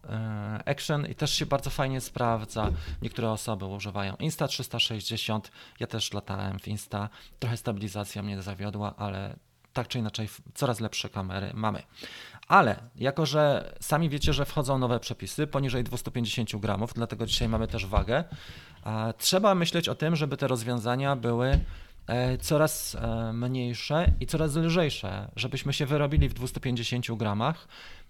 Action 0.66 1.06
i 1.06 1.16
też 1.16 1.34
się 1.34 1.46
bardzo 1.46 1.70
fajnie 1.70 2.02
sprawdza. 2.02 2.72
Niektóre 3.02 3.32
osoby 3.32 3.66
używają 3.66 4.14
Insta360. 4.14 5.40
Ja 5.80 5.88
też 5.88 6.14
latałem 6.14 6.60
w 6.60 6.68
Insta. 6.68 7.10
Trochę 7.40 7.58
stabilizacja 7.58 8.24
mnie 8.24 8.42
zawiodła, 8.42 8.96
ale 8.98 9.36
tak 9.74 9.88
czy 9.88 10.00
inaczej 10.00 10.30
coraz 10.54 10.80
lepsze 10.80 11.10
kamery 11.10 11.52
mamy. 11.54 11.84
Ale 12.48 12.76
jako, 12.96 13.26
że 13.26 13.74
sami 13.80 14.10
wiecie, 14.10 14.34
że 14.34 14.46
wchodzą 14.46 14.78
nowe 14.78 15.00
przepisy 15.00 15.48
poniżej 15.48 15.84
250 15.84 16.56
gramów, 16.56 16.94
dlatego 16.94 17.26
dzisiaj 17.26 17.50
mamy 17.50 17.68
też 17.68 17.86
wagę, 17.86 18.24
trzeba 19.18 19.56
myśleć 19.56 19.90
o 19.90 19.96
tym, 19.96 20.16
żeby 20.16 20.38
te 20.38 20.48
rozwiązania 20.48 21.16
były 21.16 21.52
E, 21.52 21.60
coraz 22.41 22.96
e, 22.96 23.34
mniejsze 23.34 24.12
i 24.20 24.28
coraz 24.28 24.56
lżejsze, 24.56 25.32
żebyśmy 25.36 25.74
się 25.74 25.86
wyrobili 25.86 26.30
w 26.30 26.34
250 26.34 27.12
gramach 27.12 27.67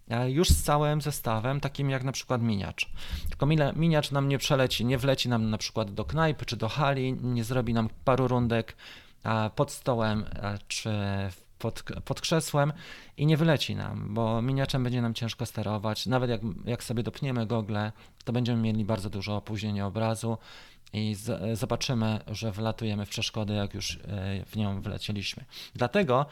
e, 0.09 0.31
już 0.31 0.49
z 0.49 0.63
całym 0.63 1.01
zestawem, 1.01 1.59
takim 1.59 1.89
jak 1.89 2.03
na 2.03 2.11
przykład 2.11 2.41
miniacz. 2.41 2.89
Tylko 3.29 3.45
miniacz 3.75 4.11
nam 4.11 4.27
nie 4.27 4.37
przeleci, 4.37 4.85
nie 4.85 4.97
wleci 4.97 5.29
nam 5.29 5.49
na 5.49 5.57
przykład 5.57 5.93
do 5.93 6.05
knajpy 6.05 6.45
czy 6.45 6.57
do 6.57 6.69
hali, 6.69 7.13
nie 7.13 7.43
zrobi 7.43 7.73
nam 7.73 7.89
paru 8.05 8.27
rundek 8.27 8.75
pod 9.55 9.71
stołem 9.71 10.25
czy 10.67 10.89
pod, 11.59 11.83
pod 12.05 12.21
krzesłem 12.21 12.73
i 13.17 13.25
nie 13.25 13.37
wyleci 13.37 13.75
nam, 13.75 14.13
bo 14.13 14.41
miniaczem 14.41 14.83
będzie 14.83 15.01
nam 15.01 15.13
ciężko 15.13 15.45
sterować. 15.45 16.05
Nawet 16.05 16.29
jak, 16.29 16.41
jak 16.65 16.83
sobie 16.83 17.03
dopniemy 17.03 17.45
gogle, 17.45 17.91
to 18.23 18.33
będziemy 18.33 18.61
mieli 18.61 18.85
bardzo 18.85 19.09
dużo 19.09 19.35
opóźnienia 19.35 19.87
obrazu 19.87 20.37
i 20.93 21.15
z, 21.15 21.59
zobaczymy, 21.59 22.19
że 22.27 22.51
wlatujemy 22.51 23.05
w 23.05 23.09
przeszkody, 23.09 23.53
jak 23.53 23.73
już 23.73 23.95
e, 23.95 24.45
w 24.45 24.55
nią 24.55 24.81
wlecieliśmy. 24.81 25.45
Dlatego, 25.75 26.25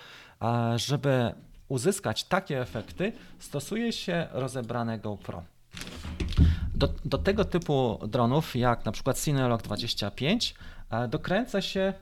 żeby 0.75 1.33
uzyskać 1.67 2.23
takie 2.23 2.61
efekty, 2.61 3.11
stosuje 3.39 3.93
się 3.93 4.27
rozebrane 4.31 4.99
GoPro. 4.99 5.43
Do, 6.75 6.89
do 7.05 7.17
tego 7.17 7.45
typu 7.45 7.99
dronów, 8.07 8.55
jak 8.55 8.85
na 8.85 8.91
przykład 8.91 9.19
Cinelog 9.19 9.61
25, 9.61 10.55
dokręca 11.09 11.61
się 11.61 11.93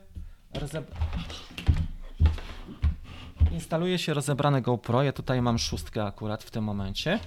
instaluje 3.54 3.98
się 3.98 4.14
rozebrane 4.14 4.62
GoPro. 4.62 5.02
Ja 5.02 5.12
tutaj 5.12 5.42
mam 5.42 5.58
szóstkę 5.58 6.04
akurat 6.04 6.44
w 6.44 6.50
tym 6.50 6.64
momencie. 6.64 7.20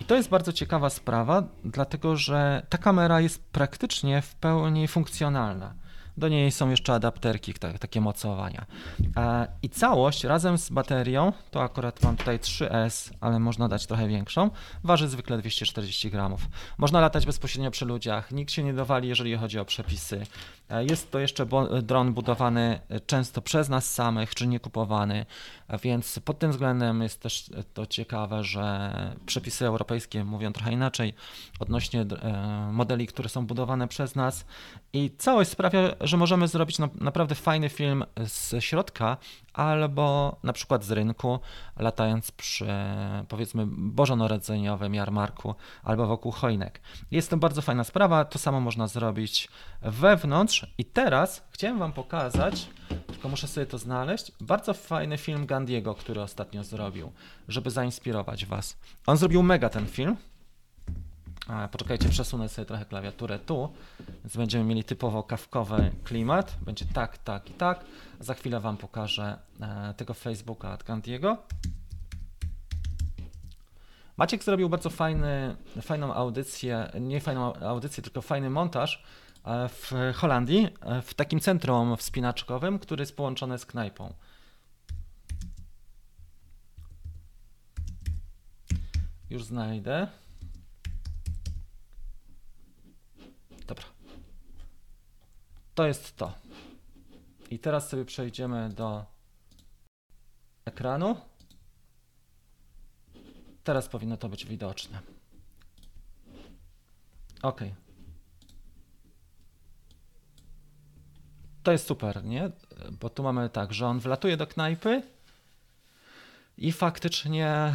I 0.00 0.04
to 0.04 0.14
jest 0.14 0.28
bardzo 0.28 0.52
ciekawa 0.52 0.90
sprawa, 0.90 1.42
dlatego 1.64 2.16
że 2.16 2.66
ta 2.68 2.78
kamera 2.78 3.20
jest 3.20 3.44
praktycznie 3.44 4.22
w 4.22 4.34
pełni 4.34 4.88
funkcjonalna. 4.88 5.74
Do 6.16 6.28
niej 6.28 6.52
są 6.52 6.70
jeszcze 6.70 6.94
adapterki, 6.94 7.54
tak, 7.54 7.78
takie 7.78 8.00
mocowania. 8.00 8.66
I 9.62 9.68
całość 9.68 10.24
razem 10.24 10.58
z 10.58 10.70
baterią, 10.70 11.32
to 11.50 11.62
akurat 11.62 12.02
mam 12.02 12.16
tutaj 12.16 12.38
3S, 12.38 13.10
ale 13.20 13.38
można 13.38 13.68
dać 13.68 13.86
trochę 13.86 14.08
większą, 14.08 14.50
waży 14.84 15.08
zwykle 15.08 15.38
240 15.38 16.10
gramów. 16.10 16.40
Można 16.78 17.00
latać 17.00 17.26
bezpośrednio 17.26 17.70
przy 17.70 17.84
ludziach, 17.84 18.32
nikt 18.32 18.52
się 18.52 18.62
nie 18.62 18.74
dowali, 18.74 19.08
jeżeli 19.08 19.36
chodzi 19.36 19.58
o 19.58 19.64
przepisy. 19.64 20.26
E, 20.70 20.84
jest 20.84 21.10
to 21.10 21.18
jeszcze 21.18 21.46
dron 21.82 22.12
budowany 22.12 22.80
często 23.06 23.42
przez 23.42 23.68
nas 23.68 23.92
samych, 23.92 24.34
czy 24.34 24.46
nie 24.46 24.60
kupowany, 24.60 25.26
więc 25.82 26.20
pod 26.24 26.38
tym 26.38 26.50
względem 26.50 27.02
jest 27.02 27.20
też 27.20 27.50
to 27.74 27.86
ciekawe, 27.86 28.44
że 28.44 28.92
przepisy 29.26 29.66
europejskie 29.66 30.24
mówią 30.24 30.52
trochę 30.52 30.72
inaczej 30.72 31.14
odnośnie 31.60 32.06
modeli, 32.72 33.06
które 33.06 33.28
są 33.28 33.46
budowane 33.46 33.88
przez 33.88 34.14
nas. 34.14 34.44
I 34.92 35.10
całość 35.18 35.50
sprawia, 35.50 35.80
że 36.00 36.16
możemy 36.16 36.48
zrobić 36.48 36.78
naprawdę 36.78 37.34
fajny 37.34 37.68
film 37.68 38.04
z 38.26 38.64
środka 38.64 39.16
albo 39.60 40.36
na 40.42 40.52
przykład 40.52 40.84
z 40.84 40.90
rynku, 40.90 41.38
latając 41.76 42.30
przy 42.30 42.66
powiedzmy 43.28 43.64
bożonarodzeniowym 43.66 44.94
jarmarku 44.94 45.54
albo 45.82 46.06
wokół 46.06 46.32
chojnek. 46.32 46.80
Jest 47.10 47.30
to 47.30 47.36
bardzo 47.36 47.62
fajna 47.62 47.84
sprawa, 47.84 48.24
to 48.24 48.38
samo 48.38 48.60
można 48.60 48.86
zrobić 48.86 49.48
wewnątrz 49.82 50.66
i 50.78 50.84
teraz 50.84 51.42
chciałem 51.50 51.78
Wam 51.78 51.92
pokazać, 51.92 52.70
tylko 53.06 53.28
muszę 53.28 53.48
sobie 53.48 53.66
to 53.66 53.78
znaleźć, 53.78 54.32
bardzo 54.40 54.74
fajny 54.74 55.18
film 55.18 55.46
Gandiego, 55.46 55.94
który 55.94 56.22
ostatnio 56.22 56.64
zrobił, 56.64 57.12
żeby 57.48 57.70
zainspirować 57.70 58.46
Was. 58.46 58.76
On 59.06 59.16
zrobił 59.16 59.42
mega 59.42 59.68
ten 59.68 59.86
film, 59.86 60.16
Poczekajcie, 61.72 62.08
przesunę 62.08 62.48
sobie 62.48 62.66
trochę 62.66 62.84
klawiaturę 62.84 63.38
tu, 63.38 63.72
więc 64.24 64.36
będziemy 64.36 64.64
mieli 64.64 64.84
typowo 64.84 65.22
kawkowy 65.22 65.90
klimat. 66.04 66.56
Będzie 66.62 66.84
tak, 66.84 67.18
tak 67.18 67.50
i 67.50 67.52
tak. 67.52 67.84
Za 68.20 68.34
chwilę 68.34 68.60
Wam 68.60 68.76
pokażę 68.76 69.38
e, 69.60 69.94
tego 69.96 70.14
Facebooka 70.14 70.68
Atlantiego. 70.68 71.38
Maciek 74.16 74.44
zrobił 74.44 74.68
bardzo 74.68 74.90
fajny, 74.90 75.56
fajną 75.82 76.14
audycję, 76.14 76.90
nie 77.00 77.20
fajną 77.20 77.54
audycję, 77.54 78.02
tylko 78.02 78.22
fajny 78.22 78.50
montaż 78.50 79.04
e, 79.44 79.68
w 79.68 79.92
Holandii, 80.14 80.68
e, 80.80 81.02
w 81.02 81.14
takim 81.14 81.40
centrum 81.40 81.96
wspinaczkowym, 81.96 82.78
który 82.78 83.02
jest 83.02 83.16
połączony 83.16 83.58
z 83.58 83.66
knajpą. 83.66 84.14
Już 89.30 89.44
znajdę. 89.44 90.06
Dobra. 93.70 93.84
To 95.74 95.86
jest 95.86 96.16
to. 96.16 96.34
I 97.50 97.58
teraz 97.58 97.88
sobie 97.88 98.04
przejdziemy 98.04 98.68
do 98.68 99.04
ekranu. 100.64 101.16
Teraz 103.64 103.88
powinno 103.88 104.16
to 104.16 104.28
być 104.28 104.46
widoczne. 104.46 105.00
OK. 107.42 107.60
To 111.62 111.72
jest 111.72 111.86
super, 111.86 112.24
nie? 112.24 112.50
Bo 113.00 113.10
tu 113.10 113.22
mamy 113.22 113.50
tak, 113.50 113.74
że 113.74 113.86
on 113.86 114.00
wlatuje 114.00 114.36
do 114.36 114.46
knajpy 114.46 115.02
i 116.58 116.72
faktycznie 116.72 117.74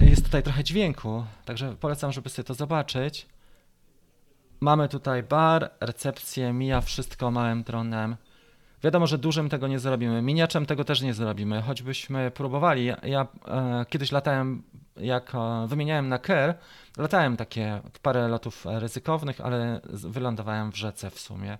jest 0.00 0.24
tutaj 0.24 0.42
trochę 0.42 0.64
dźwięku, 0.64 1.26
także 1.44 1.76
polecam, 1.76 2.12
żeby 2.12 2.28
sobie 2.28 2.44
to 2.44 2.54
zobaczyć. 2.54 3.26
Mamy 4.60 4.88
tutaj 4.88 5.22
bar, 5.22 5.70
recepcję, 5.80 6.52
mija 6.52 6.80
wszystko 6.80 7.30
małym 7.30 7.62
dronem. 7.62 8.16
Wiadomo, 8.82 9.06
że 9.06 9.18
dużym 9.18 9.48
tego 9.48 9.68
nie 9.68 9.78
zrobimy, 9.78 10.22
miniaczem 10.22 10.66
tego 10.66 10.84
też 10.84 11.02
nie 11.02 11.14
zrobimy, 11.14 11.62
choćbyśmy 11.62 12.30
próbowali. 12.30 12.84
Ja, 12.84 12.96
ja 13.02 13.26
e, 13.48 13.86
kiedyś 13.88 14.12
latałem, 14.12 14.62
jak 14.96 15.34
e, 15.34 15.66
wymieniałem 15.66 16.08
na 16.08 16.18
KER, 16.18 16.54
latałem 16.96 17.36
takie 17.36 17.80
parę 18.02 18.28
lotów 18.28 18.66
ryzykownych, 18.66 19.40
ale 19.40 19.80
wylądowałem 19.90 20.72
w 20.72 20.76
rzece 20.76 21.10
w 21.10 21.20
sumie, 21.20 21.58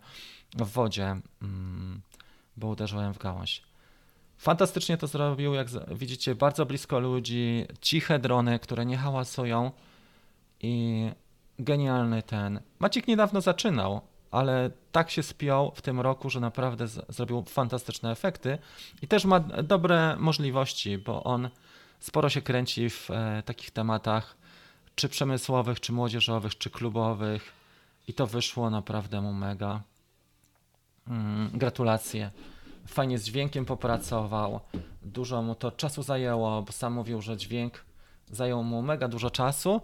w 0.57 0.73
wodzie, 0.73 1.17
mm, 1.43 2.01
bo 2.57 2.69
uderzyłem 2.69 3.15
w 3.15 3.19
gałąź. 3.19 3.63
Fantastycznie 4.39 4.97
to 4.97 5.07
zrobił, 5.07 5.55
jak 5.55 5.69
widzicie, 5.91 6.35
bardzo 6.35 6.67
blisko 6.67 7.01
ludzi, 7.01 7.67
ciche 7.81 8.19
drony, 8.19 8.59
które 8.59 8.87
nie 8.87 8.97
hałasują 8.97 9.71
i 10.61 11.07
genialny 11.59 12.23
ten. 12.23 12.61
Maciek 12.79 13.09
niedawno 13.09 13.41
zaczynał, 13.41 14.01
ale 14.31 14.71
tak 14.93 15.11
się 15.11 15.23
spiął 15.23 15.73
w 15.75 15.83
tym 15.83 16.01
roku, 16.01 16.31
że 16.31 16.41
naprawdę 16.41 16.89
zrobił 17.09 17.45
fantastyczne 17.49 18.11
efekty 18.11 18.59
i 19.03 19.09
też 19.09 19.25
ma 19.25 19.41
dobre 19.41 20.17
możliwości, 20.19 20.99
bo 20.99 21.25
on 21.25 21.51
sporo 22.01 22.29
się 22.29 22.43
kręci 22.43 22.91
w 22.91 23.11
e, 23.11 23.43
takich 23.43 23.71
tematach, 23.71 24.37
czy 24.95 25.09
przemysłowych, 25.09 25.81
czy 25.81 25.93
młodzieżowych, 25.93 26.59
czy 26.59 26.71
klubowych 26.71 27.53
i 28.09 28.15
to 28.15 28.27
wyszło 28.27 28.71
naprawdę 28.71 29.21
mu 29.21 29.33
mega. 29.33 29.83
Mm, 31.09 31.51
gratulacje. 31.55 32.31
Fajnie 32.87 33.19
z 33.19 33.25
dźwiękiem 33.25 33.65
popracował. 33.65 34.61
Dużo 35.03 35.43
mu 35.43 35.55
to 35.55 35.71
czasu 35.73 36.03
zajęło, 36.03 36.63
bo 36.63 36.73
sam 36.73 36.93
mówił, 36.93 37.23
że 37.23 37.37
dźwięk 37.37 37.85
zajął 38.31 38.63
mu 38.63 38.83
mega 38.83 39.09
dużo 39.09 39.31
czasu, 39.31 39.81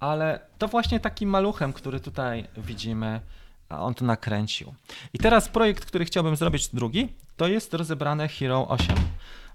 ale 0.00 0.40
to 0.58 0.68
właśnie 0.68 1.00
takim 1.00 1.28
maluchem, 1.28 1.72
który 1.72 2.00
tutaj 2.00 2.48
widzimy, 2.56 3.20
on 3.68 3.94
to 3.94 4.04
nakręcił. 4.04 4.74
I 5.12 5.18
teraz 5.18 5.48
projekt, 5.48 5.84
który 5.84 6.04
chciałbym 6.04 6.36
zrobić 6.36 6.68
drugi, 6.68 7.08
to 7.36 7.48
jest 7.48 7.74
rozebrane 7.74 8.28
Hero 8.28 8.68
8. 8.68 8.96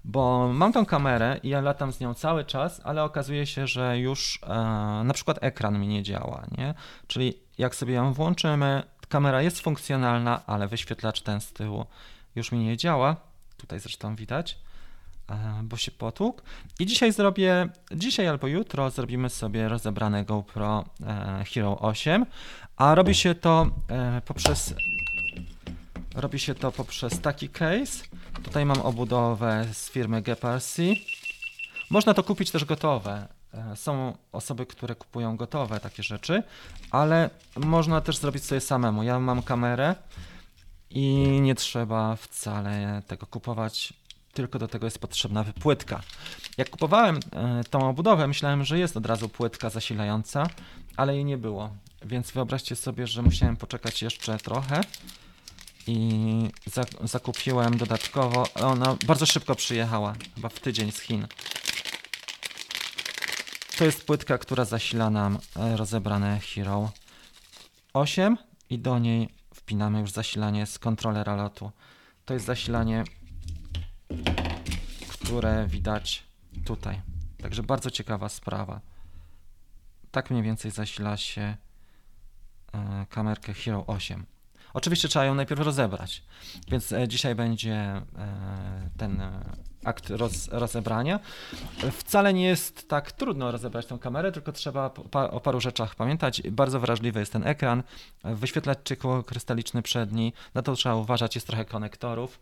Bo 0.04 0.52
mam 0.52 0.72
tą 0.72 0.86
kamerę 0.86 1.40
i 1.42 1.48
ja 1.48 1.60
latam 1.60 1.92
z 1.92 2.00
nią 2.00 2.14
cały 2.14 2.44
czas, 2.44 2.80
ale 2.84 3.04
okazuje 3.04 3.46
się, 3.46 3.66
że 3.66 3.98
już 3.98 4.40
e, 4.42 4.48
na 5.04 5.14
przykład 5.14 5.38
ekran 5.40 5.80
mi 5.80 5.88
nie 5.88 6.02
działa, 6.02 6.46
nie? 6.58 6.74
Czyli 7.06 7.34
jak 7.58 7.74
sobie 7.74 7.94
ją 7.94 8.12
włączymy, 8.12 8.82
kamera 9.08 9.42
jest 9.42 9.60
funkcjonalna, 9.60 10.46
ale 10.46 10.68
wyświetlacz 10.68 11.22
ten 11.22 11.40
z 11.40 11.52
tyłu 11.52 11.86
już 12.36 12.52
mi 12.52 12.58
nie 12.58 12.76
działa. 12.76 13.16
Tutaj 13.56 13.80
zresztą 13.80 14.16
widać. 14.16 14.58
E, 15.32 15.62
bo 15.62 15.76
się 15.76 15.90
potłukł. 15.90 16.42
I 16.80 16.86
dzisiaj 16.86 17.12
zrobię, 17.12 17.68
dzisiaj 17.94 18.28
albo 18.28 18.46
jutro 18.46 18.90
zrobimy 18.90 19.30
sobie 19.30 19.68
rozebrane 19.68 20.24
GoPro 20.24 20.84
e, 21.06 21.44
Hero 21.44 21.78
8, 21.78 22.26
a 22.76 22.94
robi 22.94 23.14
się 23.14 23.34
to 23.34 23.66
e, 23.90 24.22
poprzez 24.24 24.74
robi 26.14 26.38
się 26.38 26.54
to 26.54 26.72
poprzez 26.72 27.20
taki 27.20 27.48
case. 27.48 28.04
Tutaj 28.42 28.66
mam 28.66 28.80
obudowę 28.80 29.66
z 29.72 29.90
firmy 29.90 30.22
GPRC. 30.22 30.82
Można 31.90 32.14
to 32.14 32.22
kupić 32.22 32.50
też 32.50 32.64
gotowe. 32.64 33.28
Są 33.74 34.16
osoby, 34.32 34.66
które 34.66 34.94
kupują 34.94 35.36
gotowe 35.36 35.80
takie 35.80 36.02
rzeczy, 36.02 36.42
ale 36.90 37.30
można 37.56 38.00
też 38.00 38.16
zrobić 38.16 38.44
sobie 38.44 38.60
samemu. 38.60 39.02
Ja 39.02 39.18
mam 39.18 39.42
kamerę 39.42 39.94
i 40.90 41.40
nie 41.40 41.54
trzeba 41.54 42.16
wcale 42.16 43.02
tego 43.06 43.26
kupować 43.26 43.92
tylko 44.32 44.58
do 44.58 44.68
tego 44.68 44.86
jest 44.86 44.98
potrzebna 44.98 45.44
płytka. 45.44 46.02
Jak 46.58 46.70
kupowałem 46.70 47.20
e, 47.32 47.64
tą 47.70 47.88
obudowę, 47.88 48.26
myślałem, 48.26 48.64
że 48.64 48.78
jest 48.78 48.96
od 48.96 49.06
razu 49.06 49.28
płytka 49.28 49.70
zasilająca, 49.70 50.46
ale 50.96 51.14
jej 51.14 51.24
nie 51.24 51.38
było. 51.38 51.70
Więc 52.04 52.30
wyobraźcie 52.30 52.76
sobie, 52.76 53.06
że 53.06 53.22
musiałem 53.22 53.56
poczekać 53.56 54.02
jeszcze 54.02 54.38
trochę 54.38 54.80
i 55.86 56.50
zakupiłem 57.04 57.76
dodatkowo. 57.76 58.44
Ona 58.54 58.96
bardzo 59.06 59.26
szybko 59.26 59.54
przyjechała, 59.54 60.14
chyba 60.34 60.48
w 60.48 60.60
tydzień 60.60 60.92
z 60.92 61.00
Chin. 61.00 61.26
To 63.78 63.84
jest 63.84 64.06
płytka, 64.06 64.38
która 64.38 64.64
zasila 64.64 65.10
nam 65.10 65.38
e, 65.56 65.76
rozebrane 65.76 66.40
Hero 66.40 66.90
8 67.92 68.36
i 68.70 68.78
do 68.78 68.98
niej 68.98 69.28
wpinamy 69.54 70.00
już 70.00 70.10
zasilanie 70.10 70.66
z 70.66 70.78
kontrolera 70.78 71.36
lotu. 71.36 71.70
To 72.24 72.34
jest 72.34 72.46
zasilanie 72.46 73.04
które 75.32 75.66
widać 75.66 76.22
tutaj. 76.64 77.00
Także 77.42 77.62
bardzo 77.62 77.90
ciekawa 77.90 78.28
sprawa. 78.28 78.80
Tak 80.10 80.30
mniej 80.30 80.42
więcej 80.42 80.70
zasila 80.70 81.16
się 81.16 81.56
e, 82.72 83.06
kamerkę 83.10 83.54
Hero 83.54 83.86
8. 83.86 84.26
Oczywiście 84.74 85.08
trzeba 85.08 85.24
ją 85.24 85.34
najpierw 85.34 85.60
rozebrać, 85.60 86.22
więc 86.68 86.92
e, 86.92 87.08
dzisiaj 87.08 87.34
będzie 87.34 87.74
e, 87.74 88.02
ten 88.96 89.22
akt 89.84 90.10
roz, 90.10 90.48
rozebrania. 90.48 91.20
Wcale 91.92 92.34
nie 92.34 92.44
jest 92.44 92.88
tak 92.88 93.12
trudno 93.12 93.50
rozebrać 93.50 93.86
tą 93.86 93.98
kamerę, 93.98 94.32
tylko 94.32 94.52
trzeba 94.52 94.90
o 95.12 95.40
paru 95.40 95.60
rzeczach 95.60 95.94
pamiętać. 95.94 96.42
Bardzo 96.50 96.80
wrażliwy 96.80 97.20
jest 97.20 97.32
ten 97.32 97.46
ekran, 97.46 97.82
wyświetlać 98.24 98.78
czykoło 98.84 99.22
krystaliczny 99.22 99.82
przedni, 99.82 100.32
na 100.54 100.62
to 100.62 100.74
trzeba 100.74 100.94
uważać, 100.94 101.34
jest 101.34 101.46
trochę 101.46 101.64
konektorów 101.64 102.40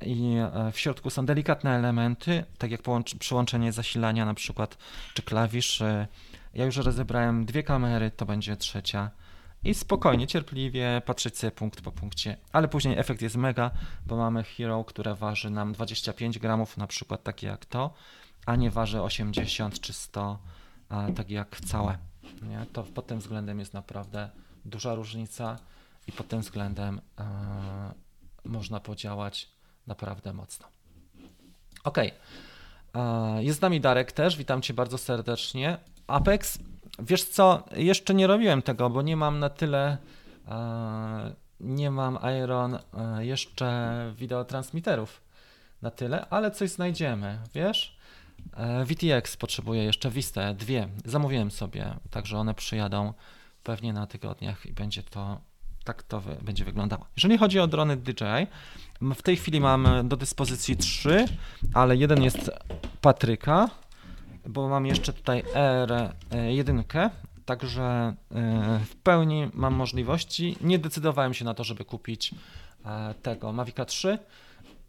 i 0.00 0.36
e, 0.36 0.72
w 0.72 0.78
środku 0.78 1.10
są 1.10 1.26
delikatne 1.26 1.70
elementy, 1.70 2.44
tak 2.58 2.70
jak 2.70 2.80
przyłączenie 3.18 3.72
zasilania 3.72 4.24
na 4.24 4.34
przykład, 4.34 4.78
czy 5.14 5.22
klawisz. 5.22 5.82
Ja 6.54 6.64
już 6.64 6.76
rozebrałem 6.76 7.44
dwie 7.44 7.62
kamery, 7.62 8.10
to 8.10 8.26
będzie 8.26 8.56
trzecia 8.56 9.10
i 9.64 9.74
spokojnie, 9.74 10.26
cierpliwie 10.26 11.02
patrzeć 11.06 11.38
sobie 11.38 11.50
punkt 11.50 11.80
po 11.80 11.92
punkcie, 11.92 12.36
ale 12.52 12.68
później 12.68 12.98
efekt 12.98 13.22
jest 13.22 13.36
mega, 13.36 13.70
bo 14.06 14.16
mamy 14.16 14.44
Hero, 14.44 14.84
które 14.84 15.14
waży 15.14 15.50
nam 15.50 15.72
25 15.72 16.38
gramów, 16.38 16.76
na 16.76 16.86
przykład 16.86 17.22
takie 17.22 17.46
jak 17.46 17.66
to, 17.66 17.94
a 18.46 18.56
nie 18.56 18.70
waży 18.70 19.02
80 19.02 19.80
czy 19.80 19.92
100, 19.92 20.38
tak 21.16 21.30
jak 21.30 21.60
całe. 21.60 21.98
Nie? 22.42 22.66
To 22.72 22.82
pod 22.82 23.06
tym 23.06 23.18
względem 23.18 23.58
jest 23.58 23.74
naprawdę 23.74 24.30
duża 24.64 24.94
różnica 24.94 25.58
i 26.06 26.12
pod 26.12 26.28
tym 26.28 26.40
względem 26.40 27.00
e, 27.18 27.24
można 28.44 28.80
podziałać 28.80 29.53
naprawdę 29.86 30.32
mocno. 30.32 30.66
Ok, 31.84 31.98
e, 31.98 32.10
jest 33.44 33.58
z 33.58 33.62
nami 33.62 33.80
Darek 33.80 34.12
też, 34.12 34.36
witam 34.36 34.62
Cię 34.62 34.74
bardzo 34.74 34.98
serdecznie. 34.98 35.78
Apex, 36.06 36.58
wiesz 36.98 37.24
co, 37.24 37.64
jeszcze 37.76 38.14
nie 38.14 38.26
robiłem 38.26 38.62
tego, 38.62 38.90
bo 38.90 39.02
nie 39.02 39.16
mam 39.16 39.38
na 39.38 39.50
tyle, 39.50 39.98
e, 40.48 41.34
nie 41.60 41.90
mam 41.90 42.18
Iron 42.42 42.74
e, 42.74 43.26
jeszcze 43.26 44.12
wideotransmiterów 44.16 45.20
na 45.82 45.90
tyle, 45.90 46.26
ale 46.30 46.50
coś 46.50 46.70
znajdziemy, 46.70 47.38
wiesz? 47.54 47.96
VTX 48.84 49.36
potrzebuje 49.36 49.84
jeszcze 49.84 50.10
Vista, 50.10 50.54
dwie. 50.54 50.88
Zamówiłem 51.04 51.50
sobie, 51.50 51.94
także 52.10 52.38
one 52.38 52.54
przyjadą 52.54 53.12
pewnie 53.62 53.92
na 53.92 54.06
tygodniach 54.06 54.66
i 54.66 54.72
będzie 54.72 55.02
to 55.02 55.40
tak 55.84 56.02
to 56.02 56.22
będzie 56.42 56.64
wyglądało. 56.64 57.06
Jeżeli 57.16 57.38
chodzi 57.38 57.60
o 57.60 57.66
drony 57.66 57.96
DJI, 57.96 58.46
w 59.00 59.22
tej 59.22 59.36
chwili 59.36 59.60
mam 59.60 60.08
do 60.08 60.16
dyspozycji 60.16 60.76
trzy, 60.76 61.24
ale 61.74 61.96
jeden 61.96 62.22
jest 62.22 62.50
Patryka, 63.00 63.70
bo 64.46 64.68
mam 64.68 64.86
jeszcze 64.86 65.12
tutaj 65.12 65.42
R1, 66.30 67.10
także 67.44 67.82
e, 67.82 68.80
w 68.86 68.96
pełni 68.96 69.50
mam 69.54 69.74
możliwości. 69.74 70.56
Nie 70.60 70.78
decydowałem 70.78 71.34
się 71.34 71.44
na 71.44 71.54
to, 71.54 71.64
żeby 71.64 71.84
kupić 71.84 72.34
e, 72.84 73.14
tego 73.22 73.52
Mavica 73.52 73.84
3, 73.84 74.18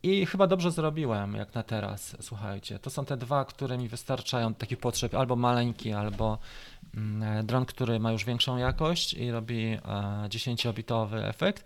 i 0.06 0.26
chyba 0.26 0.48
dobrze 0.48 0.72
zrobiłem, 0.72 1.34
jak 1.34 1.56
na 1.56 1.64
teraz. 1.64 2.18
Słuchajcie, 2.22 2.80
to 2.80 2.90
są 2.90 3.06
te 3.06 3.18
dwa, 3.18 3.46
które 3.46 3.78
mi 3.78 3.88
wystarczają 3.88 4.54
takich 4.54 4.78
potrzeb, 4.78 5.16
albo 5.16 5.36
maleńki, 5.36 5.94
albo 5.94 6.38
dron, 7.44 7.66
który 7.66 8.00
ma 8.00 8.12
już 8.12 8.26
większą 8.26 8.58
jakość 8.58 9.14
i 9.14 9.32
robi 9.32 9.78
10-bitowy 10.30 11.18
e, 11.18 11.28
efekt, 11.28 11.66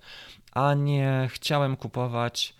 a 0.51 0.73
nie 0.73 1.29
chciałem 1.31 1.75
kupować 1.75 2.53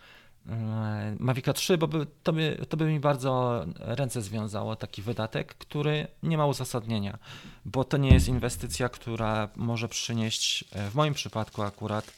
mm, 0.47 1.17
Mavica 1.19 1.53
3, 1.53 1.77
bo 1.77 1.87
by, 1.87 2.07
to, 2.23 2.33
by, 2.33 2.65
to 2.69 2.77
by 2.77 2.85
mi 2.85 2.99
bardzo 2.99 3.65
ręce 3.75 4.21
związało 4.21 4.75
taki 4.75 5.01
wydatek, 5.01 5.55
który 5.55 6.07
nie 6.23 6.37
ma 6.37 6.45
uzasadnienia, 6.45 7.17
bo 7.65 7.83
to 7.83 7.97
nie 7.97 8.13
jest 8.13 8.27
inwestycja, 8.27 8.89
która 8.89 9.49
może 9.55 9.87
przynieść 9.87 10.65
e, 10.71 10.89
w 10.89 10.95
moim 10.95 11.13
przypadku 11.13 11.61
akurat 11.61 12.13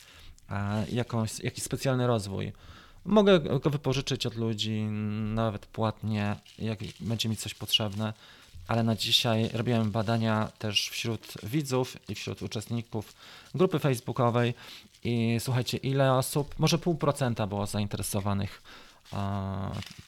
e, 0.50 0.86
jakąś, 0.92 1.40
jakiś 1.40 1.64
specjalny 1.64 2.08
rozwój. 2.08 2.54
Mogę 3.06 3.40
go 3.40 3.70
wypożyczyć 3.70 4.26
od 4.26 4.36
ludzi, 4.36 4.82
nawet 5.34 5.66
płatnie, 5.66 6.36
jak 6.60 6.80
będzie 7.00 7.30
mi 7.30 7.38
coś 7.38 7.54
potrzebne, 7.54 8.14
ale 8.72 8.84
na 8.84 8.96
dzisiaj 8.96 9.50
robiłem 9.54 9.92
badania 9.92 10.52
też 10.60 10.90
wśród 10.90 11.34
widzów 11.44 11.98
i 12.10 12.16
wśród 12.16 12.42
uczestników 12.42 13.14
grupy 13.56 13.80
facebookowej 13.80 14.54
i 15.04 15.38
słuchajcie, 15.40 15.78
ile 15.78 16.14
osób, 16.14 16.60
może 16.60 16.78
pół 16.78 16.96
procenta 16.96 17.48
było 17.48 17.66
zainteresowanych 17.68 18.62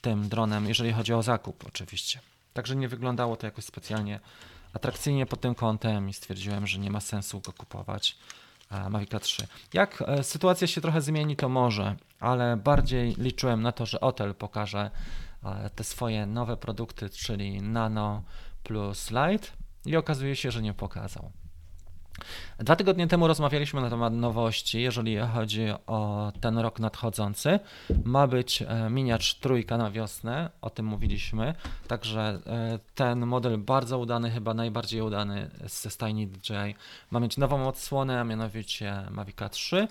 tym 0.02 0.30
dronem, 0.30 0.68
jeżeli 0.68 0.92
chodzi 0.94 1.14
o 1.14 1.24
zakup 1.24 1.66
oczywiście. 1.68 2.20
Także 2.54 2.76
nie 2.76 2.88
wyglądało 2.88 3.36
to 3.36 3.46
jakoś 3.48 3.66
specjalnie 3.66 4.20
atrakcyjnie 4.74 5.26
pod 5.26 5.42
tym 5.42 5.56
kątem 5.56 6.10
i 6.10 6.14
stwierdziłem, 6.14 6.68
że 6.68 6.80
nie 6.80 6.92
ma 6.92 7.00
sensu 7.00 7.40
go 7.40 7.54
kupować. 7.54 8.18
Mavic 8.90 9.10
3. 9.22 9.48
Jak 9.74 10.04
e, 10.08 10.24
sytuacja 10.24 10.68
się 10.68 10.82
trochę 10.82 11.02
zmieni, 11.02 11.36
to 11.36 11.50
może, 11.50 11.96
ale 12.20 12.58
bardziej 12.58 13.16
liczyłem 13.18 13.62
na 13.62 13.72
to, 13.72 13.86
że 13.86 14.02
Otel 14.02 14.36
pokaże 14.36 14.92
e, 15.44 15.70
te 15.70 15.84
swoje 15.84 16.26
nowe 16.26 16.58
produkty, 16.58 17.10
czyli 17.10 17.62
Nano 17.62 18.24
plus 18.64 19.12
Light 19.12 19.54
i 19.86 19.96
okazuje 19.96 20.36
się, 20.36 20.52
że 20.52 20.62
nie 20.62 20.74
pokazał. 20.74 21.32
Dwa 22.60 22.76
tygodnie 22.76 23.08
temu 23.08 23.28
rozmawialiśmy 23.28 23.82
na 23.82 23.90
temat 23.90 24.14
nowości, 24.14 24.82
jeżeli 24.82 25.18
chodzi 25.18 25.66
o 25.88 26.32
ten 26.42 26.58
rok 26.58 26.80
nadchodzący. 26.80 27.60
Ma 28.04 28.28
być 28.28 28.62
e, 28.62 28.90
miniacz 28.90 29.36
trójka 29.36 29.78
na 29.78 29.92
wiosnę, 29.92 30.50
o 30.62 30.70
tym 30.70 30.86
mówiliśmy. 30.86 31.56
Także 31.88 32.40
e, 32.48 32.80
ten 32.96 33.26
model 33.26 33.58
bardzo 33.58 34.00
udany, 34.00 34.32
chyba 34.32 34.54
najbardziej 34.54 35.02
udany 35.02 35.50
ze 35.66 35.90
stajni 35.90 36.28
DJI. 36.28 36.76
Ma 37.12 37.20
mieć 37.20 37.38
nową 37.38 37.68
odsłonę, 37.68 38.20
a 38.20 38.24
mianowicie 38.24 39.04
Mavic 39.12 39.38
3. 39.52 39.88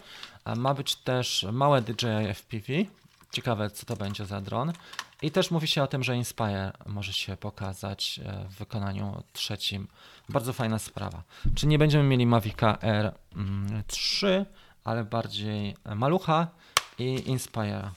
Ma 0.56 0.74
być 0.74 0.96
też 0.96 1.46
małe 1.52 1.82
DJI 1.82 2.34
FPV. 2.34 2.72
Ciekawe, 3.32 3.70
co 3.70 3.86
to 3.86 3.96
będzie 3.96 4.26
za 4.26 4.40
dron. 4.40 4.72
I 5.22 5.30
też 5.30 5.50
mówi 5.50 5.68
się 5.68 5.82
o 5.82 5.86
tym, 5.86 6.02
że 6.02 6.16
Inspire 6.16 6.72
może 6.86 7.12
się 7.12 7.36
pokazać 7.36 8.20
e, 8.24 8.48
w 8.48 8.54
wykonaniu 8.54 9.22
trzecim. 9.32 9.88
Bardzo 10.28 10.52
fajna 10.52 10.78
sprawa. 10.78 11.22
Czy 11.54 11.66
nie 11.66 11.78
będziemy 11.78 12.04
mieli 12.04 12.26
Mavica 12.26 12.72
R3, 12.72 14.26
mm, 14.26 14.46
ale 14.84 15.04
bardziej 15.04 15.76
Malucha 15.94 16.46
i 16.98 17.28
Inspire. 17.30 17.90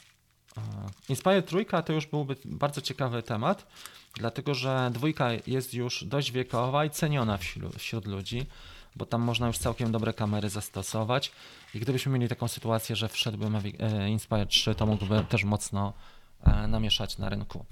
E, 0.58 0.62
Inspire 1.10 1.42
trójka 1.42 1.82
to 1.82 1.94
już 1.94 2.06
byłby 2.06 2.36
bardzo 2.46 2.82
ciekawy 2.82 3.24
temat, 3.24 3.68
dlatego 4.14 4.54
że 4.54 4.90
dwójka 4.94 5.30
jest 5.48 5.74
już 5.74 6.04
dość 6.04 6.32
wiekowa 6.32 6.86
i 6.86 6.90
ceniona 6.90 7.38
wśród, 7.38 7.76
wśród 7.76 8.06
ludzi, 8.06 8.46
bo 8.96 9.06
tam 9.06 9.22
można 9.22 9.48
już 9.48 9.58
całkiem 9.58 9.92
dobre 9.92 10.14
kamery 10.14 10.50
zastosować. 10.50 11.32
I 11.74 11.80
gdybyśmy 11.80 12.12
mieli 12.12 12.30
taką 12.30 12.48
sytuację, 12.48 12.96
że 12.96 13.10
wszedłby 13.10 13.50
Mavic, 13.50 13.76
e, 13.80 14.10
Inspire 14.10 14.46
3, 14.46 14.76
to 14.76 14.86
mógłby 14.86 15.24
też 15.30 15.44
mocno 15.44 15.94
E, 16.46 16.68
namieszać 16.68 17.18
na 17.18 17.30
rynku. 17.30 17.66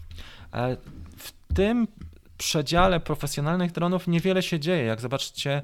E, 0.53 0.77
w 1.17 1.31
tym 1.55 1.87
przedziale 2.37 2.99
profesjonalnych 2.99 3.71
dronów 3.71 4.07
niewiele 4.07 4.43
się 4.43 4.59
dzieje. 4.59 4.83
Jak 4.83 5.01
zobaczycie, 5.01 5.61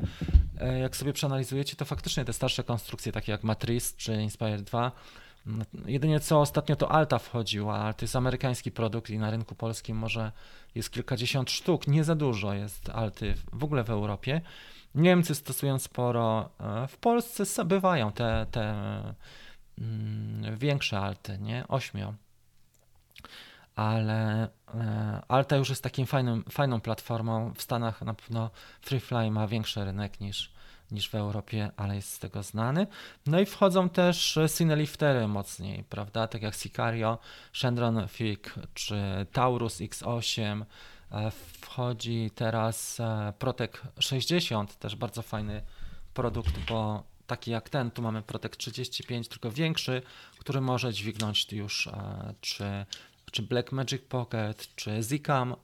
jak 0.82 0.98
sobie 0.98 1.14
przeanalizujecie, 1.14 1.76
to 1.76 1.86
faktycznie 1.86 2.26
te 2.26 2.34
starsze 2.34 2.64
konstrukcje, 2.64 3.12
takie 3.12 3.32
jak 3.32 3.44
Matrice 3.44 3.94
czy 3.98 4.22
Inspire 4.22 4.58
2, 4.58 4.92
jedynie 5.86 6.20
co 6.20 6.42
ostatnio 6.42 6.76
to 6.76 6.92
Alta 6.92 7.20
wchodziła, 7.20 7.78
ale 7.78 7.94
to 7.94 8.06
jest 8.06 8.16
amerykański 8.16 8.72
produkt 8.72 9.10
i 9.10 9.18
na 9.18 9.32
rynku 9.32 9.56
polskim 9.56 9.98
może 9.98 10.32
jest 10.76 10.92
kilkadziesiąt 10.92 11.52
sztuk, 11.52 11.88
nie 11.88 12.04
za 12.04 12.16
dużo 12.16 12.54
jest 12.54 12.90
Alty 12.90 13.36
w 13.54 13.64
ogóle 13.64 13.84
w 13.84 13.90
Europie. 13.90 14.42
Niemcy 14.96 15.36
stosują 15.36 15.80
sporo, 15.80 16.50
w 16.88 16.98
Polsce 16.98 17.66
bywają 17.66 18.12
te, 18.12 18.46
te 18.52 18.64
mm, 19.80 20.58
większe 20.58 21.00
Alty, 21.00 21.38
nie? 21.38 21.68
Ośmio 21.68 22.14
ale 23.80 24.50
e, 24.74 25.22
Alta 25.28 25.56
już 25.56 25.70
jest 25.70 25.84
takim 25.84 26.06
fajnym, 26.06 26.44
fajną 26.50 26.82
platformą. 26.82 27.54
W 27.54 27.62
Stanach 27.62 28.02
na 28.02 28.14
pewno 28.14 28.50
FreeFly 28.82 29.32
ma 29.32 29.48
większy 29.48 29.86
rynek 29.86 30.20
niż, 30.20 30.52
niż 30.92 31.10
w 31.10 31.16
Europie, 31.16 31.72
ale 31.78 31.96
jest 31.96 32.12
z 32.14 32.20
tego 32.20 32.44
znany. 32.44 32.88
No 33.26 33.40
i 33.40 33.46
wchodzą 33.46 33.90
też 33.90 34.40
Cineliftery 34.58 35.28
mocniej, 35.28 35.84
prawda? 35.84 36.28
Tak 36.28 36.42
jak 36.42 36.56
Sicario, 36.56 37.18
Shendron 37.54 38.08
Fig 38.08 38.56
czy 38.74 39.26
Taurus 39.32 39.78
X8. 39.80 40.66
E, 41.12 41.32
wchodzi 41.62 42.32
teraz 42.36 43.00
e, 43.00 43.34
Protek 43.40 43.82
60, 44.00 44.76
też 44.76 44.96
bardzo 44.96 45.22
fajny 45.22 45.62
produkt, 46.14 46.60
bo 46.70 47.04
taki 47.28 47.52
jak 47.52 47.70
ten, 47.70 47.92
tu 47.92 48.02
mamy 48.02 48.22
Protek 48.22 48.56
35, 48.56 49.28
tylko 49.28 49.52
większy, 49.52 50.02
który 50.40 50.62
może 50.62 50.94
dźwignąć 50.94 51.54
już 51.54 51.90
czy 52.42 52.86
czy 53.32 53.44
Blackmagic 53.44 54.02
Pocket, 54.02 54.76
czy 54.76 55.04
Zcam, 55.04 55.56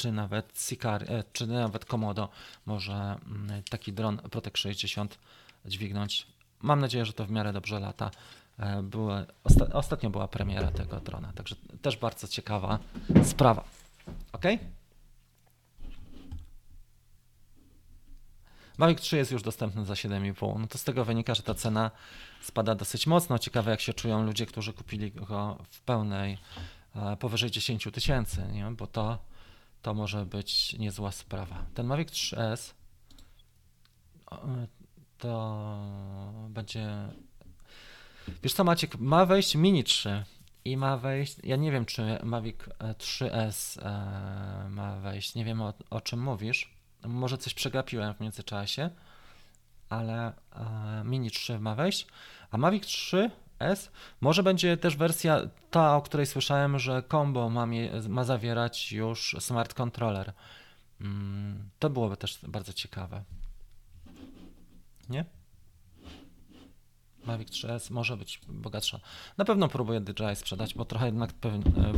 czy 0.00 0.12
nawet 0.12 0.58
Sicar, 0.58 1.02
e, 1.02 1.24
czy 1.32 1.46
nawet 1.46 1.84
Komodo 1.84 2.28
może 2.66 2.92
mm, 2.94 3.62
taki 3.70 3.92
dron 3.92 4.16
Protect 4.16 4.58
60 4.58 5.18
dźwignąć. 5.64 6.26
Mam 6.62 6.80
nadzieję, 6.80 7.04
że 7.04 7.12
to 7.12 7.24
w 7.24 7.30
miarę 7.30 7.52
dobrze 7.52 7.80
lata. 7.80 8.10
E, 8.58 8.82
były, 8.82 9.26
osta 9.44 9.66
ostatnio 9.72 10.10
była 10.10 10.28
premiera 10.28 10.70
tego 10.70 11.00
drona, 11.00 11.32
także 11.32 11.56
też 11.82 11.96
bardzo 11.96 12.28
ciekawa 12.28 12.78
sprawa. 13.24 13.64
Ok? 14.32 14.44
Mavic 18.78 19.00
3 19.00 19.16
jest 19.16 19.32
już 19.32 19.42
dostępny 19.42 19.84
za 19.84 19.94
7,5. 19.94 20.58
No 20.60 20.66
to 20.66 20.78
z 20.78 20.84
tego 20.84 21.04
wynika, 21.04 21.34
że 21.34 21.42
ta 21.42 21.54
cena 21.54 21.90
spada 22.42 22.74
dosyć 22.74 23.06
mocno. 23.06 23.38
Ciekawe, 23.38 23.70
jak 23.70 23.80
się 23.80 23.94
czują 23.94 24.24
ludzie, 24.24 24.46
którzy 24.46 24.72
kupili 24.72 25.12
go 25.12 25.58
w 25.70 25.80
pełnej 25.80 26.38
E, 26.96 27.16
powyżej 27.16 27.50
10 27.50 27.88
tysięcy, 27.92 28.46
bo 28.76 28.86
to, 28.86 29.18
to 29.82 29.94
może 29.94 30.26
być 30.26 30.78
niezła 30.78 31.12
sprawa. 31.12 31.66
Ten 31.74 31.86
Mavic 31.86 32.08
3S 32.08 32.72
e, 34.32 34.66
to 35.18 35.84
będzie. 36.48 36.88
Wiesz 38.42 38.52
co, 38.52 38.64
Maciek, 38.64 38.98
ma 38.98 39.26
wejść 39.26 39.54
Mini 39.54 39.84
3 39.84 40.24
i 40.64 40.76
ma 40.76 40.96
wejść. 40.96 41.36
Ja 41.44 41.56
nie 41.56 41.72
wiem, 41.72 41.84
czy 41.84 42.18
Mavic 42.22 42.56
3S 42.78 43.82
e, 43.82 44.68
ma 44.68 44.96
wejść. 44.96 45.34
Nie 45.34 45.44
wiem 45.44 45.62
o, 45.62 45.74
o 45.90 46.00
czym 46.00 46.22
mówisz. 46.22 46.74
Może 47.04 47.38
coś 47.38 47.54
przegapiłem 47.54 48.14
w 48.14 48.20
międzyczasie, 48.20 48.90
ale 49.88 50.32
Mini 51.04 51.30
3 51.30 51.58
ma 51.58 51.74
wejść, 51.74 52.06
a 52.50 52.58
Mavic 52.58 52.86
3 52.86 53.30
S 53.60 53.90
może 54.20 54.42
będzie 54.42 54.76
też 54.76 54.96
wersja 54.96 55.40
ta, 55.70 55.96
o 55.96 56.02
której 56.02 56.26
słyszałem, 56.26 56.78
że 56.78 57.02
combo 57.10 57.50
ma, 57.50 57.66
ma 58.08 58.24
zawierać 58.24 58.92
już 58.92 59.36
smart 59.40 59.74
controller. 59.74 60.32
Mm, 61.00 61.70
to 61.78 61.90
byłoby 61.90 62.16
też 62.16 62.38
bardzo 62.48 62.72
ciekawe. 62.72 63.24
Nie? 65.08 65.24
Mavic 67.24 67.48
3S 67.48 67.90
może 67.90 68.16
być 68.16 68.40
bogatsza. 68.48 69.00
Na 69.38 69.44
pewno 69.44 69.68
próbuję 69.68 70.00
DJI 70.00 70.36
sprzedać, 70.36 70.74
bo 70.74 70.84
trochę 70.84 71.06
jednak 71.06 71.30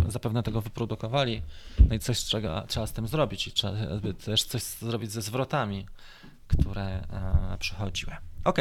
zapewne 0.09 0.43
tego 0.43 0.61
wyprodukowali. 0.61 1.43
No 1.89 1.95
i 1.95 1.99
coś 1.99 2.19
trzeba, 2.19 2.67
trzeba 2.67 2.87
z 2.87 2.93
tym 2.93 3.07
zrobić 3.07 3.47
i 3.47 3.53
trzeba 3.53 3.75
też 4.25 4.45
coś 4.45 4.63
zrobić 4.63 5.11
ze 5.11 5.23
zwrotami, 5.23 5.87
które 6.49 6.85
e, 6.85 7.57
przychodziły. 7.59 8.17
Ok, 8.45 8.57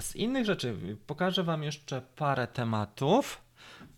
z 0.00 0.16
innych 0.16 0.44
rzeczy 0.46 0.76
pokażę 1.06 1.44
Wam 1.44 1.62
jeszcze 1.62 2.02
parę 2.16 2.46
tematów. 2.46 3.42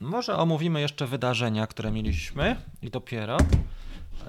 Może 0.00 0.36
omówimy 0.36 0.80
jeszcze 0.80 1.06
wydarzenia, 1.06 1.66
które 1.66 1.92
mieliśmy 1.92 2.56
i 2.82 2.90
dopiero. 2.90 3.36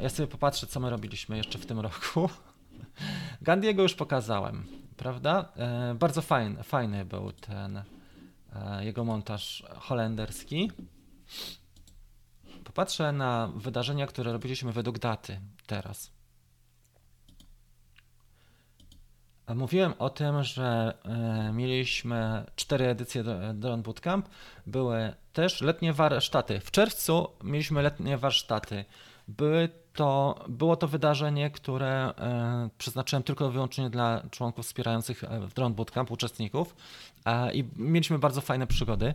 Ja 0.01 0.09
sobie 0.09 0.27
popatrzę, 0.27 0.67
co 0.67 0.79
my 0.79 0.89
robiliśmy 0.89 1.37
jeszcze 1.37 1.59
w 1.59 1.65
tym 1.65 1.79
roku. 1.79 2.29
Gandiego 3.41 3.83
już 3.83 3.93
pokazałem, 3.93 4.65
prawda? 4.97 5.51
E, 5.55 5.95
bardzo 5.99 6.21
fajny, 6.21 6.63
fajny 6.63 7.05
był 7.05 7.31
ten 7.31 7.77
e, 7.77 8.85
jego 8.85 9.03
montaż 9.03 9.63
holenderski. 9.75 10.71
Popatrzę 12.63 13.11
na 13.11 13.49
wydarzenia, 13.55 14.07
które 14.07 14.31
robiliśmy 14.31 14.71
według 14.71 14.99
daty 14.99 15.39
teraz. 15.67 16.14
Mówiłem 19.53 19.93
o 19.99 20.09
tym, 20.09 20.43
że 20.43 20.93
e, 21.05 21.53
mieliśmy 21.53 22.45
cztery 22.55 22.85
edycje 22.87 23.23
Drone 23.53 23.83
Bootcamp. 23.83 24.29
Były 24.67 25.13
też 25.33 25.61
letnie 25.61 25.93
warsztaty. 25.93 26.59
W 26.59 26.71
czerwcu 26.71 27.27
mieliśmy 27.43 27.81
letnie 27.81 28.17
warsztaty. 28.17 28.85
Były 29.27 29.69
to, 29.93 30.43
było 30.47 30.75
to 30.75 30.87
wydarzenie, 30.87 31.51
które 31.51 32.13
e, 32.17 32.69
przeznaczyłem 32.77 33.23
tylko 33.23 33.49
i 33.49 33.51
wyłącznie 33.51 33.89
dla 33.89 34.23
członków 34.31 34.65
wspierających 34.65 35.23
e, 35.23 35.39
w 35.39 35.53
Drone 35.53 35.75
Bootcamp, 35.75 36.11
uczestników 36.11 36.75
i 37.53 37.65
mieliśmy 37.75 38.19
bardzo 38.19 38.41
fajne 38.41 38.67
przygody. 38.67 39.13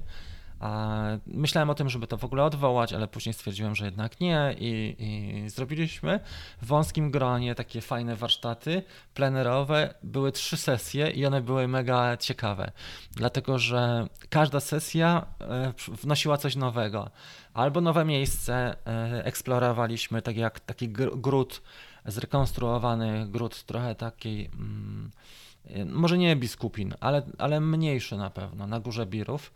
Myślałem 1.26 1.70
o 1.70 1.74
tym, 1.74 1.88
żeby 1.88 2.06
to 2.06 2.16
w 2.16 2.24
ogóle 2.24 2.44
odwołać, 2.44 2.92
ale 2.92 3.08
później 3.08 3.32
stwierdziłem, 3.32 3.74
że 3.74 3.84
jednak 3.84 4.20
nie 4.20 4.54
i, 4.58 4.96
i 4.98 5.50
zrobiliśmy 5.50 6.20
w 6.62 6.66
wąskim 6.66 7.10
gronie 7.10 7.54
takie 7.54 7.80
fajne 7.80 8.16
warsztaty 8.16 8.82
plenerowe. 9.14 9.94
Były 10.02 10.32
trzy 10.32 10.56
sesje 10.56 11.10
i 11.10 11.26
one 11.26 11.40
były 11.40 11.68
mega 11.68 12.16
ciekawe, 12.16 12.72
dlatego 13.12 13.58
że 13.58 14.06
każda 14.28 14.60
sesja 14.60 15.26
e, 15.40 15.72
wnosiła 15.88 16.36
coś 16.36 16.56
nowego. 16.56 17.10
Albo 17.54 17.80
nowe 17.80 18.04
miejsce 18.04 18.76
e, 18.86 19.24
eksplorowaliśmy, 19.24 20.22
tak 20.22 20.36
jak 20.36 20.60
taki 20.60 20.88
gród, 21.16 21.62
zrekonstruowany 22.06 23.26
gród 23.28 23.62
trochę 23.62 23.94
takiej... 23.94 24.46
Mm, 24.46 25.10
e, 25.66 25.84
może 25.84 26.18
nie 26.18 26.36
biskupin, 26.36 26.94
ale, 27.00 27.22
ale 27.38 27.60
mniejszy 27.60 28.16
na 28.16 28.30
pewno, 28.30 28.66
na 28.66 28.80
Górze 28.80 29.06
Birów 29.06 29.52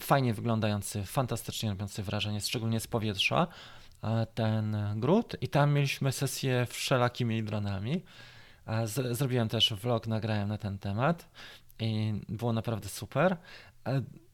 fajnie 0.00 0.34
wyglądający, 0.34 1.04
fantastycznie 1.04 1.70
robiący 1.70 2.02
wrażenie, 2.02 2.40
szczególnie 2.40 2.80
z 2.80 2.86
powietrza, 2.86 3.46
ten 4.34 4.76
gród. 4.96 5.36
I 5.40 5.48
tam 5.48 5.72
mieliśmy 5.72 6.12
sesję 6.12 6.66
wszelakimi 6.70 7.42
dronami. 7.42 8.02
Zrobiłem 9.10 9.48
też 9.48 9.72
vlog, 9.72 10.06
nagrałem 10.06 10.48
na 10.48 10.58
ten 10.58 10.78
temat 10.78 11.28
i 11.78 12.14
było 12.28 12.52
naprawdę 12.52 12.88
super. 12.88 13.36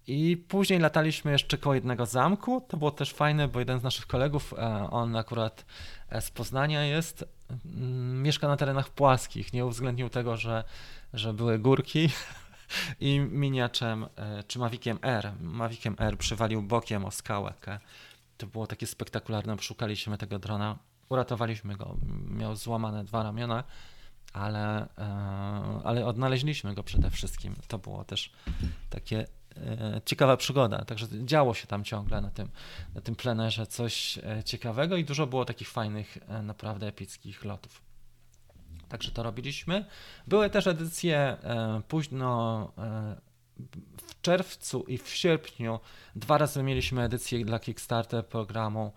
I 0.07 0.37
później 0.49 0.79
lataliśmy 0.79 1.33
jeszcze 1.33 1.59
koło 1.59 1.75
jednego 1.75 2.07
zamku. 2.07 2.61
To 2.69 2.77
było 2.77 2.91
też 2.91 3.13
fajne, 3.13 3.49
bo 3.49 3.59
jeden 3.59 3.81
z 3.81 3.83
naszych 3.83 4.07
kolegów, 4.07 4.55
on 4.91 5.17
akurat 5.17 5.65
e, 6.09 6.21
z 6.21 6.31
Poznania 6.31 6.85
jest, 6.85 7.25
mieszka 8.15 8.49
na 8.49 8.57
terenach 8.57 8.91
płaskich. 8.91 9.53
Nie 9.53 9.67
uwzględnił 9.67 10.09
tego, 10.09 10.37
że, 10.37 10.65
że 11.13 11.33
były 11.33 11.59
górki, 11.59 12.09
i 13.01 13.21
miniaczem, 13.21 14.07
e, 14.17 14.43
czy 14.43 14.59
Maviciem 14.59 14.99
R. 15.03 15.33
Maviciem 15.41 15.97
R 15.99 16.19
przywalił 16.19 16.63
bokiem 16.63 17.05
o 17.05 17.11
skałę. 17.11 17.55
To 18.39 18.47
było 18.47 18.67
takie 18.67 18.87
spektakularne, 18.87 19.57
szukaliśmy 19.61 20.19
tego 20.19 20.39
drona, 20.39 20.79
uratowaliśmy 21.09 21.77
go, 21.77 21.97
miał 22.31 22.57
złamane 22.57 23.05
dwa 23.05 23.23
ramiona, 23.23 23.65
ale, 24.33 24.89
e, 24.99 25.81
ale 25.85 26.07
odnaleźliśmy 26.07 26.75
go 26.75 26.83
przede 26.83 27.11
wszystkim. 27.11 27.55
To 27.69 27.79
było 27.79 28.05
też 28.05 28.33
takie 28.91 29.27
e, 29.57 30.01
ciekawa 30.05 30.37
przygoda, 30.37 30.85
także 30.85 31.07
działo 31.25 31.55
się 31.55 31.67
tam 31.67 31.85
ciągle 31.85 32.21
na 32.21 32.31
tym, 32.31 32.49
na 32.95 33.01
tym 33.01 33.17
plenerze 33.17 33.67
coś 33.67 34.19
ciekawego 34.45 34.97
i 34.97 35.05
dużo 35.05 35.27
było 35.27 35.45
takich 35.45 35.69
fajnych, 35.69 36.19
naprawdę 36.43 36.87
epickich 36.87 37.45
lotów. 37.45 37.92
Także 38.93 39.11
to 39.11 39.23
robiliśmy. 39.23 39.85
Były 40.27 40.51
też 40.51 40.67
edycje 40.67 41.19
e, 41.19 41.83
późno 41.89 42.73
e, 42.79 43.17
w 44.07 44.21
czerwcu 44.21 44.85
i 44.89 44.99
w 44.99 45.09
sierpniu. 45.09 45.81
Dwa 46.17 46.39
razy 46.39 46.63
mieliśmy 46.63 47.03
edycję 47.03 47.45
dla 47.45 47.59
Kickstarter 47.59 48.27
programu, 48.27 48.93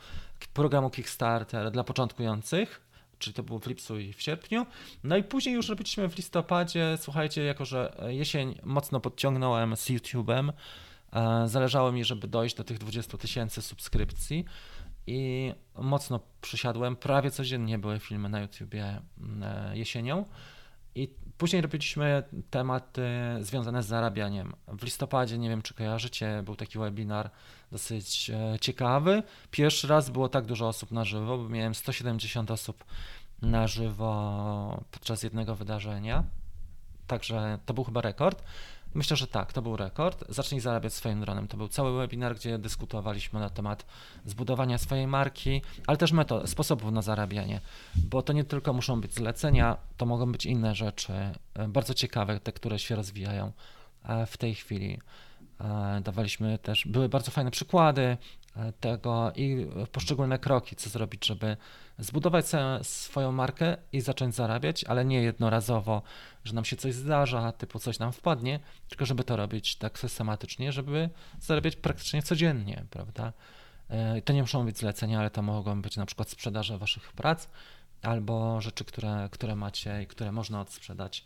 programu 0.54 0.90
Kickstarter 0.90 1.72
dla 1.72 1.84
początkujących 1.84 2.86
czyli 3.20 3.34
to 3.34 3.44
było 3.44 3.60
w 3.60 3.68
lipcu 3.68 4.00
i 4.00 4.14
w 4.14 4.22
sierpniu. 4.22 4.66
No 5.04 5.18
i 5.18 5.24
później 5.24 5.56
już 5.56 5.70
robiliśmy 5.70 6.10
w 6.10 6.18
listopadzie. 6.18 6.98
Słuchajcie, 7.02 7.44
jako 7.44 7.66
że 7.66 7.96
jesień 8.08 8.60
mocno 8.64 9.00
podciągnąłem 9.00 9.78
z 9.78 9.90
YouTube'em, 9.90 10.52
e, 11.14 11.48
zależało 11.48 11.92
mi, 11.92 12.04
żeby 12.04 12.28
dojść 12.28 12.56
do 12.56 12.64
tych 12.64 12.78
20 12.78 13.18
tysięcy 13.18 13.62
subskrypcji 13.62 14.46
i 15.08 15.54
mocno 15.76 16.20
przysiadłem. 16.42 16.96
Prawie 16.96 17.32
codziennie 17.32 17.78
były 17.80 18.00
filmy 18.00 18.30
na 18.30 18.42
YouTubie 18.42 19.02
mm, 19.20 19.44
e, 19.44 19.78
jesienią. 19.78 20.26
I 20.96 21.10
później 21.38 21.62
robiliśmy 21.62 22.24
tematy 22.50 23.08
związane 23.40 23.84
z 23.84 23.88
zarabianiem. 23.88 24.54
W 24.68 24.84
listopadzie, 24.84 25.38
nie 25.38 25.50
wiem 25.50 25.62
czy 25.62 25.74
kojarzycie, 25.74 26.42
był 26.46 26.56
taki 26.56 26.80
webinar 26.80 27.30
dosyć 27.72 28.30
e, 28.30 28.60
ciekawy. 28.62 29.24
Pierwszy 29.52 29.88
raz 29.88 30.10
było 30.10 30.30
tak 30.30 30.46
dużo 30.46 30.68
osób 30.68 30.92
na 30.92 31.06
żywo, 31.06 31.38
bo 31.38 31.50
miałem 31.50 31.76
170 31.76 32.52
osób 32.52 32.86
na 33.42 33.68
żywo 33.68 34.84
podczas 34.92 35.24
jednego 35.24 35.56
wydarzenia. 35.56 36.24
Także 37.08 37.60
to 37.66 37.74
był 37.74 37.84
chyba 37.84 38.02
rekord. 38.02 38.44
Myślę, 38.96 39.18
że 39.18 39.28
tak, 39.28 39.54
to 39.54 39.62
był 39.62 39.78
rekord. 39.78 40.24
Zacznij 40.30 40.62
zarabiać 40.62 40.94
swoim 40.94 41.22
dronem. 41.22 41.48
To 41.48 41.58
był 41.58 41.68
cały 41.68 41.98
webinar, 41.98 42.36
gdzie 42.36 42.58
dyskutowaliśmy 42.58 43.40
na 43.40 43.50
temat 43.50 43.86
zbudowania 44.26 44.78
swojej 44.78 45.08
marki, 45.08 45.62
ale 45.88 45.98
też 45.98 46.12
metod, 46.12 46.50
sposobów 46.50 46.92
na 46.92 47.02
zarabianie, 47.02 47.62
bo 47.96 48.22
to 48.22 48.34
nie 48.34 48.44
tylko 48.44 48.74
muszą 48.74 49.02
być 49.02 49.14
zlecenia, 49.14 49.78
to 49.98 50.06
mogą 50.06 50.32
być 50.32 50.46
inne 50.46 50.76
rzeczy, 50.76 51.14
e, 51.54 51.68
bardzo 51.68 51.94
ciekawe, 51.94 52.40
te, 52.40 52.52
które 52.52 52.80
się 52.80 52.96
rozwijają 52.96 53.52
e, 54.04 54.26
w 54.26 54.38
tej 54.38 54.56
chwili. 54.56 55.00
E, 55.62 56.02
dawaliśmy 56.02 56.58
też, 56.58 56.88
były 56.88 57.10
bardzo 57.10 57.32
fajne 57.32 57.52
przykłady 57.52 58.18
tego 58.80 59.32
i 59.36 59.68
poszczególne 59.92 60.40
kroki, 60.40 60.76
co 60.76 60.90
zrobić, 60.90 61.26
żeby 61.26 61.58
zbudować 62.00 62.46
swoją 62.82 63.32
markę 63.32 63.78
i 63.92 64.02
zacząć 64.02 64.36
zarabiać, 64.36 64.84
ale 64.84 65.06
nie 65.06 65.22
jednorazowo, 65.22 66.02
że 66.44 66.54
nam 66.54 66.66
się 66.66 66.76
coś 66.76 66.94
zdarza, 66.94 67.52
typu 67.52 67.80
coś 67.80 68.00
nam 68.00 68.12
wpadnie, 68.12 68.60
tylko 68.90 69.06
żeby 69.06 69.24
to 69.24 69.36
robić 69.36 69.76
tak 69.76 70.00
systematycznie, 70.00 70.72
żeby 70.72 71.10
zarabiać 71.40 71.76
praktycznie 71.76 72.24
codziennie, 72.24 72.86
prawda? 72.90 73.34
E, 73.90 74.22
to 74.22 74.34
nie 74.34 74.42
muszą 74.42 74.66
być 74.66 74.78
zlecenia, 74.78 75.20
ale 75.20 75.30
to 75.30 75.42
mogą 75.42 75.82
być 75.82 75.98
na 75.98 76.06
przykład 76.06 76.30
sprzedaże 76.30 76.78
waszych 76.78 77.14
prac 77.14 77.50
albo 78.02 78.62
rzeczy, 78.62 78.86
które, 78.86 79.30
które 79.32 79.56
macie 79.56 80.04
i 80.04 80.08
które 80.08 80.32
można 80.32 80.62
odsprzedać 80.62 81.20
e, 81.20 81.26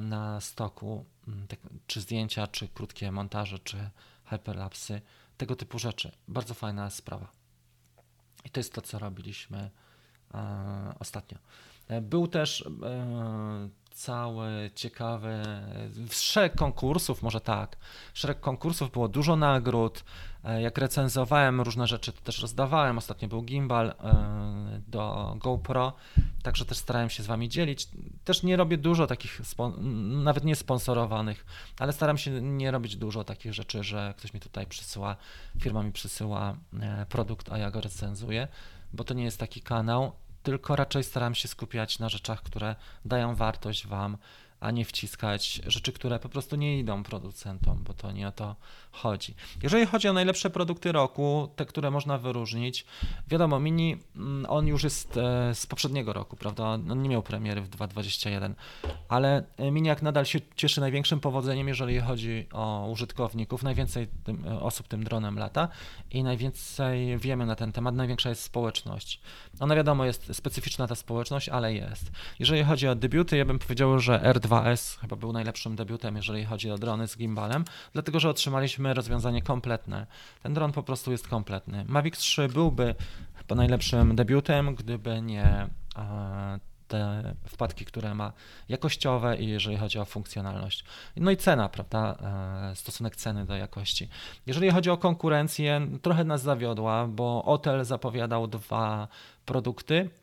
na 0.00 0.40
stoku, 0.40 1.04
tak, 1.48 1.58
czy 1.86 2.00
zdjęcia, 2.00 2.46
czy 2.46 2.68
krótkie 2.68 3.12
montaże, 3.12 3.58
czy 3.58 3.90
hyperlapsy, 4.24 5.00
tego 5.36 5.56
typu 5.56 5.78
rzeczy. 5.78 6.12
Bardzo 6.28 6.54
fajna 6.54 6.90
sprawa. 6.90 7.32
I 8.44 8.50
to 8.50 8.60
jest 8.60 8.72
to, 8.72 8.82
co 8.82 8.98
robiliśmy 8.98 9.70
e, 10.34 10.94
ostatnio. 10.98 11.38
Był 12.02 12.28
też 12.28 12.68
cały 13.90 14.70
ciekawy, 14.74 15.42
szereg 16.10 16.54
konkursów, 16.54 17.22
może 17.22 17.40
tak, 17.40 17.76
szereg 18.14 18.40
konkursów, 18.40 18.90
było 18.90 19.08
dużo 19.08 19.36
nagród, 19.36 20.04
e, 20.44 20.62
jak 20.62 20.78
recenzowałem 20.78 21.60
różne 21.60 21.86
rzeczy, 21.86 22.12
to 22.12 22.20
też 22.20 22.42
rozdawałem, 22.42 22.98
ostatnio 22.98 23.28
był 23.28 23.42
gimbal 23.42 23.88
e, 23.88 23.94
do 24.88 25.34
GoPro, 25.38 25.92
także 26.42 26.64
też 26.64 26.78
starałem 26.78 27.10
się 27.10 27.22
z 27.22 27.26
Wami 27.26 27.48
dzielić, 27.48 27.88
też 28.24 28.42
nie 28.42 28.56
robię 28.56 28.78
dużo 28.78 29.06
takich, 29.06 29.40
nawet 30.24 30.44
nie 30.44 30.56
sponsorowanych, 30.56 31.46
ale 31.78 31.92
staram 31.92 32.18
się 32.18 32.30
nie 32.30 32.70
robić 32.70 32.96
dużo 32.96 33.24
takich 33.24 33.54
rzeczy, 33.54 33.84
że 33.84 34.14
ktoś 34.18 34.34
mi 34.34 34.40
tutaj 34.40 34.66
przysyła, 34.66 35.16
firma 35.58 35.82
mi 35.82 35.92
przysyła 35.92 36.56
e, 36.80 37.06
produkt, 37.08 37.52
a 37.52 37.58
ja 37.58 37.70
go 37.70 37.80
recenzuję, 37.80 38.48
bo 38.92 39.04
to 39.04 39.14
nie 39.14 39.24
jest 39.24 39.38
taki 39.38 39.60
kanał, 39.60 40.12
tylko 40.42 40.76
raczej 40.76 41.04
staram 41.04 41.34
się 41.34 41.48
skupiać 41.48 41.98
na 41.98 42.08
rzeczach, 42.08 42.42
które 42.42 42.76
dają 43.04 43.34
wartość 43.34 43.86
Wam 43.86 44.16
a 44.60 44.70
nie 44.70 44.84
wciskać 44.84 45.60
rzeczy, 45.66 45.92
które 45.92 46.18
po 46.18 46.28
prostu 46.28 46.56
nie 46.56 46.78
idą 46.78 47.02
producentom, 47.02 47.84
bo 47.84 47.94
to 47.94 48.12
nie 48.12 48.28
o 48.28 48.32
to 48.32 48.56
chodzi. 48.90 49.34
Jeżeli 49.62 49.86
chodzi 49.86 50.08
o 50.08 50.12
najlepsze 50.12 50.50
produkty 50.50 50.92
roku, 50.92 51.48
te, 51.56 51.66
które 51.66 51.90
można 51.90 52.18
wyróżnić, 52.18 52.84
wiadomo, 53.28 53.60
Mini, 53.60 53.96
mm, 54.16 54.46
on 54.48 54.66
już 54.66 54.84
jest 54.84 55.16
e, 55.16 55.54
z 55.54 55.66
poprzedniego 55.66 56.12
roku, 56.12 56.36
prawda? 56.36 56.64
On 56.64 57.02
nie 57.02 57.08
miał 57.08 57.22
premiery 57.22 57.60
w 57.60 57.68
2021, 57.68 58.54
ale 59.08 59.44
Miniak 59.72 60.02
nadal 60.02 60.24
się 60.24 60.38
cieszy 60.56 60.80
największym 60.80 61.20
powodzeniem, 61.20 61.68
jeżeli 61.68 62.00
chodzi 62.00 62.46
o 62.52 62.88
użytkowników. 62.92 63.62
Najwięcej 63.62 64.08
tym, 64.24 64.44
e, 64.46 64.60
osób 64.60 64.88
tym 64.88 65.04
dronem 65.04 65.38
lata 65.38 65.68
i 66.10 66.22
najwięcej 66.22 67.18
wiemy 67.18 67.46
na 67.46 67.56
ten 67.56 67.72
temat, 67.72 67.94
największa 67.94 68.28
jest 68.28 68.42
społeczność. 68.42 69.20
Ona 69.60 69.76
wiadomo, 69.76 70.04
jest 70.04 70.36
specyficzna 70.36 70.86
ta 70.86 70.94
społeczność, 70.94 71.48
ale 71.48 71.74
jest. 71.74 72.10
Jeżeli 72.38 72.64
chodzi 72.64 72.88
o 72.88 72.94
debiuty, 72.94 73.36
ja 73.36 73.44
bym 73.44 73.58
powiedział, 73.58 73.98
że 73.98 74.20
R2S 74.50 75.00
chyba 75.00 75.16
był 75.16 75.32
najlepszym 75.32 75.76
debiutem, 75.76 76.16
jeżeli 76.16 76.44
chodzi 76.44 76.70
o 76.70 76.78
drony 76.78 77.08
z 77.08 77.16
gimbalem, 77.16 77.64
dlatego 77.92 78.20
że 78.20 78.30
otrzymaliśmy 78.30 78.94
rozwiązanie 78.94 79.42
kompletne. 79.42 80.06
Ten 80.42 80.54
dron 80.54 80.72
po 80.72 80.82
prostu 80.82 81.12
jest 81.12 81.28
kompletny. 81.28 81.84
Mavic 81.88 82.18
3 82.18 82.48
byłby 82.48 82.94
chyba 83.34 83.54
najlepszym 83.54 84.16
debiutem, 84.16 84.74
gdyby 84.74 85.22
nie 85.22 85.68
te 86.90 87.34
wpadki, 87.48 87.84
które 87.84 88.14
ma 88.14 88.32
jakościowe 88.68 89.36
i 89.36 89.48
jeżeli 89.48 89.76
chodzi 89.76 89.98
o 89.98 90.04
funkcjonalność. 90.04 90.84
No 91.16 91.30
i 91.30 91.36
cena, 91.36 91.68
prawda? 91.68 92.16
E, 92.72 92.76
stosunek 92.76 93.16
ceny 93.16 93.46
do 93.46 93.56
jakości. 93.56 94.08
Jeżeli 94.46 94.70
chodzi 94.70 94.90
o 94.90 94.96
konkurencję, 94.96 95.88
trochę 96.02 96.24
nas 96.24 96.42
zawiodła, 96.42 97.06
bo 97.06 97.44
Otel 97.44 97.84
zapowiadał 97.84 98.46
dwa 98.46 99.08
produkty, 99.44 99.96
e, 99.96 100.19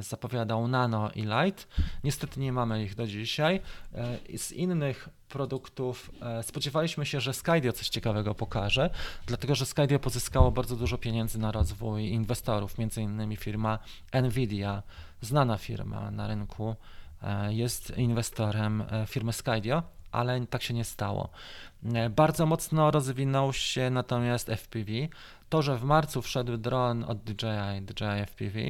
zapowiadał 0.00 0.68
Nano 0.68 1.10
i 1.14 1.22
Light. 1.22 1.68
Niestety 2.04 2.40
nie 2.40 2.52
mamy 2.52 2.84
ich 2.84 2.94
do 2.94 3.06
dzisiaj. 3.06 3.60
E, 3.94 4.38
z 4.38 4.52
innych 4.52 5.08
produktów 5.28 6.10
spodziewaliśmy 6.42 7.06
się, 7.06 7.20
że 7.20 7.34
Skydio 7.34 7.72
coś 7.72 7.88
ciekawego 7.88 8.34
pokaże, 8.34 8.90
dlatego 9.26 9.54
że 9.54 9.66
Skydio 9.66 9.98
pozyskało 9.98 10.50
bardzo 10.50 10.76
dużo 10.76 10.98
pieniędzy 10.98 11.38
na 11.38 11.52
rozwój 11.52 12.08
inwestorów, 12.08 12.78
między 12.78 13.02
innymi 13.02 13.36
firma 13.36 13.78
Nvidia 14.22 14.82
znana 15.22 15.58
firma 15.58 16.10
na 16.10 16.26
rynku, 16.26 16.76
e, 17.22 17.54
jest 17.54 17.98
inwestorem 17.98 18.84
e, 18.90 19.06
firmy 19.06 19.32
Skydio, 19.32 19.82
ale 20.12 20.46
tak 20.46 20.62
się 20.62 20.74
nie 20.74 20.84
stało. 20.84 21.28
E, 21.94 22.10
bardzo 22.10 22.46
mocno 22.46 22.90
rozwinął 22.90 23.52
się 23.52 23.90
natomiast 23.90 24.48
FPV. 24.48 24.92
To, 25.48 25.62
że 25.62 25.76
w 25.76 25.84
marcu 25.84 26.22
wszedł 26.22 26.56
dron 26.56 27.04
od 27.04 27.22
DJI, 27.22 27.82
DJI 27.82 28.26
FPV, 28.26 28.60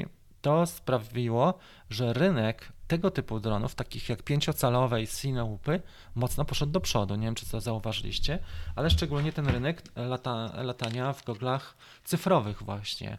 to 0.43 0.67
sprawiło, 0.67 1.59
że 1.91 2.13
rynek 2.13 2.73
tego 2.89 3.11
typu 3.11 3.41
dronów, 3.41 3.75
takich 3.75 4.09
jak 4.09 4.23
pięciocalowe 4.23 5.03
i 5.03 5.07
Sinoupy, 5.07 5.83
mocno 6.15 6.45
poszedł 6.45 6.73
do 6.73 6.81
przodu. 6.81 7.15
Nie 7.15 7.27
wiem, 7.27 7.35
czy 7.35 7.51
to 7.51 7.61
zauważyliście, 7.61 8.39
ale 8.77 8.91
szczególnie 8.91 9.33
ten 9.33 9.47
rynek 9.47 9.83
lata, 9.97 10.63
latania 10.63 11.13
w 11.13 11.25
goglach 11.25 11.77
cyfrowych 12.05 12.63
właśnie. 12.63 13.19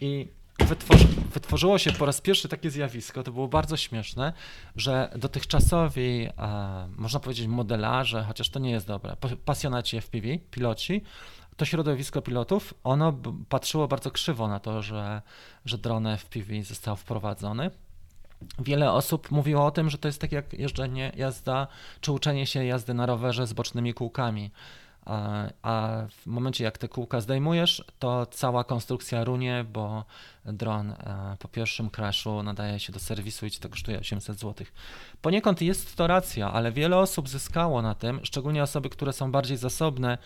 I 0.00 0.28
wytworzy, 0.58 1.06
wytworzyło 1.34 1.78
się 1.78 1.92
po 1.92 2.06
raz 2.06 2.20
pierwszy 2.20 2.48
takie 2.48 2.70
zjawisko, 2.70 3.22
to 3.22 3.32
było 3.32 3.48
bardzo 3.48 3.76
śmieszne, 3.76 4.32
że 4.76 5.10
dotychczasowi, 5.16 6.28
e, 6.38 6.88
można 6.96 7.20
powiedzieć, 7.20 7.46
modelarze, 7.46 8.24
chociaż 8.28 8.50
to 8.50 8.58
nie 8.58 8.70
jest 8.70 8.86
dobre, 8.86 9.16
pasjonaci 9.44 9.96
FPV, 9.96 10.28
piloci, 10.50 11.02
to 11.60 11.64
środowisko 11.64 12.22
pilotów, 12.22 12.74
ono 12.84 13.12
patrzyło 13.48 13.88
bardzo 13.88 14.10
krzywo 14.10 14.48
na 14.48 14.60
to, 14.60 14.82
że, 14.82 15.22
że 15.64 15.78
dron 15.78 16.06
FPV 16.06 16.62
został 16.62 16.96
wprowadzony. 16.96 17.70
Wiele 18.58 18.92
osób 18.92 19.30
mówiło 19.30 19.66
o 19.66 19.70
tym, 19.70 19.90
że 19.90 19.98
to 19.98 20.08
jest 20.08 20.20
tak 20.20 20.32
jak 20.32 20.52
jeżdżenie, 20.52 21.12
jazda, 21.16 21.66
czy 22.00 22.12
uczenie 22.12 22.46
się 22.46 22.64
jazdy 22.64 22.94
na 22.94 23.06
rowerze 23.06 23.46
z 23.46 23.52
bocznymi 23.52 23.94
kółkami 23.94 24.50
a 25.62 26.02
w 26.10 26.26
momencie 26.26 26.64
jak 26.64 26.78
te 26.78 26.88
kółka 26.88 27.20
zdejmujesz, 27.20 27.84
to 27.98 28.26
cała 28.26 28.64
konstrukcja 28.64 29.24
runie, 29.24 29.64
bo 29.72 30.04
dron 30.44 30.90
e, 30.90 31.36
po 31.38 31.48
pierwszym 31.48 31.90
crashu 31.90 32.42
nadaje 32.42 32.78
się 32.78 32.92
do 32.92 32.98
serwisu 32.98 33.46
i 33.46 33.50
ci 33.50 33.60
to 33.60 33.68
kosztuje 33.68 34.00
800 34.00 34.38
zł. 34.38 34.66
Poniekąd 35.22 35.62
jest 35.62 35.96
to 35.96 36.06
racja, 36.06 36.52
ale 36.52 36.72
wiele 36.72 36.98
osób 36.98 37.28
zyskało 37.28 37.82
na 37.82 37.94
tym, 37.94 38.20
szczególnie 38.22 38.62
osoby, 38.62 38.88
które 38.88 39.12
są 39.12 39.32
bardziej 39.32 39.56
zasobne, 39.56 40.18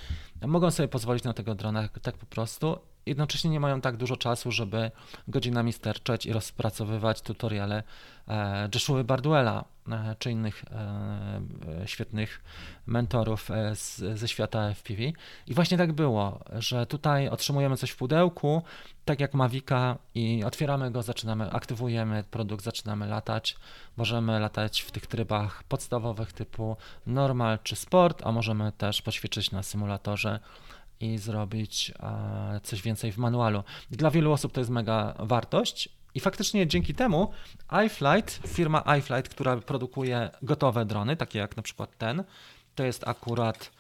mogą 0.47 0.71
sobie 0.71 0.89
pozwolić 0.89 1.25
na 1.25 1.33
tego 1.33 1.55
drona 1.55 1.89
tak 2.03 2.17
po 2.17 2.27
prostu 2.27 2.79
jednocześnie 3.07 3.51
nie 3.51 3.61
mają 3.61 3.81
tak 3.81 3.97
dużo 3.97 4.17
czasu, 4.17 4.53
żeby 4.53 4.91
godzinami 5.29 5.73
sterczeć 5.73 6.27
i 6.27 6.33
rozpracowywać 6.33 7.21
tutoriale 7.21 7.83
e, 8.29 8.69
Joshua 8.75 9.05
Barduela 9.05 9.65
e, 9.89 10.17
czy 10.19 10.31
innych 10.31 10.65
e, 10.65 11.89
świetnych 11.89 12.45
mentorów 12.87 13.49
ze 14.15 14.29
świata 14.29 14.75
FPV. 14.75 15.03
I 15.47 15.55
właśnie 15.55 15.79
tak 15.79 15.93
było, 15.93 16.41
że 16.53 16.87
tutaj 16.87 17.29
otrzymujemy 17.29 17.77
coś 17.77 17.91
w 17.91 17.97
pudełku, 17.97 18.63
tak 19.05 19.21
jak 19.21 19.35
Mavica 19.35 19.99
i 20.15 20.45
otwieramy 20.45 20.91
go, 20.91 21.03
zaczynamy, 21.03 21.51
aktywujemy 21.51 22.25
produkt, 22.31 22.65
zaczynamy 22.65 23.07
latać. 23.07 23.57
Możemy 23.97 24.41
latać 24.41 24.81
w 24.81 24.91
tych 24.91 25.07
trybach 25.07 25.63
podstawowych 25.65 26.33
typu 26.33 26.77
normal 27.07 27.59
czy 27.63 27.77
sport, 27.77 28.23
a 28.27 28.33
możemy 28.33 28.73
też 28.73 29.03
poćwiczyć 29.03 29.51
na 29.51 29.63
symulatorze 29.63 30.41
i 31.01 31.19
zrobić 31.19 31.93
e, 32.01 32.61
coś 32.63 32.83
więcej 32.83 33.13
w 33.13 33.19
manualu. 33.19 33.63
Dla 33.91 34.11
wielu 34.11 34.33
osób 34.33 34.53
to 34.53 34.61
jest 34.61 34.71
mega 34.71 35.15
wartość. 35.19 35.89
I 36.15 36.21
faktycznie 36.21 36.67
dzięki 36.67 36.95
temu 36.95 37.31
iFlight, 37.87 38.41
firma 38.47 38.97
iFlight, 38.99 39.29
która 39.29 39.57
produkuje 39.57 40.31
gotowe 40.43 40.85
drony, 40.85 41.17
takie 41.17 41.39
jak 41.39 41.57
na 41.57 41.63
przykład 41.63 41.99
ten, 41.99 42.25
to 42.75 42.85
jest 42.85 43.09
akurat 43.09 43.71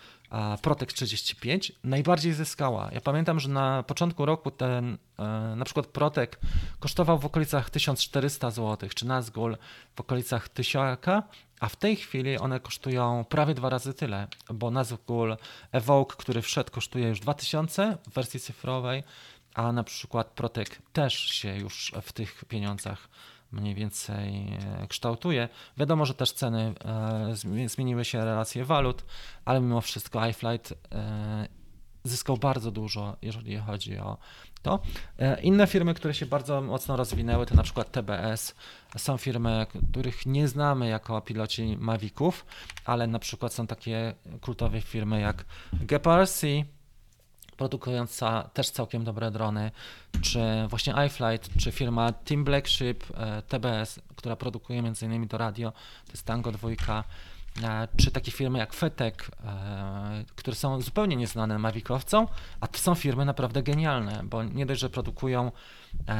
Protek 0.62 0.92
35 0.92 1.72
najbardziej 1.84 2.32
zyskała. 2.32 2.90
Ja 2.92 3.00
pamiętam, 3.00 3.40
że 3.40 3.48
na 3.48 3.82
początku 3.82 4.26
roku 4.26 4.50
ten 4.50 4.98
e, 5.18 5.22
na 5.56 5.64
przykład 5.64 5.86
Protek 5.86 6.40
kosztował 6.80 7.18
w 7.18 7.24
okolicach 7.24 7.70
1400 7.70 8.50
zł, 8.50 8.88
czy 8.94 9.06
Nazgul 9.06 9.56
w 9.96 10.00
okolicach 10.00 10.48
1000, 10.48 10.98
a 11.60 11.68
w 11.68 11.76
tej 11.76 11.96
chwili 11.96 12.38
one 12.38 12.60
kosztują 12.60 13.24
prawie 13.28 13.54
dwa 13.54 13.68
razy 13.68 13.94
tyle, 13.94 14.28
bo 14.54 14.70
Nazgul 14.70 15.36
Evoke, 15.72 16.16
który 16.18 16.42
wszedł, 16.42 16.70
kosztuje 16.70 17.08
już 17.08 17.20
2000 17.20 17.98
w 18.08 18.14
wersji 18.14 18.40
cyfrowej, 18.40 19.02
a 19.54 19.72
na 19.72 19.84
przykład 19.84 20.26
Protek 20.26 20.78
też 20.92 21.14
się 21.14 21.56
już 21.56 21.92
w 22.02 22.12
tych 22.12 22.44
pieniądzach 22.44 23.08
mniej 23.54 23.74
więcej 23.74 24.58
e, 24.82 24.86
kształtuje. 24.86 25.48
Wiadomo, 25.76 26.06
że 26.06 26.14
też 26.14 26.32
ceny 26.32 26.74
e, 26.84 27.68
zmieniły 27.68 28.04
się, 28.04 28.24
relacje 28.24 28.64
walut, 28.64 29.04
ale 29.44 29.60
mimo 29.60 29.80
wszystko 29.80 30.26
iFlight 30.26 30.74
e, 30.92 31.48
zyskał 32.04 32.36
bardzo 32.36 32.70
dużo, 32.70 33.16
jeżeli 33.22 33.56
chodzi 33.56 33.98
o 33.98 34.18
to. 34.62 34.80
Inne 35.42 35.66
firmy, 35.66 35.94
które 35.94 36.14
się 36.14 36.26
bardzo 36.26 36.60
mocno 36.60 36.96
rozwinęły, 36.96 37.46
to 37.46 37.54
na 37.54 37.62
przykład 37.62 37.92
TBS. 37.92 38.54
Są 38.96 39.16
firmy, 39.16 39.66
których 39.90 40.26
nie 40.26 40.48
znamy 40.48 40.88
jako 40.88 41.20
piloci 41.20 41.76
Maviców, 41.80 42.46
ale 42.84 43.06
na 43.06 43.18
przykład 43.18 43.54
są 43.54 43.66
takie 43.66 44.14
kultowe 44.40 44.80
firmy 44.80 45.20
jak 45.20 45.44
GPRC, 45.72 46.44
produkująca 47.56 48.50
też 48.54 48.70
całkiem 48.70 49.04
dobre 49.04 49.30
drony, 49.30 49.70
czy 50.22 50.40
właśnie 50.68 50.94
iFlight, 51.06 51.56
czy 51.58 51.72
firma 51.72 52.12
Team 52.12 52.44
Blackship, 52.44 53.04
e, 53.16 53.42
TBS, 53.42 54.00
która 54.16 54.36
produkuje 54.36 54.78
m.in. 54.78 55.26
do 55.26 55.38
radio, 55.38 55.70
to 56.06 56.12
jest 56.12 56.26
Tango 56.26 56.52
2, 56.52 56.68
e, 57.62 57.88
czy 57.96 58.10
takie 58.10 58.32
firmy 58.32 58.58
jak 58.58 58.74
Fetek, 58.74 59.30
e, 59.44 60.24
które 60.36 60.56
są 60.56 60.80
zupełnie 60.80 61.16
nieznane 61.16 61.58
Mavicowcom, 61.58 62.26
a 62.60 62.66
to 62.66 62.78
są 62.78 62.94
firmy 62.94 63.24
naprawdę 63.24 63.62
genialne, 63.62 64.20
bo 64.24 64.44
nie 64.44 64.66
dość, 64.66 64.80
że 64.80 64.90
produkują 64.90 65.52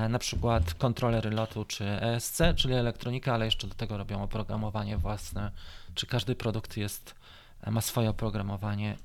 na 0.09 0.19
przykład 0.19 0.75
kontrolery 0.75 1.31
lotu 1.31 1.65
czy 1.65 1.85
ESC, 1.85 2.43
czyli 2.57 2.75
elektronikę, 2.75 3.33
ale 3.33 3.45
jeszcze 3.45 3.67
do 3.67 3.75
tego 3.75 3.97
robią 3.97 4.23
oprogramowanie 4.23 4.99
własne, 4.99 5.51
czy 5.95 6.07
każdy 6.07 6.35
produkt 6.35 6.77
jest, 6.77 7.15
ma 7.71 7.81
swoje 7.81 8.11
oprogramowanie 8.11 8.97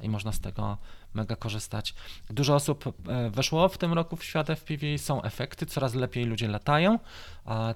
i 0.00 0.08
można 0.08 0.32
z 0.32 0.40
tego 0.40 0.78
mega 1.14 1.36
korzystać. 1.36 1.94
Dużo 2.30 2.54
osób 2.54 2.94
e, 3.08 3.30
weszło 3.30 3.68
w 3.68 3.78
tym 3.78 3.92
roku 3.92 4.16
w 4.16 4.24
świat 4.24 4.50
FPV, 4.50 4.98
są 4.98 5.22
efekty, 5.22 5.66
coraz 5.66 5.94
lepiej 5.94 6.24
ludzie 6.24 6.48
latają, 6.48 6.98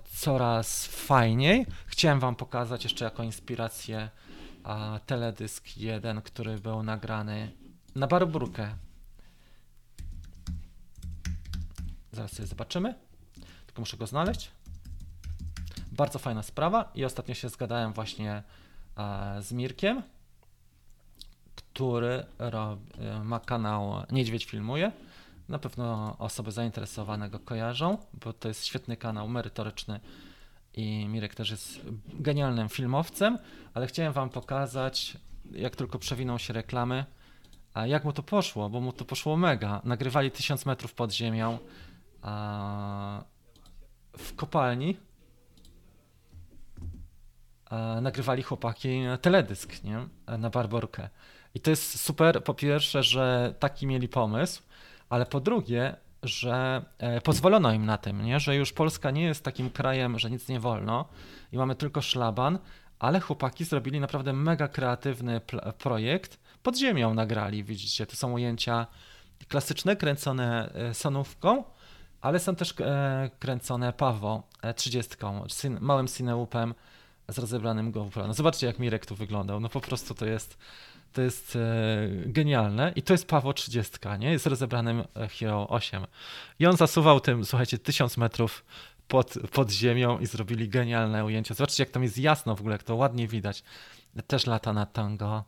coraz 0.04 0.86
fajniej. 0.86 1.66
Chciałem 1.86 2.20
Wam 2.20 2.36
pokazać 2.36 2.84
jeszcze 2.84 3.04
jako 3.04 3.22
inspirację 3.22 4.08
teledysk 5.06 5.76
jeden, 5.76 6.22
który 6.22 6.58
był 6.58 6.82
nagrany 6.82 7.52
na 7.94 8.06
Barburkę. 8.06 8.74
Zaraz 12.12 12.32
sobie 12.32 12.46
zobaczymy, 12.46 12.94
tylko 13.66 13.82
muszę 13.82 13.96
go 13.96 14.06
znaleźć. 14.06 14.50
Bardzo 15.92 16.18
fajna 16.18 16.42
sprawa 16.42 16.90
i 16.94 17.04
ostatnio 17.04 17.34
się 17.34 17.48
zgadałem 17.48 17.92
właśnie 17.92 18.42
z 19.40 19.52
Mirkiem 19.52 20.02
który 21.76 22.24
e, 22.38 23.24
ma 23.24 23.40
kanał 23.40 24.02
Niedźwiedź 24.10 24.44
Filmuje. 24.44 24.92
Na 25.48 25.58
pewno 25.58 26.16
osoby 26.18 26.52
zainteresowane 26.52 27.30
go 27.30 27.38
kojarzą, 27.38 27.98
bo 28.24 28.32
to 28.32 28.48
jest 28.48 28.66
świetny 28.66 28.96
kanał 28.96 29.28
merytoryczny 29.28 30.00
i 30.74 31.06
Mirek 31.08 31.34
też 31.34 31.50
jest 31.50 31.80
genialnym 32.12 32.68
filmowcem, 32.68 33.38
ale 33.74 33.86
chciałem 33.86 34.12
wam 34.12 34.30
pokazać, 34.30 35.16
jak 35.52 35.76
tylko 35.76 35.98
przewiną 35.98 36.38
się 36.38 36.52
reklamy, 36.52 37.04
a 37.74 37.86
jak 37.86 38.04
mu 38.04 38.12
to 38.12 38.22
poszło, 38.22 38.70
bo 38.70 38.80
mu 38.80 38.92
to 38.92 39.04
poszło 39.04 39.36
mega. 39.36 39.80
Nagrywali 39.84 40.30
tysiąc 40.30 40.66
metrów 40.66 40.94
pod 40.94 41.12
ziemią 41.12 41.58
a 42.22 43.24
w 44.18 44.36
kopalni. 44.36 44.96
A 47.70 48.00
nagrywali 48.00 48.42
chłopaki 48.42 49.00
teledysk, 49.22 49.84
nie? 49.84 50.08
Na 50.38 50.50
Barborkę. 50.50 51.08
I 51.56 51.60
to 51.60 51.70
jest 51.70 52.00
super, 52.00 52.44
po 52.44 52.54
pierwsze, 52.54 53.02
że 53.02 53.54
taki 53.58 53.86
mieli 53.86 54.08
pomysł, 54.08 54.62
ale 55.08 55.26
po 55.26 55.40
drugie, 55.40 55.96
że 56.22 56.84
e, 56.98 57.20
pozwolono 57.20 57.72
im 57.72 57.86
na 57.86 57.98
tym, 57.98 58.22
nie? 58.22 58.40
że 58.40 58.56
już 58.56 58.72
Polska 58.72 59.10
nie 59.10 59.22
jest 59.22 59.44
takim 59.44 59.70
krajem, 59.70 60.18
że 60.18 60.30
nic 60.30 60.48
nie 60.48 60.60
wolno 60.60 61.08
i 61.52 61.56
mamy 61.56 61.74
tylko 61.74 62.02
szlaban, 62.02 62.58
ale 62.98 63.20
chłopaki 63.20 63.64
zrobili 63.64 64.00
naprawdę 64.00 64.32
mega 64.32 64.68
kreatywny 64.68 65.40
projekt. 65.78 66.38
Pod 66.62 66.76
ziemią 66.76 67.14
nagrali, 67.14 67.64
widzicie, 67.64 68.06
to 68.06 68.16
są 68.16 68.32
ujęcia 68.32 68.86
klasyczne, 69.48 69.96
kręcone 69.96 70.72
e, 70.74 70.94
sonówką, 70.94 71.64
ale 72.20 72.38
są 72.38 72.56
też 72.56 72.74
e, 72.80 73.30
kręcone 73.38 73.92
Pawo 73.92 74.42
30, 74.76 75.16
małym 75.80 76.08
cineupem 76.08 76.74
z 77.28 77.38
rozebranym 77.38 77.92
GoPro. 77.92 78.26
No 78.26 78.34
zobaczcie, 78.34 78.66
jak 78.66 78.78
Mirek 78.78 79.06
tu 79.06 79.14
wyglądał. 79.14 79.60
No 79.60 79.68
po 79.68 79.80
prostu 79.80 80.14
to 80.14 80.26
jest 80.26 80.58
to 81.16 81.22
jest 81.22 81.56
e, 81.56 81.60
genialne 82.26 82.92
i 82.96 83.02
to 83.02 83.14
jest 83.14 83.28
Paweł 83.28 83.52
30, 83.52 83.98
nie? 84.18 84.32
Jest 84.32 84.46
rozebranym 84.46 85.04
e, 85.16 85.28
Hero 85.28 85.68
8. 85.68 86.06
I 86.58 86.66
on 86.66 86.76
zasuwał 86.76 87.20
tym, 87.20 87.44
słuchajcie, 87.44 87.78
1000 87.78 88.16
metrów 88.16 88.64
pod, 89.08 89.34
pod 89.52 89.70
ziemią 89.70 90.18
i 90.18 90.26
zrobili 90.26 90.68
genialne 90.68 91.24
ujęcia. 91.24 91.54
Zobaczcie, 91.54 91.82
jak 91.82 91.90
tam 91.90 92.02
jest 92.02 92.18
jasno 92.18 92.56
w 92.56 92.60
ogóle, 92.60 92.74
jak 92.74 92.82
to 92.82 92.96
ładnie 92.96 93.28
widać. 93.28 93.62
Też 94.26 94.46
lata 94.46 94.72
na 94.72 94.86
tango 94.86 95.44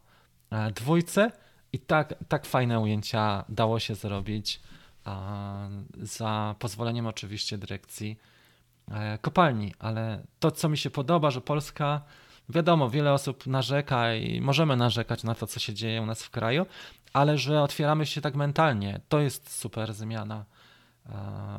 e, 0.50 0.70
dwójce 0.70 1.32
i 1.72 1.78
tak, 1.78 2.14
tak 2.28 2.46
fajne 2.46 2.80
ujęcia 2.80 3.44
dało 3.48 3.78
się 3.78 3.94
zrobić 3.94 4.60
za 6.02 6.54
pozwoleniem 6.58 7.06
oczywiście 7.06 7.58
dyrekcji 7.58 8.18
kopalni, 9.20 9.74
ale 9.78 10.22
to, 10.40 10.50
co 10.50 10.68
mi 10.68 10.78
się 10.78 10.90
podoba, 10.90 11.30
że 11.30 11.40
Polska 11.40 12.02
Wiadomo, 12.48 12.90
wiele 12.90 13.12
osób 13.12 13.46
narzeka 13.46 14.14
i 14.14 14.40
możemy 14.40 14.76
narzekać 14.76 15.24
na 15.24 15.34
to, 15.34 15.46
co 15.46 15.60
się 15.60 15.74
dzieje 15.74 16.02
u 16.02 16.06
nas 16.06 16.22
w 16.22 16.30
kraju, 16.30 16.66
ale 17.12 17.38
że 17.38 17.62
otwieramy 17.62 18.06
się 18.06 18.20
tak 18.20 18.34
mentalnie, 18.34 19.00
to 19.08 19.20
jest 19.20 19.58
super 19.58 19.94
zmiana, 19.94 20.44
e, 21.06 21.12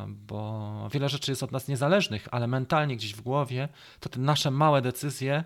bo 0.07 0.89
wiele 0.91 1.09
rzeczy 1.09 1.31
jest 1.31 1.43
od 1.43 1.51
nas 1.51 1.67
niezależnych, 1.67 2.27
ale 2.31 2.47
mentalnie 2.47 2.95
gdzieś 2.95 3.13
w 3.13 3.21
głowie, 3.21 3.69
to 3.99 4.09
te 4.09 4.19
nasze 4.19 4.51
małe 4.51 4.81
decyzje 4.81 5.43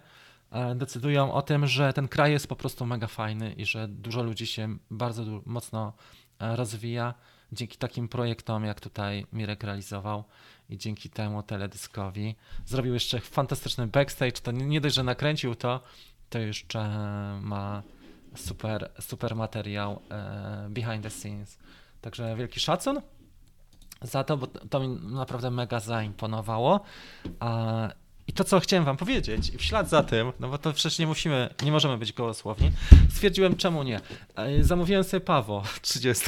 e, 0.52 0.76
decydują 0.76 1.34
o 1.34 1.42
tym, 1.42 1.68
że 1.68 1.94
ten 1.94 2.08
kraj 2.08 2.32
jest 2.32 2.48
po 2.48 2.56
prostu 2.56 2.86
mega 2.86 3.08
fajny 3.08 3.54
i 3.54 3.66
że 3.66 3.88
dużo 3.88 4.24
ludzi 4.24 4.48
się 4.48 4.78
bardzo 4.92 5.24
mocno 5.46 5.94
e, 6.40 6.56
rozwija 6.56 7.14
dzięki 7.52 7.78
takim 7.78 8.08
projektom, 8.08 8.66
jak 8.66 8.82
tutaj 8.82 9.26
Mirek 9.34 9.64
realizował 9.64 10.24
i 10.74 10.78
dzięki 10.78 11.10
temu 11.10 11.44
teledyskowi 11.44 12.36
zrobił 12.66 12.94
jeszcze 12.94 13.20
fantastyczny 13.20 13.88
backstage. 13.88 14.32
To 14.32 14.52
nie 14.52 14.82
dość, 14.82 14.96
że 14.96 15.04
nakręcił 15.04 15.56
to, 15.56 15.84
to 16.30 16.40
jeszcze 16.40 16.90
ma 17.42 17.84
super, 18.36 18.92
super 19.00 19.36
materiał 19.36 20.02
e, 20.12 20.68
behind 20.70 21.04
the 21.04 21.10
scenes. 21.10 21.58
Także 22.02 22.36
wielki 22.36 22.60
szacun 22.60 23.02
za 24.02 24.24
to, 24.24 24.38
bo 24.38 24.48
to 24.48 24.80
mi 24.80 24.88
naprawdę 24.88 25.52
mega 25.52 25.80
zaimponowało. 25.80 26.80
I 28.28 28.34
to, 28.34 28.44
co 28.44 28.60
chciałem 28.60 28.86
wam 28.86 28.98
powiedzieć, 28.98 29.52
w 29.52 29.62
ślad 29.62 29.90
za 29.90 30.04
tym, 30.04 30.32
no 30.40 30.50
bo 30.50 30.58
to 30.58 30.74
przecież 30.74 31.00
nie 31.00 31.08
musimy, 31.08 31.50
nie 31.64 31.72
możemy 31.72 31.98
być 31.98 32.14
gołosłowni, 32.14 32.72
stwierdziłem, 33.10 33.56
czemu 33.56 33.84
nie. 33.84 34.00
E, 34.36 34.64
zamówiłem 34.64 35.04
sobie 35.04 35.22
Pawo 35.22 35.64
30. 35.82 36.26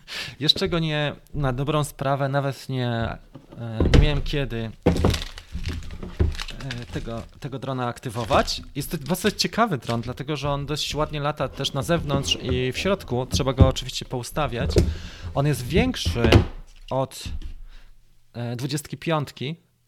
Jeszcze 0.40 0.68
go 0.68 0.78
nie, 0.78 1.12
na 1.34 1.52
dobrą 1.52 1.84
sprawę, 1.84 2.28
nawet 2.28 2.68
nie, 2.68 2.88
e, 2.88 3.18
nie 3.94 4.00
miałem 4.00 4.22
kiedy 4.22 4.70
e, 6.64 6.84
tego, 6.92 7.22
tego 7.40 7.58
drona 7.58 7.86
aktywować. 7.86 8.62
Jest 8.74 8.90
to 8.90 8.98
bardzo 9.08 9.30
ciekawy 9.30 9.78
dron, 9.78 10.00
dlatego 10.00 10.36
że 10.36 10.50
on 10.50 10.66
dość 10.66 10.94
ładnie 10.94 11.20
lata 11.20 11.48
też 11.48 11.72
na 11.72 11.82
zewnątrz 11.82 12.38
i 12.42 12.72
w 12.72 12.78
środku. 12.78 13.26
Trzeba 13.26 13.52
go 13.52 13.68
oczywiście 13.68 14.04
poustawiać. 14.04 14.70
On 15.34 15.46
jest 15.46 15.66
większy 15.66 16.30
od 16.90 17.24
25, 18.56 19.28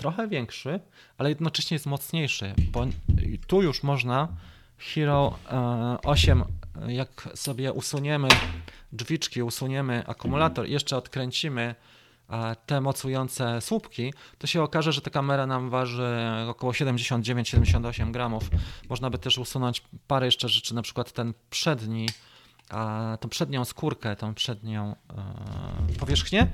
trochę 0.01 0.29
większy, 0.29 0.81
ale 1.19 1.29
jednocześnie 1.29 1.75
jest 1.75 1.87
mocniejszy, 1.87 2.55
bo 2.73 2.87
tu 3.47 3.63
już 3.63 3.83
można 3.83 4.29
Hero 4.79 5.39
8, 6.05 6.43
e, 6.43 6.95
jak 6.95 7.29
sobie 7.35 7.73
usuniemy 7.73 8.29
drzwiczki, 8.93 9.43
usuniemy 9.43 10.07
akumulator 10.07 10.69
i 10.69 10.73
jeszcze 10.73 10.97
odkręcimy 10.97 11.75
e, 12.31 12.57
te 12.67 12.81
mocujące 12.81 13.61
słupki, 13.61 14.13
to 14.39 14.47
się 14.47 14.63
okaże, 14.63 14.93
że 14.93 15.01
ta 15.01 15.11
kamera 15.11 15.47
nam 15.47 15.71
waży 15.71 16.17
około 16.49 16.73
79-78 16.73 18.11
gramów. 18.11 18.51
Można 18.89 19.11
by 19.11 19.19
też 19.19 19.39
usunąć 19.39 19.83
parę 20.07 20.27
jeszcze 20.27 20.49
rzeczy, 20.49 20.75
na 20.75 20.83
przykład 20.83 21.13
ten 21.13 21.35
przedni 21.51 22.07
a 22.71 23.17
tą 23.21 23.29
przednią 23.29 23.65
skórkę, 23.65 24.17
tą 24.17 24.35
przednią 24.35 24.97
e, 25.93 25.99
powierzchnię 25.99 26.47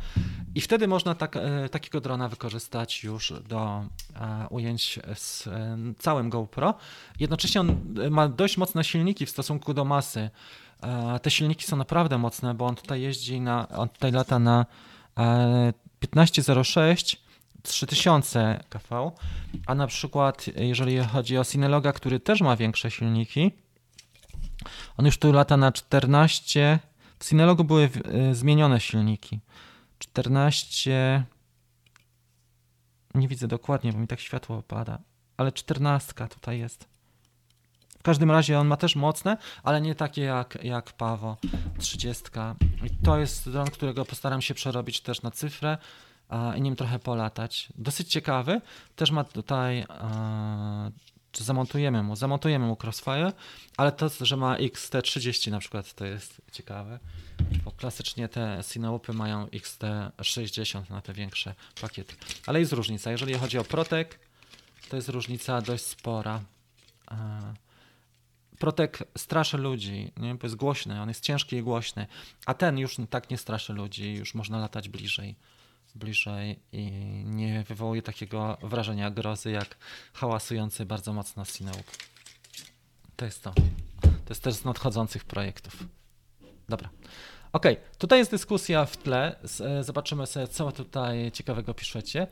i 0.54 0.60
wtedy 0.60 0.88
można 0.88 1.14
tak, 1.14 1.36
e, 1.36 1.68
takiego 1.68 2.00
drona 2.00 2.28
wykorzystać 2.28 3.04
już 3.04 3.32
do 3.48 3.84
e, 4.14 4.46
ujęć 4.50 5.00
z 5.14 5.48
całym 5.98 6.30
GoPro. 6.30 6.74
Jednocześnie 7.20 7.60
on 7.60 7.94
ma 8.10 8.28
dość 8.28 8.56
mocne 8.56 8.84
silniki 8.84 9.26
w 9.26 9.30
stosunku 9.30 9.74
do 9.74 9.84
masy. 9.84 10.30
Te 11.22 11.30
silniki 11.30 11.64
są 11.64 11.76
naprawdę 11.76 12.18
mocne, 12.18 12.54
bo 12.54 12.66
on 12.66 12.74
tutaj 12.74 13.00
jeździ 13.00 13.40
na, 13.40 13.68
on 13.68 13.88
tutaj 13.88 14.12
lata 14.12 14.38
na 14.38 14.66
1506 16.00 17.26
3000 17.62 18.60
kV, 18.68 19.12
a 19.66 19.74
na 19.74 19.86
przykład 19.86 20.46
jeżeli 20.56 20.98
chodzi 20.98 21.38
o 21.38 21.44
Synologa, 21.44 21.92
który 21.92 22.20
też 22.20 22.40
ma 22.40 22.56
większe 22.56 22.90
silniki, 22.90 23.52
on 24.96 25.06
już 25.06 25.18
tu 25.18 25.32
lata 25.32 25.56
na 25.56 25.72
14. 25.72 26.78
W 27.18 27.24
Synologu 27.24 27.64
były 27.64 27.90
y, 28.30 28.34
zmienione 28.34 28.80
silniki. 28.80 29.40
14. 29.98 31.24
Nie 33.14 33.28
widzę 33.28 33.48
dokładnie, 33.48 33.92
bo 33.92 33.98
mi 33.98 34.06
tak 34.06 34.20
światło 34.20 34.56
opada. 34.56 34.98
Ale 35.36 35.52
14 35.52 36.28
tutaj 36.28 36.58
jest. 36.58 36.88
W 37.98 38.02
każdym 38.02 38.30
razie 38.30 38.58
on 38.58 38.66
ma 38.66 38.76
też 38.76 38.96
mocne, 38.96 39.36
ale 39.62 39.80
nie 39.80 39.94
takie 39.94 40.22
jak, 40.22 40.58
jak 40.62 40.92
Pawo 40.92 41.36
30. 41.78 42.24
I 42.84 43.04
to 43.04 43.18
jest 43.18 43.50
dron, 43.50 43.66
którego 43.66 44.04
postaram 44.04 44.42
się 44.42 44.54
przerobić 44.54 45.00
też 45.00 45.22
na 45.22 45.30
cyfrę 45.30 45.78
a, 46.28 46.56
i 46.56 46.62
nim 46.62 46.76
trochę 46.76 46.98
polatać. 46.98 47.68
Dosyć 47.78 48.08
ciekawy. 48.08 48.60
Też 48.96 49.10
ma 49.10 49.24
tutaj 49.24 49.84
a, 49.88 50.90
czy 51.36 51.44
zamontujemy 51.44 52.02
mu, 52.02 52.16
zamontujemy 52.16 52.66
mu 52.66 52.76
Crossfire, 52.82 53.32
ale 53.76 53.92
to, 53.92 54.10
że 54.20 54.36
ma 54.36 54.56
XT30 54.56 55.50
na 55.50 55.58
przykład, 55.58 55.94
to 55.94 56.04
jest 56.04 56.42
ciekawe, 56.52 56.98
bo 57.64 57.70
klasycznie 57.70 58.28
te 58.28 58.62
Sinoupy 58.62 59.12
mają 59.12 59.46
XT60 59.46 60.90
na 60.90 61.00
te 61.00 61.12
większe 61.12 61.54
pakiety. 61.80 62.14
Ale 62.46 62.60
jest 62.60 62.72
różnica. 62.72 63.10
Jeżeli 63.10 63.34
chodzi 63.34 63.58
o 63.58 63.64
Protek, 63.64 64.18
to 64.88 64.96
jest 64.96 65.08
różnica 65.08 65.60
dość 65.60 65.84
spora. 65.84 66.40
Protek 68.58 68.98
straszy 69.18 69.58
ludzi, 69.58 70.12
nie? 70.16 70.34
bo 70.34 70.40
jest 70.42 70.56
głośny, 70.56 71.00
on 71.00 71.08
jest 71.08 71.20
ciężki 71.20 71.56
i 71.56 71.62
głośny, 71.62 72.06
a 72.46 72.54
ten 72.54 72.78
już 72.78 72.96
tak 73.10 73.30
nie 73.30 73.38
straszy 73.38 73.72
ludzi, 73.72 74.14
już 74.14 74.34
można 74.34 74.58
latać 74.58 74.88
bliżej 74.88 75.36
bliżej 75.96 76.60
i 76.72 76.90
nie 77.24 77.62
wywołuje 77.62 78.02
takiego 78.02 78.58
wrażenia 78.62 79.10
grozy 79.10 79.50
jak 79.50 79.76
hałasujący 80.12 80.86
bardzo 80.86 81.12
mocno 81.12 81.44
Sineup. 81.44 81.90
To 83.16 83.24
jest 83.24 83.42
to. 83.42 83.52
To 84.00 84.28
jest 84.28 84.42
też 84.42 84.54
z 84.54 84.64
nadchodzących 84.64 85.24
projektów. 85.24 85.84
Dobra. 86.68 86.88
Ok, 87.52 87.66
tutaj 87.98 88.18
jest 88.18 88.30
dyskusja 88.30 88.84
w 88.84 88.96
tle. 88.96 89.36
E, 89.60 89.84
zobaczymy 89.84 90.26
sobie, 90.26 90.48
co 90.48 90.72
tutaj 90.72 91.32
ciekawego 91.32 91.74
piszecie. 91.74 92.26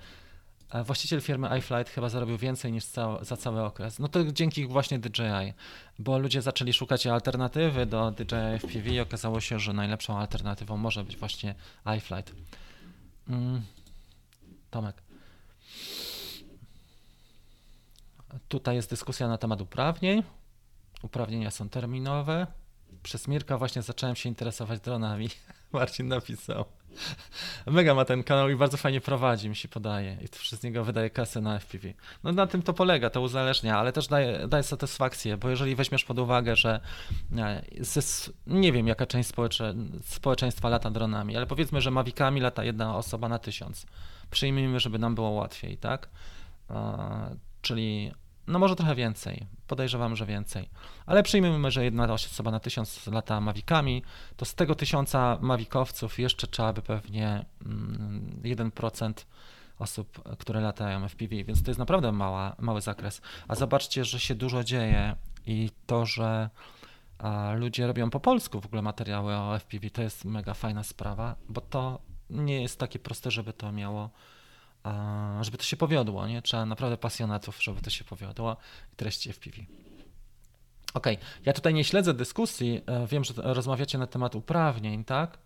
E, 0.70 0.84
właściciel 0.84 1.20
firmy 1.20 1.58
iFlight 1.58 1.90
chyba 1.90 2.08
zarobił 2.08 2.38
więcej 2.38 2.72
niż 2.72 2.84
za 3.20 3.36
cały 3.36 3.62
okres. 3.62 3.98
No 3.98 4.08
to 4.08 4.32
dzięki 4.32 4.66
właśnie 4.66 4.98
DJI, 4.98 5.52
bo 5.98 6.18
ludzie 6.18 6.42
zaczęli 6.42 6.72
szukać 6.72 7.06
alternatywy 7.06 7.86
do 7.86 8.10
DJI 8.10 8.58
FPV 8.58 8.90
i 8.90 9.00
okazało 9.00 9.40
się, 9.40 9.58
że 9.58 9.72
najlepszą 9.72 10.18
alternatywą 10.18 10.76
może 10.76 11.04
być 11.04 11.16
właśnie 11.16 11.54
iFlight. 11.96 12.34
Mm. 13.28 13.62
Tomek. 14.70 15.02
Tutaj 18.48 18.76
jest 18.76 18.90
dyskusja 18.90 19.28
na 19.28 19.38
temat 19.38 19.60
uprawnień. 19.60 20.22
Uprawnienia 21.02 21.50
są 21.50 21.68
terminowe. 21.68 22.46
Przez 23.02 23.28
Mirka 23.28 23.58
właśnie 23.58 23.82
zacząłem 23.82 24.16
się 24.16 24.28
interesować 24.28 24.80
dronami. 24.80 25.28
Marcin 25.72 26.08
napisał. 26.08 26.64
Mega 27.66 27.94
ma 27.94 28.04
ten 28.04 28.22
kanał 28.22 28.50
i 28.50 28.56
bardzo 28.56 28.76
fajnie 28.76 29.00
prowadzi, 29.00 29.48
mi 29.48 29.56
się 29.56 29.68
podaje. 29.68 30.18
I 30.24 30.28
to 30.28 30.38
przez 30.38 30.62
niego 30.62 30.84
wydaje 30.84 31.10
kasę 31.10 31.40
na 31.40 31.58
FPV. 31.58 31.92
No 32.24 32.32
na 32.32 32.46
tym 32.46 32.62
to 32.62 32.72
polega, 32.72 33.10
to 33.10 33.20
uzależnia, 33.20 33.78
ale 33.78 33.92
też 33.92 34.08
daje, 34.08 34.48
daje 34.48 34.62
satysfakcję, 34.62 35.36
bo 35.36 35.50
jeżeli 35.50 35.74
weźmiesz 35.74 36.04
pod 36.04 36.18
uwagę, 36.18 36.56
że 36.56 36.80
e, 37.36 37.62
nie 38.46 38.72
wiem 38.72 38.88
jaka 38.88 39.06
część 39.06 39.28
społecze, 39.28 39.74
społeczeństwa 40.04 40.68
lata 40.68 40.90
dronami, 40.90 41.36
ale 41.36 41.46
powiedzmy, 41.46 41.80
że 41.80 41.90
Mavicami 41.90 42.40
lata 42.40 42.64
jedna 42.64 42.96
osoba 42.96 43.28
na 43.28 43.38
tysiąc. 43.38 43.86
Przyjmijmy, 44.30 44.80
żeby 44.80 44.98
nam 44.98 45.14
było 45.14 45.30
łatwiej, 45.30 45.76
tak? 45.76 46.08
Czyli 47.62 48.12
no 48.46 48.58
może 48.58 48.76
trochę 48.76 48.94
więcej, 48.94 49.46
podejrzewam, 49.66 50.16
że 50.16 50.26
więcej. 50.26 50.68
Ale 51.06 51.22
przyjmijmy, 51.22 51.70
że 51.70 51.84
jedna 51.84 52.12
osoba 52.12 52.50
na 52.50 52.60
tysiąc 52.60 53.06
lata 53.06 53.40
mawikami, 53.40 54.02
to 54.36 54.44
z 54.44 54.54
tego 54.54 54.74
tysiąca 54.74 55.38
mawikowców 55.40 56.18
jeszcze 56.18 56.46
trzeba 56.46 56.72
by 56.72 56.82
pewnie 56.82 57.44
1% 58.42 59.04
mm, 59.04 59.12
osób, 59.78 60.22
które 60.38 60.60
latają 60.60 61.08
FPV, 61.08 61.44
więc 61.44 61.62
to 61.62 61.70
jest 61.70 61.78
naprawdę 61.78 62.12
mała, 62.12 62.56
mały 62.58 62.80
zakres. 62.80 63.20
A 63.48 63.54
zobaczcie, 63.54 64.04
że 64.04 64.20
się 64.20 64.34
dużo 64.34 64.64
dzieje 64.64 65.16
i 65.46 65.70
to, 65.86 66.06
że 66.06 66.50
ludzie 67.54 67.86
robią 67.86 68.10
po 68.10 68.20
polsku 68.20 68.60
w 68.60 68.66
ogóle 68.66 68.82
materiały 68.82 69.34
o 69.36 69.58
FPV, 69.58 69.90
to 69.90 70.02
jest 70.02 70.24
mega 70.24 70.54
fajna 70.54 70.82
sprawa, 70.82 71.36
bo 71.48 71.60
to 71.60 71.98
nie 72.30 72.62
jest 72.62 72.78
takie 72.78 72.98
proste, 72.98 73.30
żeby 73.30 73.52
to 73.52 73.72
miało 73.72 74.10
żeby 75.40 75.58
to 75.58 75.64
się 75.64 75.76
powiodło, 75.76 76.26
nie? 76.26 76.42
Trzeba 76.42 76.66
naprawdę 76.66 76.96
pasjonatów, 76.96 77.62
żeby 77.62 77.80
to 77.80 77.90
się 77.90 78.04
powiodło 78.04 78.56
i 78.92 78.96
treści 78.96 79.32
FPV. 79.32 79.56
Ok, 80.94 81.06
ja 81.44 81.52
tutaj 81.52 81.74
nie 81.74 81.84
śledzę 81.84 82.14
dyskusji. 82.14 82.80
E, 82.86 83.06
wiem, 83.06 83.24
że 83.24 83.34
rozmawiacie 83.36 83.98
na 83.98 84.06
temat 84.06 84.34
uprawnień, 84.34 85.04
tak? 85.04 85.38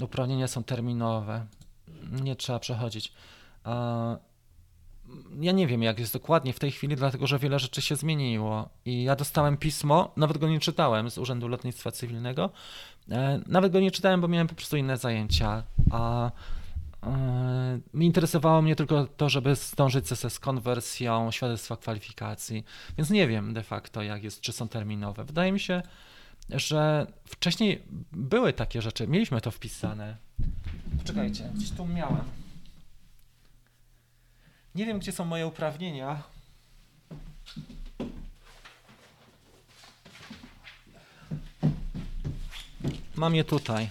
Uprawnienia 0.00 0.48
są 0.48 0.64
terminowe. 0.64 1.46
Nie 2.22 2.36
trzeba 2.36 2.58
przechodzić. 2.58 3.12
Ja 5.40 5.52
nie 5.52 5.66
wiem, 5.66 5.82
jak 5.82 5.98
jest 5.98 6.12
dokładnie 6.12 6.52
w 6.52 6.58
tej 6.58 6.70
chwili, 6.70 6.96
dlatego 6.96 7.26
że 7.26 7.38
wiele 7.38 7.58
rzeczy 7.58 7.82
się 7.82 7.96
zmieniło. 7.96 8.68
I 8.84 9.02
ja 9.02 9.16
dostałem 9.16 9.56
pismo, 9.56 10.12
nawet 10.16 10.38
go 10.38 10.48
nie 10.48 10.60
czytałem 10.60 11.10
z 11.10 11.18
Urzędu 11.18 11.48
Lotnictwa 11.48 11.90
Cywilnego. 11.90 12.50
E, 13.10 13.40
nawet 13.46 13.72
go 13.72 13.80
nie 13.80 13.90
czytałem, 13.90 14.20
bo 14.20 14.28
miałem 14.28 14.46
po 14.46 14.54
prostu 14.54 14.76
inne 14.76 14.96
zajęcia. 14.96 15.62
A 15.90 16.30
Yy, 17.94 18.04
interesowało 18.04 18.62
mnie 18.62 18.76
tylko 18.76 19.06
to, 19.06 19.28
żeby 19.28 19.54
zdążyć 19.54 20.08
z 20.08 20.38
konwersją 20.38 21.30
świadectwa 21.30 21.76
kwalifikacji, 21.76 22.64
więc 22.98 23.10
nie 23.10 23.28
wiem 23.28 23.54
de 23.54 23.62
facto, 23.62 24.02
jak 24.02 24.24
jest, 24.24 24.40
czy 24.40 24.52
są 24.52 24.68
terminowe. 24.68 25.24
Wydaje 25.24 25.52
mi 25.52 25.60
się, 25.60 25.82
że 26.50 27.06
wcześniej 27.24 27.82
były 28.12 28.52
takie 28.52 28.82
rzeczy, 28.82 29.08
mieliśmy 29.08 29.40
to 29.40 29.50
wpisane. 29.50 30.16
Poczekajcie, 30.98 31.50
gdzieś 31.54 31.70
tu 31.70 31.86
miałem. 31.86 32.24
Nie 34.74 34.86
wiem, 34.86 34.98
gdzie 34.98 35.12
są 35.12 35.24
moje 35.24 35.46
uprawnienia. 35.46 36.22
Mam 43.16 43.34
je 43.34 43.44
tutaj. 43.44 43.88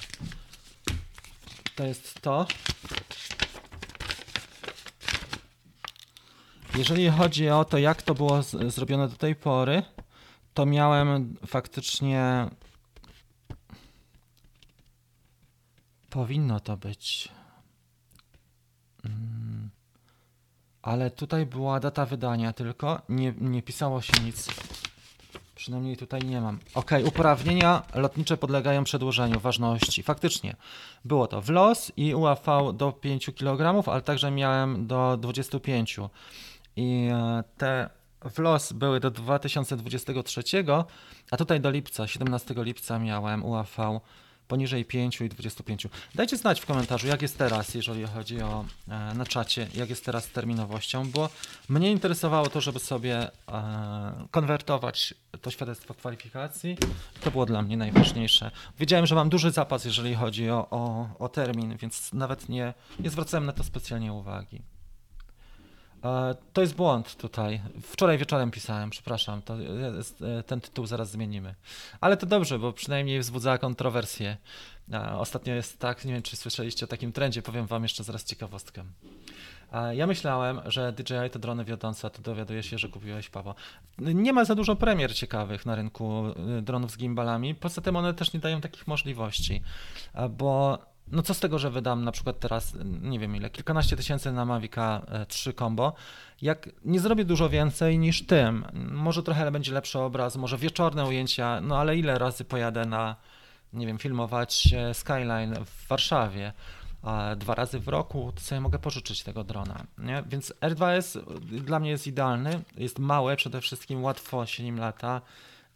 To 1.76 1.84
jest 1.84 2.22
to. 2.22 2.48
Jeżeli 6.80 7.10
chodzi 7.10 7.50
o 7.50 7.66
to, 7.66 7.78
jak 7.78 8.02
to 8.02 8.14
było 8.14 8.44
z, 8.44 8.74
zrobione 8.74 9.08
do 9.08 9.16
tej 9.16 9.36
pory, 9.36 9.84
to 10.54 10.66
miałem 10.66 11.36
faktycznie. 11.48 12.48
Powinno 16.10 16.60
to 16.60 16.78
być. 16.78 17.30
Mm. 19.06 19.70
Ale 20.82 21.12
tutaj 21.12 21.46
była 21.46 21.80
data 21.80 22.06
wydania 22.06 22.54
tylko, 22.54 23.02
nie, 23.10 23.34
nie 23.38 23.62
pisało 23.62 24.02
się 24.02 24.24
nic. 24.24 24.48
Przynajmniej 25.56 25.98
tutaj 25.98 26.22
nie 26.22 26.42
mam. 26.42 26.60
Ok, 26.76 26.92
uprawnienia 27.06 27.84
lotnicze 27.96 28.38
podlegają 28.38 28.84
przedłużeniu 28.84 29.40
ważności. 29.40 30.04
Faktycznie 30.04 30.56
było 31.06 31.28
to 31.28 31.42
w 31.42 31.50
los 31.50 31.92
i 31.98 32.16
UAV 32.16 32.74
do 32.74 32.92
5 32.92 33.32
kg, 33.36 33.90
ale 33.90 34.02
także 34.02 34.32
miałem 34.32 34.88
do 34.88 35.18
25. 35.18 36.00
I 36.80 37.10
e, 37.12 37.44
te 37.58 37.90
w 38.22 38.40
los 38.40 38.74
były 38.74 39.00
do 39.00 39.12
2023, 39.12 40.44
a 41.32 41.38
tutaj 41.38 41.62
do 41.62 41.72
lipca, 41.72 42.08
17 42.08 42.56
lipca 42.58 43.00
miałem 43.00 43.46
UAV 43.46 44.02
poniżej 44.48 44.86
5 44.86 45.22
i 45.22 45.30
25. 45.30 45.88
Dajcie 46.16 46.38
znać 46.38 46.62
w 46.62 46.66
komentarzu, 46.66 47.08
jak 47.08 47.22
jest 47.22 47.38
teraz, 47.38 47.74
jeżeli 47.76 48.08
chodzi 48.08 48.42
o 48.42 48.66
e, 48.88 49.14
na 49.14 49.26
czacie, 49.26 49.68
jak 49.76 49.90
jest 49.90 50.06
teraz 50.06 50.24
z 50.24 50.32
terminowością, 50.32 51.12
bo 51.12 51.30
mnie 51.70 51.92
interesowało 51.92 52.50
to, 52.50 52.62
żeby 52.62 52.80
sobie 52.80 53.32
e, 53.48 54.28
konwertować 54.32 55.14
to 55.42 55.52
świadectwo 55.52 55.94
kwalifikacji. 55.94 56.78
To 57.22 57.32
było 57.32 57.46
dla 57.46 57.62
mnie 57.62 57.78
najważniejsze. 57.78 58.52
Wiedziałem, 58.80 59.06
że 59.06 59.16
mam 59.16 59.30
duży 59.30 59.52
zapas, 59.52 59.86
jeżeli 59.86 60.16
chodzi 60.16 60.50
o, 60.50 60.68
o, 60.70 61.10
o 61.20 61.30
termin, 61.30 61.78
więc 61.78 62.14
nawet 62.14 62.50
nie, 62.50 62.74
nie 63.00 63.10
zwracałem 63.10 63.46
na 63.46 63.54
to 63.54 63.64
specjalnie 63.64 64.14
uwagi. 64.14 64.62
E, 66.04 66.36
to 66.54 66.62
jest 66.62 66.76
błąd 66.76 67.16
tutaj. 67.16 67.62
Wczoraj 67.82 68.18
wieczorem 68.18 68.52
pisałem, 68.52 68.90
przepraszam, 68.90 69.42
jest, 69.98 70.22
e, 70.22 70.44
ten 70.44 70.62
tytuł 70.62 70.86
zaraz 70.86 71.12
zmienimy. 71.12 71.56
Ale 72.02 72.18
to 72.18 72.26
dobrze, 72.26 72.60
bo 72.60 72.74
przynajmniej 72.74 73.20
wzbudza 73.20 73.58
kontrowersje. 73.58 74.38
E, 74.94 75.12
ostatnio 75.12 75.54
jest 75.54 75.80
tak, 75.80 76.06
nie 76.06 76.14
wiem 76.14 76.22
czy 76.22 76.36
słyszeliście 76.36 76.86
o 76.86 76.88
takim 76.88 77.12
trendzie, 77.12 77.42
powiem 77.42 77.68
wam 77.68 77.84
jeszcze 77.84 78.04
zaraz 78.04 78.24
ciekawostkę. 78.24 78.84
Ja 79.92 80.08
myślałem, 80.08 80.62
że 80.66 80.94
DJI 80.94 81.30
to 81.32 81.40
drony 81.40 81.66
wiodące, 81.66 82.08
a 82.08 82.10
tu 82.10 82.22
dowiaduję 82.22 82.64
się, 82.64 82.78
że 82.78 82.90
kupiłeś 82.90 83.30
Paweł. 83.30 83.54
Nie 83.98 84.34
ma 84.34 84.46
za 84.46 84.56
dużo 84.56 84.76
premier 84.76 85.16
ciekawych 85.16 85.66
na 85.66 85.76
rynku 85.76 86.24
dronów 86.62 86.92
z 86.92 86.98
gimbalami, 86.98 87.56
poza 87.56 87.82
tym 87.82 87.96
one 87.96 88.14
też 88.14 88.34
nie 88.34 88.40
dają 88.40 88.62
takich 88.62 88.88
możliwości, 88.88 89.62
bo 90.30 90.78
no 91.12 91.22
co 91.22 91.34
z 91.34 91.40
tego, 91.40 91.60
że 91.60 91.70
wydam 91.72 92.04
na 92.04 92.12
przykład 92.12 92.40
teraz, 92.40 92.74
nie 93.02 93.20
wiem 93.20 93.36
ile, 93.36 93.50
kilkanaście 93.50 93.96
tysięcy 93.96 94.32
na 94.32 94.46
Mavica 94.46 95.02
3 95.28 95.50
e, 95.50 95.54
Combo, 95.54 95.94
jak 96.42 96.70
nie 96.86 97.00
zrobię 97.00 97.26
dużo 97.26 97.50
więcej 97.50 98.00
niż 98.00 98.26
tym, 98.26 98.66
może 98.92 99.24
trochę 99.24 99.52
będzie 99.52 99.72
lepszy 99.72 100.00
obraz, 100.00 100.36
może 100.36 100.58
wieczorne 100.58 101.06
ujęcia, 101.06 101.62
no 101.62 101.78
ale 101.78 101.98
ile 101.98 102.20
razy 102.20 102.46
pojadę 102.46 102.86
na, 102.86 103.16
nie 103.74 103.88
wiem, 103.88 103.98
filmować 103.98 104.74
e, 104.74 104.94
Skyline 104.94 105.56
w 105.66 105.88
Warszawie, 105.88 106.54
dwa 107.38 107.56
razy 107.56 107.80
w 107.80 107.88
roku, 107.88 108.32
to 108.36 108.42
sobie 108.42 108.62
mogę 108.62 108.80
pożyczyć 108.80 109.24
tego 109.24 109.44
drona, 109.44 109.84
nie? 109.98 110.24
Więc 110.28 110.54
R2S 110.62 111.36
dla 111.42 111.80
mnie 111.80 111.90
jest 111.90 112.08
idealny, 112.08 112.62
jest 112.78 113.00
małe, 113.00 113.36
przede 113.36 113.62
wszystkim 113.62 114.04
łatwo 114.04 114.46
się 114.46 114.64
nim 114.64 114.80
lata, 114.80 115.22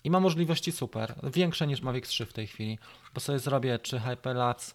i 0.04 0.10
ma 0.10 0.20
możliwości 0.20 0.72
super, 0.72 1.16
większe 1.24 1.68
niż 1.68 1.82
Mavic 1.82 2.08
3 2.08 2.26
w 2.26 2.34
tej 2.34 2.47
chwili, 2.47 2.80
bo 3.14 3.20
sobie 3.20 3.39
zrobię 3.39 3.80
czy 3.80 3.99
Hyperlapse, 3.99 4.74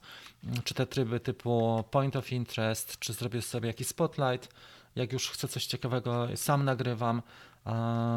czy 0.64 0.74
te 0.74 0.86
tryby 0.86 1.20
typu 1.20 1.84
Point 1.90 2.16
of 2.16 2.32
Interest, 2.32 2.98
czy 2.98 3.12
zrobię 3.12 3.42
sobie 3.42 3.66
jakiś 3.66 3.86
Spotlight, 3.86 4.54
jak 4.96 5.12
już 5.12 5.30
chcę 5.30 5.48
coś 5.48 5.66
ciekawego, 5.66 6.28
sam 6.34 6.64
nagrywam, 6.64 7.22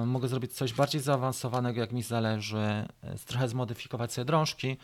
mogę 0.05 0.27
zrobić 0.27 0.53
coś 0.53 0.73
bardziej 0.73 1.01
zaawansowanego, 1.01 1.79
jak 1.79 1.91
mi 1.91 2.03
zależy, 2.03 2.57
e, 2.57 2.87
trochę 3.25 3.49
zmodyfikować 3.49 4.13
sobie 4.13 4.25
drążki, 4.25 4.77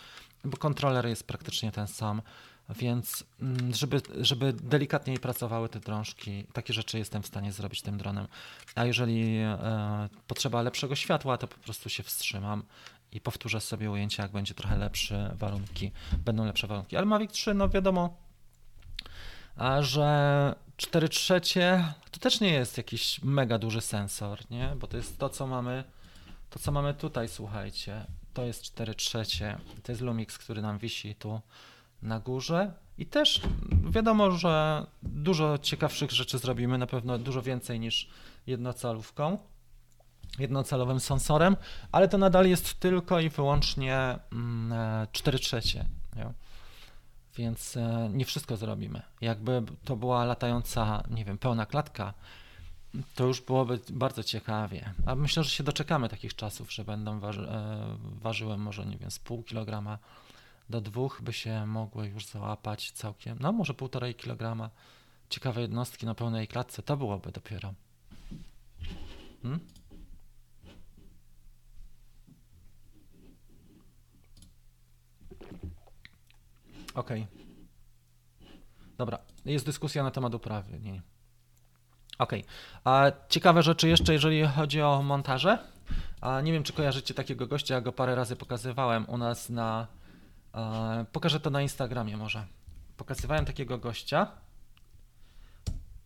bo 0.44 0.58
kontroler 0.58 1.06
jest 1.06 1.28
praktycznie 1.28 1.72
ten 1.72 1.88
sam. 1.88 2.22
Więc 2.70 3.24
mm, 3.42 3.74
żeby, 3.74 4.02
żeby 4.22 4.54
delikatniej 4.54 5.20
pracowały 5.20 5.70
te 5.70 5.80
drążki, 5.80 6.46
takie 6.54 6.74
rzeczy 6.74 6.98
jestem 6.98 7.24
w 7.24 7.28
stanie 7.28 7.52
zrobić 7.52 7.82
tym 7.82 7.98
dronem. 7.98 8.28
A 8.76 8.86
jeżeli 8.86 9.38
e, 9.38 10.10
potrzeba 10.28 10.62
lepszego 10.62 10.96
światła, 10.96 11.38
to 11.38 11.48
po 11.48 11.58
prostu 11.58 11.90
się 11.90 12.04
wstrzymam 12.04 12.64
i 13.12 13.22
powtórzę 13.22 13.62
sobie 13.62 13.92
ujęcia, 13.92 14.24
jak 14.24 14.32
będzie 14.32 14.54
trochę 14.54 14.78
lepsze 14.78 15.36
warunki, 15.36 15.92
będą 16.26 16.46
lepsze 16.46 16.68
warunki. 16.68 16.98
Ale 16.98 17.06
Mavic 17.06 17.32
3, 17.32 17.54
no 17.54 17.70
wiadomo, 17.70 18.18
a 19.56 19.82
że 19.82 20.56
4 20.78 21.10
trzecie 21.10 21.94
to 22.12 22.20
też 22.20 22.40
nie 22.40 22.54
jest 22.54 22.78
jakiś 22.78 23.24
mega 23.24 23.60
duży 23.60 23.82
sensor, 23.82 24.40
nie? 24.50 24.74
Bo 24.80 24.88
to 24.88 24.98
jest 24.98 25.18
to, 25.18 25.30
co 25.30 25.48
mamy, 25.48 25.84
to 26.50 26.60
co 26.60 26.72
mamy 26.72 26.94
tutaj, 26.94 27.30
słuchajcie. 27.30 28.06
To 28.34 28.46
jest 28.46 28.62
4 28.62 28.96
trzecie, 28.96 29.58
to 29.84 29.92
jest 29.92 30.02
Lumix, 30.02 30.38
który 30.38 30.62
nam 30.62 30.78
wisi 30.78 31.16
tu 31.16 31.42
na 32.02 32.20
górze. 32.20 32.74
I 32.98 33.06
też 33.06 33.42
wiadomo, 33.90 34.32
że 34.32 34.86
dużo 35.04 35.58
ciekawszych 35.58 36.12
rzeczy 36.12 36.38
zrobimy, 36.38 36.78
na 36.78 36.88
pewno 36.88 37.18
dużo 37.18 37.42
więcej 37.42 37.80
niż 37.80 38.10
jednocalówką, 38.48 39.38
jednocalowym 40.40 41.00
sensorem, 41.00 41.56
ale 41.92 42.08
to 42.08 42.18
nadal 42.18 42.48
jest 42.48 42.80
tylko 42.80 43.20
i 43.20 43.30
wyłącznie 43.30 44.20
4 45.12 45.36
mm, 45.36 45.42
trzecie. 45.44 45.86
Nie? 46.16 46.34
Więc 47.38 47.78
e, 47.78 48.10
nie 48.14 48.26
wszystko 48.26 48.58
zrobimy. 48.58 49.02
Jakby 49.22 49.64
to 49.86 49.96
była 49.96 50.26
latająca, 50.26 51.04
nie 51.10 51.26
wiem, 51.26 51.38
pełna 51.38 51.66
klatka, 51.66 52.14
to 53.16 53.26
już 53.26 53.42
byłoby 53.42 53.80
bardzo 53.90 54.24
ciekawie. 54.24 54.94
A 55.06 55.16
myślę, 55.16 55.44
że 55.44 55.50
się 55.50 55.64
doczekamy 55.64 56.10
takich 56.10 56.36
czasów, 56.36 56.74
że 56.74 56.84
będą 56.84 57.20
waży, 57.20 57.50
e, 57.50 57.98
ważyły 58.02 58.58
może, 58.58 58.86
nie 58.86 58.98
wiem, 58.98 59.12
z 59.12 59.20
pół 59.20 59.44
kilograma 59.44 59.98
do 60.70 60.82
dwóch 60.82 61.22
by 61.22 61.34
się 61.34 61.66
mogły 61.66 62.08
już 62.08 62.26
załapać 62.26 62.92
całkiem, 62.92 63.38
no 63.42 63.52
może 63.52 63.74
półtorej 63.74 64.16
kilograma 64.16 64.70
ciekawe 65.30 65.62
jednostki 65.62 66.06
na 66.06 66.16
pełnej 66.16 66.48
klatce, 66.48 66.84
to 66.84 66.98
byłoby 66.98 67.32
dopiero. 67.32 67.74
Hmm? 69.42 69.60
Okay. 76.94 77.28
Dobra, 78.98 79.20
jest 79.46 79.66
dyskusja 79.66 80.04
na 80.04 80.12
temat 80.12 80.36
uprawy. 80.36 80.80
Nie. 80.80 81.02
Okej. 82.20 82.44
Okay. 82.84 83.12
Ciekawe 83.30 83.64
rzeczy 83.64 83.88
jeszcze, 83.88 84.14
jeżeli 84.14 84.48
chodzi 84.48 84.82
o 84.82 85.04
montaże. 85.04 85.58
A 86.22 86.42
nie 86.42 86.52
wiem, 86.52 86.64
czy 86.64 86.74
kojarzycie 86.74 87.14
takiego 87.14 87.48
gościa, 87.48 87.76
ja 87.76 87.82
go 87.82 87.92
parę 87.92 88.16
razy 88.16 88.36
pokazywałem 88.36 89.10
u 89.10 89.18
nas 89.18 89.50
na. 89.50 89.88
E, 90.58 91.06
pokażę 91.12 91.40
to 91.40 91.50
na 91.50 91.62
Instagramie 91.62 92.18
może. 92.18 92.46
Pokazywałem 92.98 93.46
takiego 93.46 93.78
gościa. 93.78 94.32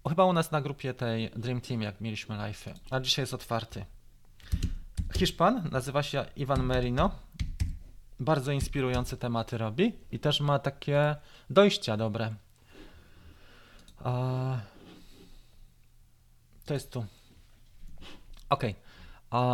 Chyba 0.10 0.26
u 0.26 0.34
nas 0.34 0.52
na 0.52 0.62
grupie 0.62 0.94
tej 0.94 1.30
Dream 1.30 1.62
Team, 1.62 1.82
jak 1.82 2.02
mieliśmy 2.02 2.38
live, 2.38 2.66
a 2.90 3.00
dzisiaj 3.00 3.24
jest 3.24 3.34
otwarty. 3.34 3.86
Hiszpan, 5.18 5.70
nazywa 5.72 6.04
się 6.04 6.26
Ivan 6.36 6.64
Merino. 6.64 7.12
Bardzo 8.20 8.52
inspirujące 8.52 9.18
tematy 9.18 9.58
robi 9.58 9.94
i 10.12 10.20
też 10.20 10.42
ma 10.42 10.60
takie 10.60 11.16
dojścia 11.50 11.98
dobre. 11.98 12.34
To 16.66 16.74
jest 16.74 16.92
tu. 16.92 17.06
Ok. 18.50 18.64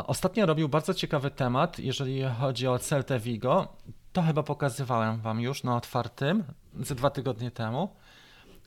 Ostatnio 0.08 0.46
robił 0.46 0.70
bardzo 0.70 0.94
ciekawy 0.94 1.32
temat, 1.32 1.80
jeżeli 1.80 2.24
chodzi 2.24 2.68
o 2.68 2.80
Celtę 2.80 3.20
Vigo. 3.20 3.78
To 4.14 4.22
chyba 4.22 4.44
pokazywałem 4.44 5.22
Wam 5.22 5.42
już 5.42 5.64
na 5.64 5.76
otwartym 5.76 6.44
ze 6.80 6.96
dwa 6.96 7.10
tygodnie 7.10 7.52
temu. 7.52 7.90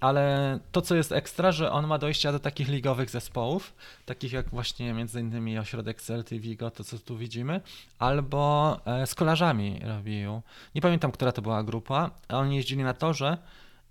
Ale 0.01 0.59
to, 0.73 0.83
co 0.83 0.95
jest 0.95 1.13
ekstra, 1.13 1.53
że 1.53 1.73
on 1.73 1.87
ma 1.87 1.99
dojścia 1.99 2.33
do 2.33 2.39
takich 2.39 2.69
ligowych 2.69 3.11
zespołów, 3.11 3.75
takich 4.07 4.33
jak 4.33 4.49
właśnie 4.49 4.93
między 4.93 5.21
innymi 5.21 5.59
ośrodek 5.59 6.03
Celty 6.03 6.41
Vigo, 6.41 6.71
to 6.71 6.85
co 6.85 6.99
tu 6.99 7.17
widzimy, 7.17 7.61
albo 7.99 8.81
e, 8.85 9.07
z 9.07 9.15
kolarzami 9.15 9.81
robił. 9.85 10.43
Nie 10.75 10.81
pamiętam, 10.81 11.13
która 11.13 11.33
to 11.33 11.43
była 11.43 11.63
grupa. 11.63 12.11
Oni 12.29 12.57
jeździli 12.57 12.85
na 12.85 12.95
torze 12.95 13.39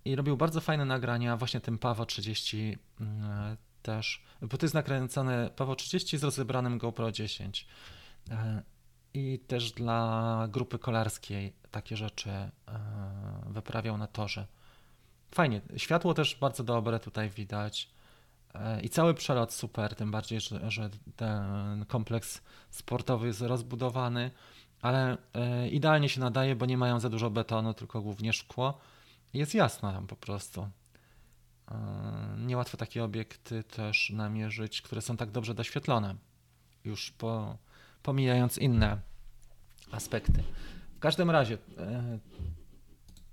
i 0.05 0.15
robił 0.15 0.37
bardzo 0.37 0.61
fajne 0.61 0.85
nagrania, 0.85 1.37
właśnie 1.37 1.59
tym 1.59 1.77
Pawo 1.77 2.05
30 2.05 2.77
mm, 3.01 3.57
też, 3.81 4.23
bo 4.41 4.57
to 4.57 4.65
jest 4.65 4.75
nakręcone 4.75 5.49
Pawo 5.55 5.75
30 5.75 6.17
z 6.17 6.23
rozebranym 6.23 6.77
GoPro 6.77 7.11
10. 7.11 7.67
E, 9.15 9.19
I 9.19 9.39
też 9.39 9.71
dla 9.71 10.47
grupy 10.51 10.79
kolarskiej 10.79 11.53
takie 11.71 11.97
rzeczy 11.97 12.29
e, 12.29 12.51
wyprawiał 13.47 13.97
na 13.97 14.07
torze. 14.07 14.47
Fajnie. 15.31 15.61
Światło 15.77 16.13
też 16.13 16.35
bardzo 16.35 16.63
dobre 16.63 16.99
tutaj 16.99 17.29
widać. 17.29 17.89
E, 18.53 18.81
I 18.81 18.89
cały 18.89 19.13
przelot 19.13 19.53
super, 19.53 19.95
tym 19.95 20.11
bardziej, 20.11 20.41
że, 20.41 20.71
że 20.71 20.89
ten 21.15 21.85
kompleks 21.87 22.41
sportowy 22.69 23.27
jest 23.27 23.41
rozbudowany, 23.41 24.31
ale 24.81 25.17
idealnie 25.71 26.09
się 26.09 26.19
nadaje, 26.19 26.55
bo 26.55 26.65
nie 26.65 26.77
mają 26.77 26.99
za 26.99 27.09
dużo 27.09 27.29
betonu, 27.29 27.73
tylko 27.73 28.01
głównie 28.01 28.33
szkło 28.33 28.79
jest 29.33 29.53
jasno 29.55 29.91
tam 29.91 30.07
po 30.07 30.15
prostu. 30.15 30.69
E, 31.71 32.35
niełatwo 32.37 32.77
takie 32.77 33.03
obiekty 33.03 33.63
też 33.63 34.09
namierzyć, 34.09 34.81
które 34.81 35.01
są 35.01 35.17
tak 35.17 35.31
dobrze 35.31 35.53
doświetlone, 35.53 36.15
już 36.83 37.11
po, 37.11 37.57
pomijając 38.03 38.57
inne 38.57 38.97
aspekty. 39.91 40.43
W 40.95 40.99
każdym 40.99 41.29
razie, 41.29 41.57
e, 41.77 42.19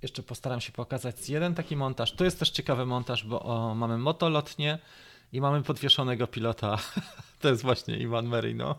jeszcze 0.01 0.23
postaram 0.23 0.61
się 0.61 0.71
pokazać 0.71 1.29
jeden 1.29 1.55
taki 1.55 1.75
montaż. 1.75 2.11
Tu 2.11 2.23
jest 2.23 2.39
też 2.39 2.49
ciekawy 2.49 2.85
montaż, 2.85 3.23
bo 3.23 3.41
o, 3.41 3.75
mamy 3.75 3.97
motolotnie 3.97 4.79
i 5.31 5.41
mamy 5.41 5.63
podwieszonego 5.63 6.27
pilota. 6.27 6.77
to 7.41 7.49
jest 7.49 7.61
właśnie 7.61 7.97
Iwan 7.97 8.27
Merino. 8.27 8.75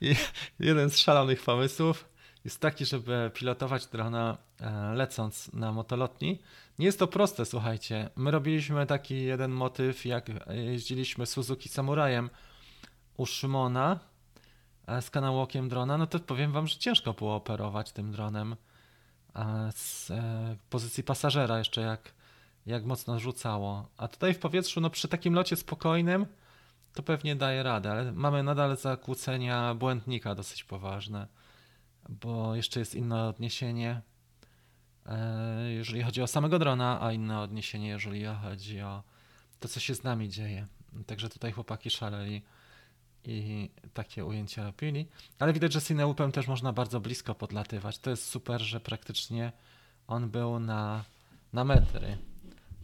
I 0.00 0.14
jeden 0.58 0.90
z 0.90 0.98
szalonych 0.98 1.42
pomysłów 1.42 2.08
jest 2.44 2.60
taki, 2.60 2.86
żeby 2.86 3.30
pilotować 3.34 3.86
drona 3.86 4.38
e, 4.60 4.94
lecąc 4.94 5.52
na 5.52 5.72
motolotni. 5.72 6.38
Nie 6.78 6.86
jest 6.86 6.98
to 6.98 7.06
proste, 7.06 7.44
słuchajcie. 7.44 8.10
My 8.16 8.30
robiliśmy 8.30 8.86
taki 8.86 9.22
jeden 9.22 9.50
motyw, 9.50 10.04
jak 10.04 10.30
jeździliśmy 10.48 11.26
Suzuki 11.26 11.68
Samurajem 11.68 12.30
u 13.16 13.26
Szymona 13.26 14.00
z 15.00 15.10
kanałkiem 15.10 15.68
drona, 15.68 15.98
no 15.98 16.06
to 16.06 16.20
powiem 16.20 16.52
wam, 16.52 16.66
że 16.66 16.78
ciężko 16.78 17.12
było 17.12 17.36
operować 17.36 17.92
tym 17.92 18.12
dronem 18.12 18.56
e, 19.36 19.70
z 19.74 20.12
pozycji 20.70 21.04
pasażera 21.04 21.58
jeszcze 21.58 21.80
jak, 21.80 22.14
jak 22.66 22.84
mocno 22.84 23.18
rzucało. 23.18 23.88
A 23.96 24.08
tutaj 24.08 24.34
w 24.34 24.38
powietrzu, 24.38 24.80
no 24.80 24.90
przy 24.90 25.08
takim 25.08 25.34
locie 25.34 25.56
spokojnym, 25.56 26.26
to 26.94 27.02
pewnie 27.02 27.36
daje 27.36 27.62
radę, 27.62 27.90
ale 27.90 28.12
mamy 28.12 28.42
nadal 28.42 28.76
zakłócenia 28.76 29.74
błędnika 29.74 30.34
dosyć 30.34 30.64
poważne 30.64 31.26
bo 32.08 32.54
jeszcze 32.54 32.80
jest 32.80 32.94
inne 32.94 33.26
odniesienie, 33.26 34.00
e, 35.06 35.70
jeżeli 35.70 36.02
chodzi 36.02 36.22
o 36.22 36.26
samego 36.26 36.58
drona, 36.58 37.02
a 37.02 37.12
inne 37.12 37.40
odniesienie, 37.40 37.88
jeżeli 37.88 38.24
chodzi 38.42 38.80
o 38.80 39.02
to, 39.60 39.68
co 39.68 39.80
się 39.80 39.94
z 39.94 40.02
nami 40.04 40.28
dzieje. 40.28 40.66
Także 41.06 41.28
tutaj 41.28 41.52
chłopaki 41.52 41.90
szaleli 41.90 42.42
i 43.26 43.70
takie 43.94 44.24
ujęcia 44.24 44.64
robili. 44.64 45.06
Ale 45.38 45.52
widać, 45.52 45.72
że 45.72 45.82
Cineupem 45.82 46.32
też 46.32 46.46
można 46.46 46.72
bardzo 46.72 47.00
blisko 47.00 47.34
podlatywać. 47.34 47.98
To 47.98 48.10
jest 48.10 48.28
super, 48.28 48.60
że 48.60 48.80
praktycznie 48.80 49.52
on 50.08 50.30
był 50.30 50.60
na, 50.60 51.04
na 51.52 51.64
metry. 51.64 52.18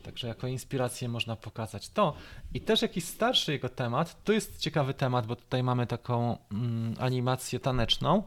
Także 0.03 0.29
jako 0.29 0.47
inspirację 0.47 1.09
można 1.09 1.37
pokazać 1.37 1.89
to. 1.89 2.15
I 2.55 2.61
też 2.61 2.83
jakiś 2.83 3.05
starszy 3.05 3.53
jego 3.53 3.69
temat. 3.69 4.25
To 4.25 4.33
jest 4.33 4.59
ciekawy 4.59 4.95
temat, 4.95 5.27
bo 5.27 5.37
tutaj 5.37 5.63
mamy 5.63 5.87
taką 5.87 6.39
mm, 6.53 6.95
animację 6.99 7.61
taneczną. 7.61 8.23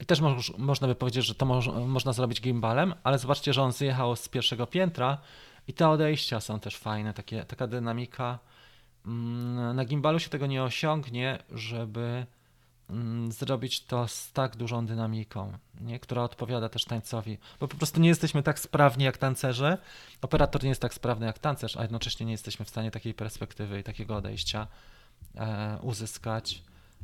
I 0.00 0.06
też 0.06 0.20
moż, 0.20 0.52
można 0.58 0.88
by 0.88 0.94
powiedzieć, 0.94 1.26
że 1.26 1.34
to 1.34 1.46
moż, 1.46 1.68
można 1.86 2.12
zrobić 2.12 2.40
gimbalem, 2.40 2.94
ale 3.04 3.18
zobaczcie, 3.18 3.52
że 3.52 3.62
on 3.62 3.72
zjechał 3.72 4.16
z 4.16 4.28
pierwszego 4.28 4.66
piętra 4.66 5.18
i 5.68 5.72
te 5.72 5.88
odejścia 5.88 6.40
są 6.40 6.60
też 6.60 6.76
fajne, 6.76 7.14
takie, 7.14 7.44
taka 7.44 7.66
dynamika. 7.66 8.38
Mm, 9.06 9.76
na 9.76 9.84
gimbalu 9.84 10.18
się 10.18 10.30
tego 10.30 10.46
nie 10.46 10.62
osiągnie, 10.62 11.38
żeby 11.50 12.26
mm, 12.90 13.32
zrobić 13.32 13.84
to 13.84 14.08
z 14.08 14.32
tak 14.32 14.56
dużą 14.56 14.86
dynamiką, 14.86 15.58
nie? 15.80 16.00
która 16.00 16.22
odpowiada 16.22 16.68
też 16.68 16.84
tańcowi, 16.84 17.38
bo 17.60 17.68
po 17.68 17.76
prostu 17.76 18.00
nie 18.00 18.08
jesteśmy 18.08 18.42
tak 18.42 18.58
sprawni 18.58 19.04
jak 19.04 19.18
tancerze, 19.18 19.78
operator 20.22 20.62
nie 20.62 20.68
jest 20.68 20.80
tak 20.80 20.94
sprawny 20.94 21.26
jak 21.26 21.38
tancerz, 21.38 21.76
a 21.76 21.82
jednocześnie 21.82 22.26
nie 22.26 22.32
jesteśmy 22.32 22.64
w 22.64 22.68
stanie 22.68 22.90
takiej 22.90 23.14
perspektywy 23.14 23.80
i 23.80 23.82
takiego 23.82 24.16
odejścia 24.16 24.66
e, 25.34 25.78
uzyskać 25.82 26.62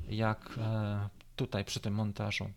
jak 0.09 0.59
e, 0.59 1.09
tutaj 1.37 1.65
przy 1.65 1.81
tym 1.81 1.95
montażu. 1.95 2.51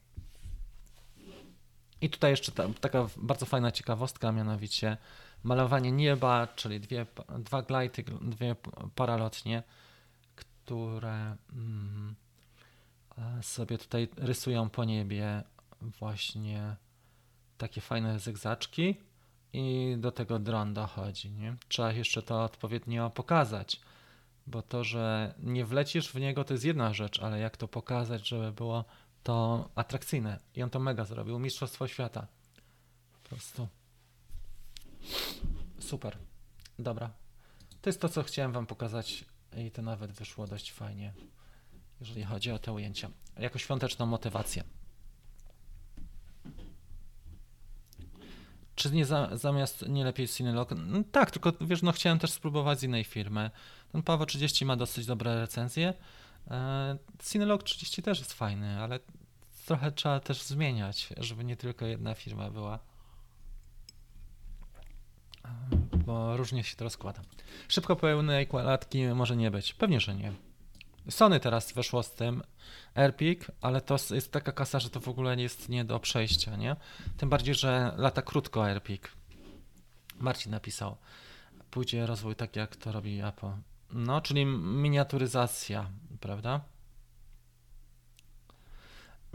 I 2.02 2.10
tutaj 2.10 2.32
jeszcze 2.32 2.52
ta, 2.52 2.64
taka 2.82 3.08
bardzo 3.18 3.46
fajna 3.46 3.72
ciekawostka, 3.72 4.32
mianowicie 4.32 4.98
malowanie 5.46 5.92
nieba, 5.92 6.48
czyli 6.48 6.80
dwie, 6.80 7.06
dwa 7.40 7.62
glajty, 7.62 8.04
dwie 8.22 8.56
paralotnie, 8.96 9.64
które 10.36 11.36
mm, 11.54 12.16
sobie 13.42 13.78
tutaj 13.78 14.08
rysują 14.18 14.70
po 14.70 14.84
niebie 14.84 15.44
właśnie 15.82 16.76
takie 17.58 17.82
fajne 17.82 18.20
zygzaczki 18.20 18.96
i 19.54 19.96
do 19.98 20.12
tego 20.12 20.40
dron 20.40 20.74
dochodzi. 20.74 21.32
Nie? 21.32 21.56
Trzeba 21.68 21.92
jeszcze 21.92 22.22
to 22.22 22.44
odpowiednio 22.44 23.10
pokazać, 23.10 23.82
bo 24.48 24.62
to, 24.62 24.84
że 24.84 25.34
nie 25.40 25.66
wlecisz 25.66 26.12
w 26.12 26.16
niego 26.16 26.44
to 26.44 26.54
jest 26.54 26.66
jedna 26.66 26.94
rzecz, 26.94 27.20
ale 27.20 27.40
jak 27.40 27.58
to 27.58 27.68
pokazać, 27.68 28.28
żeby 28.28 28.52
było 28.52 28.86
to 29.24 29.70
atrakcyjne. 29.76 30.40
I 30.56 30.64
on 30.64 30.70
to 30.70 30.80
mega 30.80 31.06
zrobił. 31.06 31.40
Mistrzostwo 31.40 31.88
świata. 31.88 32.28
Po 33.24 33.30
prostu. 33.30 33.68
Super. 35.80 36.18
Dobra. 36.80 37.12
To 37.82 37.90
jest 37.90 38.02
to, 38.02 38.10
co 38.10 38.24
chciałem 38.24 38.52
Wam 38.52 38.66
pokazać 38.66 39.26
i 39.58 39.72
to 39.72 39.82
nawet 39.82 40.12
wyszło 40.12 40.48
dość 40.48 40.72
fajnie, 40.72 41.14
jeżeli 42.00 42.24
chodzi 42.24 42.52
o 42.52 42.60
te 42.60 42.74
ujęcia. 42.74 43.10
Jako 43.38 43.60
świąteczną 43.60 44.06
motywację. 44.06 44.64
Czy 48.76 48.92
nie 48.92 49.06
za, 49.06 49.38
zamiast 49.38 49.86
nie 49.88 50.04
lepiej 50.04 50.28
Cinelog? 50.28 50.70
No, 50.78 51.04
tak, 51.12 51.32
tylko 51.32 51.54
wiesz, 51.62 51.82
no 51.82 51.92
chciałem 51.92 52.20
też 52.20 52.32
spróbować 52.32 52.80
z 52.80 52.84
innej 52.84 53.04
firmy. 53.04 53.52
Ten 53.92 54.04
Paweł 54.04 54.26
30 54.26 54.66
ma 54.66 54.76
dosyć 54.76 55.06
dobre 55.06 55.40
recenzje. 55.40 55.94
E, 56.48 56.98
Cinelog 57.24 57.64
30 57.64 58.02
też 58.02 58.20
jest 58.20 58.34
fajny, 58.34 58.80
ale 58.80 59.00
trochę 59.66 59.92
trzeba 59.92 60.20
też 60.20 60.42
zmieniać, 60.42 61.10
żeby 61.18 61.44
nie 61.44 61.58
tylko 61.58 61.86
jedna 61.86 62.16
firma 62.16 62.50
była. 62.52 62.80
Bo 66.06 66.38
różnie 66.38 66.64
się 66.64 66.76
to 66.76 66.84
rozkłada. 66.84 67.22
Szybko 67.68 67.96
pełnej 67.96 68.48
kładki 68.48 69.04
może 69.06 69.36
nie 69.36 69.52
być. 69.52 69.74
Pewnie, 69.74 70.00
że 70.00 70.16
nie. 70.16 70.32
Sony 71.10 71.40
teraz 71.40 71.74
weszło 71.74 72.04
z 72.04 72.12
tym 72.12 72.44
AirPik, 72.96 73.52
ale 73.62 73.82
to 73.82 73.98
jest 74.12 74.32
taka 74.32 74.52
kasa, 74.52 74.80
że 74.80 74.90
to 74.90 75.00
w 75.00 75.08
ogóle 75.08 75.36
jest 75.36 75.70
nie 75.70 75.86
do 75.86 76.00
przejścia, 76.00 76.56
nie? 76.56 76.76
Tym 77.18 77.30
bardziej, 77.30 77.56
że 77.56 77.94
lata 77.98 78.22
krótko 78.22 78.66
AirPik. 78.66 79.12
Marcin 80.20 80.52
napisał, 80.52 80.98
pójdzie 81.72 82.06
rozwój 82.06 82.36
tak 82.36 82.56
jak 82.56 82.76
to 82.76 82.92
robi 82.92 83.22
Apple. 83.22 83.52
No, 83.92 84.22
czyli 84.22 84.46
miniaturyzacja, 84.46 85.90
prawda? 86.20 86.62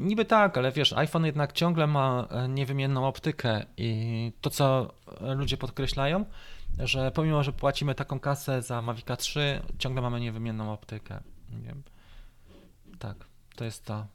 Niby 0.01 0.25
tak, 0.25 0.59
ale 0.59 0.73
wiesz, 0.73 0.93
iPhone 0.93 1.27
jednak 1.27 1.53
ciągle 1.53 1.87
ma 1.87 2.27
e, 2.31 2.49
niewymienną 2.49 3.07
optykę 3.07 3.65
i 3.77 4.33
to, 4.41 4.51
co 4.51 4.95
ludzie 5.21 5.57
podkreślają, 5.57 6.25
że 6.79 7.11
pomimo, 7.11 7.43
że 7.43 7.53
płacimy 7.53 7.95
taką 7.95 8.21
kasę 8.21 8.63
za 8.63 8.83
Mavica 8.83 9.17
3, 9.17 9.63
ciągle 9.79 10.03
mamy 10.03 10.21
niewymienną 10.21 10.73
optykę. 10.73 11.21
Nie 11.51 11.63
wiem. 11.63 11.83
Tak, 12.99 13.17
to 13.57 13.65
jest 13.65 13.85
to. 13.85 14.07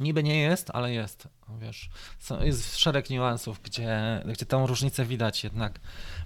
Niby 0.00 0.22
nie 0.22 0.40
jest, 0.40 0.70
ale 0.70 0.92
jest. 0.92 1.28
Wiesz, 1.58 1.90
jest 2.40 2.76
szereg 2.76 3.10
niuansów, 3.10 3.62
gdzie, 3.62 4.22
gdzie 4.26 4.46
tą 4.46 4.66
różnicę 4.66 5.04
widać 5.04 5.44
jednak. 5.44 5.80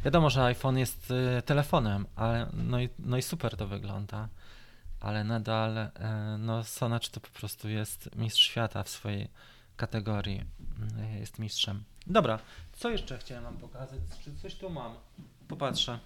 Wiadomo, 0.04 0.30
że 0.30 0.44
iPhone 0.44 0.78
jest 0.78 1.10
y, 1.10 1.42
telefonem, 1.42 2.06
ale 2.16 2.46
no 2.52 2.80
i, 2.80 2.88
no 2.98 3.16
i 3.16 3.22
super 3.22 3.56
to 3.56 3.66
wygląda, 3.66 4.28
ale 5.04 5.24
nadal 5.24 5.78
e, 5.78 5.90
no 6.38 6.64
Sonacz 6.64 7.08
to 7.08 7.20
po 7.20 7.28
prostu 7.28 7.68
jest 7.68 8.16
mistrz 8.16 8.42
świata 8.42 8.82
w 8.82 8.88
swojej 8.88 9.28
kategorii. 9.76 10.44
Y, 11.16 11.18
jest 11.18 11.38
mistrzem. 11.38 11.84
Dobra, 12.06 12.38
co 12.72 12.90
jeszcze 12.90 13.18
chciałem 13.18 13.44
wam 13.44 13.56
pokazać? 13.56 14.00
Czy 14.24 14.36
coś 14.36 14.54
tu 14.54 14.70
mam? 14.70 14.94
Popatrzę. 15.48 15.98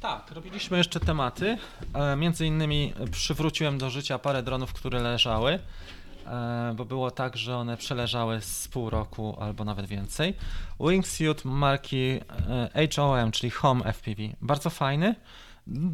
Tak, 0.00 0.30
robiliśmy 0.30 0.78
jeszcze 0.78 1.00
tematy. 1.00 1.58
E, 1.94 2.16
między 2.16 2.46
innymi 2.46 2.94
przywróciłem 3.12 3.78
do 3.78 3.90
życia 3.90 4.18
parę 4.18 4.42
dronów, 4.42 4.72
które 4.72 5.00
leżały, 5.00 5.52
e, 5.52 5.58
bo 6.76 6.84
było 6.84 7.10
tak, 7.10 7.36
że 7.36 7.56
one 7.56 7.76
przeleżały 7.76 8.40
z 8.40 8.68
pół 8.68 8.90
roku 8.90 9.36
albo 9.40 9.64
nawet 9.64 9.86
więcej. 9.86 10.34
Wingsuit 10.80 11.44
marki 11.44 12.20
e, 12.74 12.88
HOM, 12.96 13.32
czyli 13.32 13.50
Home 13.50 13.92
FPV. 13.92 14.22
Bardzo 14.40 14.70
fajny 14.70 15.14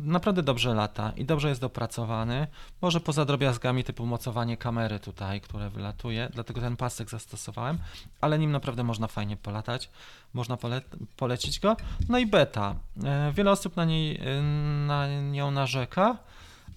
naprawdę 0.05 0.43
dobrze 0.43 0.75
lata 0.75 1.13
i 1.17 1.25
dobrze 1.25 1.49
jest 1.49 1.61
dopracowany. 1.61 2.47
Może 2.83 3.01
poza 3.01 3.25
drobiazgami 3.25 3.85
typu 3.85 4.07
mocowanie 4.07 4.57
kamery 4.57 5.01
tutaj, 5.01 5.41
które 5.41 5.71
wylatuje, 5.71 6.29
dlatego 6.35 6.61
ten 6.61 6.77
pasek 6.77 7.11
zastosowałem, 7.11 7.79
ale 8.21 8.39
nim 8.39 8.53
naprawdę 8.53 8.85
można 8.85 9.07
fajnie 9.07 9.37
polatać, 9.37 9.91
można 10.35 10.57
pole 10.57 10.83
polecić 11.17 11.61
go. 11.61 11.77
No 12.09 12.19
i 12.19 12.27
beta. 12.27 12.75
E, 13.05 13.33
wiele 13.33 13.51
osób 13.51 13.77
na, 13.77 13.85
niej, 13.85 14.17
e, 14.17 14.43
na 14.87 15.21
nią 15.21 15.51
narzeka, 15.51 16.17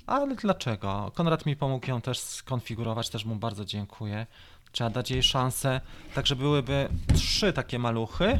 ale 0.07 0.35
dlaczego? 0.35 1.11
Konrad 1.15 1.45
mi 1.45 1.55
pomógł 1.55 1.89
ją 1.89 2.01
też 2.01 2.19
skonfigurować, 2.19 3.09
też 3.09 3.25
mu 3.25 3.35
bardzo 3.35 3.65
dziękuję. 3.65 4.27
Trzeba 4.71 4.89
dać 4.89 5.11
jej 5.11 5.23
szansę, 5.23 5.81
tak 6.15 6.27
że 6.27 6.35
byłyby 6.35 6.89
trzy 7.13 7.53
takie 7.53 7.79
maluchy, 7.79 8.39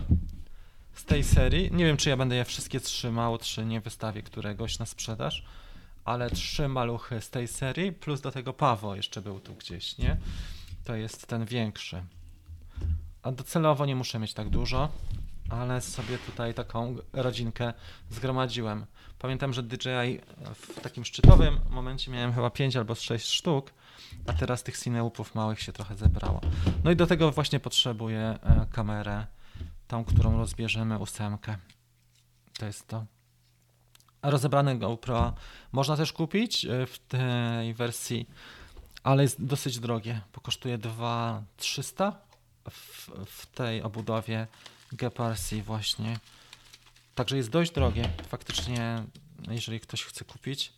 z 0.95 1.05
tej 1.05 1.23
serii. 1.23 1.71
Nie 1.71 1.85
wiem, 1.85 1.97
czy 1.97 2.09
ja 2.09 2.17
będę 2.17 2.35
je 2.35 2.45
wszystkie 2.45 2.79
trzymał, 2.79 3.37
czy 3.37 3.65
nie 3.65 3.81
wystawię 3.81 4.21
któregoś 4.21 4.79
na 4.79 4.85
sprzedaż, 4.85 5.43
ale 6.05 6.29
trzy 6.29 6.67
maluchy 6.67 7.21
z 7.21 7.29
tej 7.29 7.47
serii, 7.47 7.91
plus 7.91 8.21
do 8.21 8.31
tego 8.31 8.53
Pawo 8.53 8.95
jeszcze 8.95 9.21
był 9.21 9.39
tu 9.39 9.55
gdzieś, 9.55 9.97
nie? 9.97 10.17
To 10.83 10.95
jest 10.95 11.27
ten 11.27 11.45
większy. 11.45 12.03
A 13.23 13.31
docelowo 13.31 13.85
nie 13.85 13.95
muszę 13.95 14.19
mieć 14.19 14.33
tak 14.33 14.49
dużo, 14.49 14.89
ale 15.49 15.81
sobie 15.81 16.17
tutaj 16.17 16.53
taką 16.53 16.95
rodzinkę 17.13 17.73
zgromadziłem. 18.09 18.85
Pamiętam, 19.19 19.53
że 19.53 19.63
DJI 19.63 20.19
w 20.55 20.81
takim 20.81 21.05
szczytowym 21.05 21.59
momencie 21.69 22.11
miałem 22.11 22.33
chyba 22.33 22.49
5 22.49 22.75
albo 22.75 22.95
6 22.95 23.29
sztuk, 23.29 23.71
a 24.27 24.33
teraz 24.33 24.63
tych 24.63 24.79
cineupów 24.79 25.35
małych 25.35 25.61
się 25.61 25.73
trochę 25.73 25.95
zebrało. 25.95 26.41
No 26.83 26.91
i 26.91 26.95
do 26.95 27.07
tego 27.07 27.31
właśnie 27.31 27.59
potrzebuję 27.59 28.19
e, 28.19 28.65
kamerę 28.71 29.25
tą, 29.87 30.05
którą 30.05 30.37
rozbierzemy 30.37 30.99
ósemkę. 30.99 31.57
To 32.59 32.65
jest 32.65 32.87
to. 32.87 33.05
A 34.21 34.29
rozebrane 34.29 34.77
GoPro 34.77 35.33
można 35.71 35.97
też 35.97 36.13
kupić 36.13 36.65
e, 36.65 36.85
w 36.85 36.99
tej 36.99 37.73
wersji, 37.73 38.29
ale 39.03 39.23
jest 39.23 39.45
dosyć 39.45 39.79
drogie, 39.79 40.21
bo 40.33 40.41
kosztuje 40.41 40.77
2300 40.77 42.21
w, 42.69 43.09
w 43.25 43.45
tej 43.45 43.81
obudowie 43.81 44.47
GPRC 44.95 45.55
właśnie. 45.63 46.19
Także 47.15 47.37
jest 47.37 47.49
dość 47.49 47.71
drogie. 47.71 48.09
Faktycznie, 48.27 49.03
jeżeli 49.49 49.79
ktoś 49.79 50.03
chce 50.03 50.25
kupić, 50.25 50.73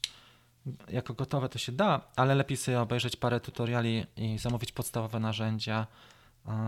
jako 0.90 1.14
gotowe 1.14 1.50
to 1.50 1.60
się 1.60 1.72
da, 1.72 2.02
ale 2.16 2.36
lepiej 2.36 2.58
sobie 2.58 2.82
obejrzeć 2.82 3.16
parę 3.16 3.40
tutoriali 3.40 4.06
i 4.18 4.38
zamówić 4.38 4.72
podstawowe 4.72 5.20
narzędzia 5.20 5.88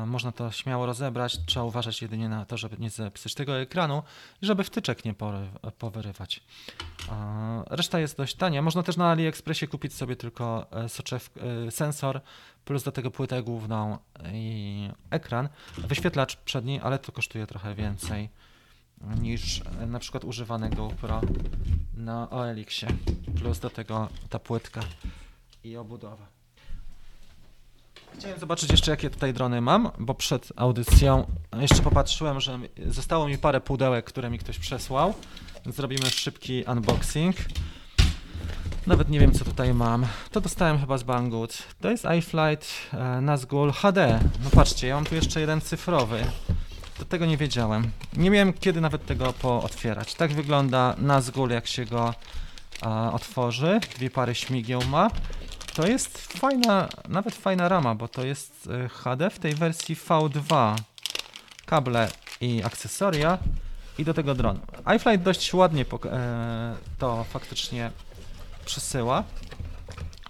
można 0.06 0.32
to 0.32 0.52
śmiało 0.52 0.86
rozebrać, 0.86 1.46
trzeba 1.46 1.66
uważać 1.66 2.02
jedynie 2.02 2.30
na 2.30 2.46
to, 2.46 2.58
żeby 2.58 2.78
nie 2.80 2.90
zepsuć 2.90 3.34
tego 3.34 3.60
ekranu 3.60 4.04
i 4.42 4.46
żeby 4.46 4.64
wtyczek 4.64 5.06
nie 5.06 5.14
powyrywać. 5.78 6.42
Reszta 7.70 8.00
jest 8.00 8.18
dość 8.18 8.36
tania. 8.36 8.62
Można 8.62 8.84
też 8.84 8.98
na 8.98 9.12
AliExpressie 9.12 9.68
kupić 9.68 9.94
sobie 9.94 10.16
tylko 10.16 10.68
e, 10.72 10.90
soczew, 10.90 11.30
e, 11.68 11.72
sensor, 11.72 12.22
plus 12.66 12.84
do 12.84 12.92
tego 12.92 13.12
płytę 13.12 13.44
główną 13.44 13.98
i 14.34 14.90
ekran, 15.10 15.50
wyświetlacz 15.78 16.36
przedni, 16.36 16.80
ale 16.80 17.00
to 17.00 17.12
kosztuje 17.12 17.48
trochę 17.48 17.76
więcej 17.76 18.30
niż 19.22 19.62
e, 19.82 19.86
na 19.86 20.00
przykład 20.00 20.24
używane 20.24 20.70
GoPro 20.70 21.22
na 21.94 22.30
OLX-ie, 22.30 22.94
plus 23.40 23.60
do 23.60 23.70
tego 23.70 24.10
ta 24.30 24.40
płytka 24.40 24.82
i 25.64 25.78
obudowa. 25.78 26.39
Chciałem 28.20 28.40
zobaczyć 28.40 28.72
jeszcze, 28.72 28.92
jakie 28.92 29.10
tutaj 29.10 29.34
drony 29.34 29.62
mam, 29.62 29.90
bo 30.00 30.14
przed 30.14 30.54
audycją 30.56 31.28
jeszcze 31.60 31.82
popatrzyłem, 31.82 32.40
że 32.40 32.60
zostało 32.88 33.28
mi 33.28 33.38
parę 33.38 33.62
pudełek, 33.62 34.06
które 34.06 34.30
mi 34.30 34.40
ktoś 34.40 34.60
przesłał. 34.60 35.14
Zrobimy 35.66 36.06
szybki 36.10 36.64
unboxing. 36.64 37.36
Nawet 38.88 39.10
nie 39.10 39.20
wiem, 39.20 39.32
co 39.32 39.46
tutaj 39.46 39.74
mam. 39.74 40.06
To 40.32 40.42
dostałem 40.42 40.80
chyba 40.80 40.98
z 40.98 41.04
Banggood. 41.04 41.64
To 41.82 41.92
jest 41.92 42.06
iFlight 42.18 42.68
e, 42.94 43.22
Nazgul 43.22 43.72
HD. 43.72 44.20
No 44.44 44.50
patrzcie, 44.50 44.88
ja 44.88 44.96
mam 44.96 45.06
tu 45.06 45.16
jeszcze 45.16 45.40
jeden 45.40 45.62
cyfrowy. 45.62 46.26
Do 47.00 47.06
tego 47.06 47.26
nie 47.26 47.38
wiedziałem. 47.38 47.92
Nie 48.18 48.30
miałem 48.30 48.54
kiedy 48.54 48.82
nawet 48.82 49.06
tego 49.06 49.34
pootwierać. 49.34 50.16
Tak 50.16 50.34
wygląda 50.34 50.96
Nazgul, 50.98 51.50
jak 51.50 51.68
się 51.68 51.86
go 51.86 52.14
a, 52.82 53.12
otworzy. 53.14 53.80
Dwie 53.96 54.10
pary 54.10 54.36
śmigieł 54.36 54.82
ma. 54.90 55.10
To 55.80 55.88
jest 55.88 56.34
fajna, 56.34 56.90
nawet 57.10 57.36
fajna 57.36 57.70
rama, 57.70 57.96
bo 57.96 58.08
to 58.08 58.26
jest 58.26 58.70
e, 58.86 58.90
HD 58.90 59.30
w 59.30 59.40
tej 59.40 59.54
wersji 59.56 59.96
V2. 59.96 60.76
Kable 61.66 62.10
i 62.42 62.64
akcesoria 62.64 63.38
i 63.98 64.06
do 64.06 64.14
tego 64.14 64.36
dron. 64.36 64.60
iFlight 64.96 65.24
dość 65.24 65.54
ładnie 65.54 65.86
e, 66.06 66.76
to 66.98 67.24
faktycznie 67.24 67.92
przesyła, 68.66 69.24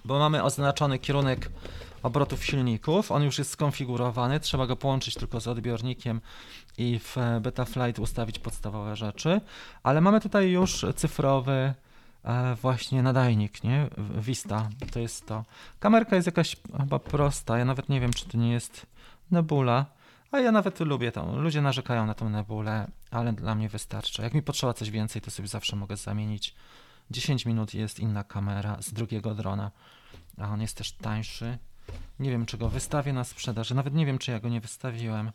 bo 0.04 0.18
mamy 0.18 0.42
oznaczony 0.42 0.98
kierunek 0.98 1.50
obrotów 2.02 2.44
silników. 2.44 3.12
On 3.12 3.22
już 3.22 3.38
jest 3.38 3.50
skonfigurowany, 3.50 4.40
trzeba 4.40 4.66
go 4.66 4.76
połączyć 4.76 5.14
tylko 5.14 5.40
z 5.40 5.48
odbiornikiem 5.48 6.20
i 6.78 6.98
w 6.98 7.16
Betaflight 7.40 7.98
ustawić 7.98 8.38
podstawowe 8.38 8.96
rzeczy, 8.96 9.40
ale 9.82 10.00
mamy 10.00 10.20
tutaj 10.20 10.50
już 10.50 10.86
cyfrowy 10.96 11.74
właśnie 12.62 13.02
nadajnik, 13.02 13.64
nie? 13.64 13.88
Vista, 14.18 14.68
to 14.92 15.00
jest 15.00 15.26
to. 15.26 15.44
Kamerka 15.80 16.16
jest 16.16 16.26
jakaś 16.26 16.56
chyba 16.80 16.98
prosta, 16.98 17.58
ja 17.58 17.64
nawet 17.64 17.88
nie 17.88 18.00
wiem, 18.00 18.12
czy 18.12 18.28
to 18.28 18.38
nie 18.38 18.52
jest 18.52 18.86
nebula, 19.30 19.86
a 20.32 20.38
ja 20.38 20.52
nawet 20.52 20.80
lubię 20.80 21.12
tą. 21.12 21.36
Ludzie 21.36 21.62
narzekają 21.62 22.06
na 22.06 22.14
tą 22.14 22.30
nebulę, 22.30 22.90
ale 23.10 23.32
dla 23.32 23.54
mnie 23.54 23.68
wystarczy. 23.68 24.22
Jak 24.22 24.34
mi 24.34 24.42
potrzeba 24.42 24.74
coś 24.74 24.90
więcej, 24.90 25.22
to 25.22 25.30
sobie 25.30 25.48
zawsze 25.48 25.76
mogę 25.76 25.96
zamienić. 25.96 26.54
10 27.10 27.46
minut 27.46 27.74
jest 27.74 28.00
inna 28.00 28.24
kamera 28.24 28.76
z 28.82 28.92
drugiego 28.92 29.34
drona, 29.34 29.70
a 30.38 30.48
on 30.48 30.60
jest 30.60 30.76
też 30.76 30.92
tańszy. 30.92 31.58
Nie 32.20 32.30
wiem, 32.30 32.46
czy 32.46 32.58
go 32.58 32.68
wystawię 32.68 33.12
na 33.12 33.24
sprzedaż. 33.24 33.70
Nawet 33.70 33.94
nie 33.94 34.06
wiem, 34.06 34.18
czy 34.18 34.30
ja 34.30 34.40
go 34.40 34.48
nie 34.48 34.60
wystawiłem, 34.60 35.32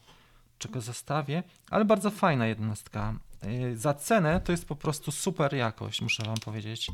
czy 0.60 0.70
go 0.70 0.82
zostawię, 0.82 1.44
ale 1.70 1.86
bardzo 1.86 2.12
fajna 2.12 2.48
jednostka. 2.48 3.14
Y, 3.46 3.78
za 3.78 3.94
cenę 3.94 4.42
to 4.42 4.52
jest 4.52 4.66
po 4.66 4.76
prostu 4.76 5.12
super 5.12 5.54
jakość, 5.54 6.02
muszę 6.02 6.24
Wam 6.24 6.38
powiedzieć, 6.38 6.92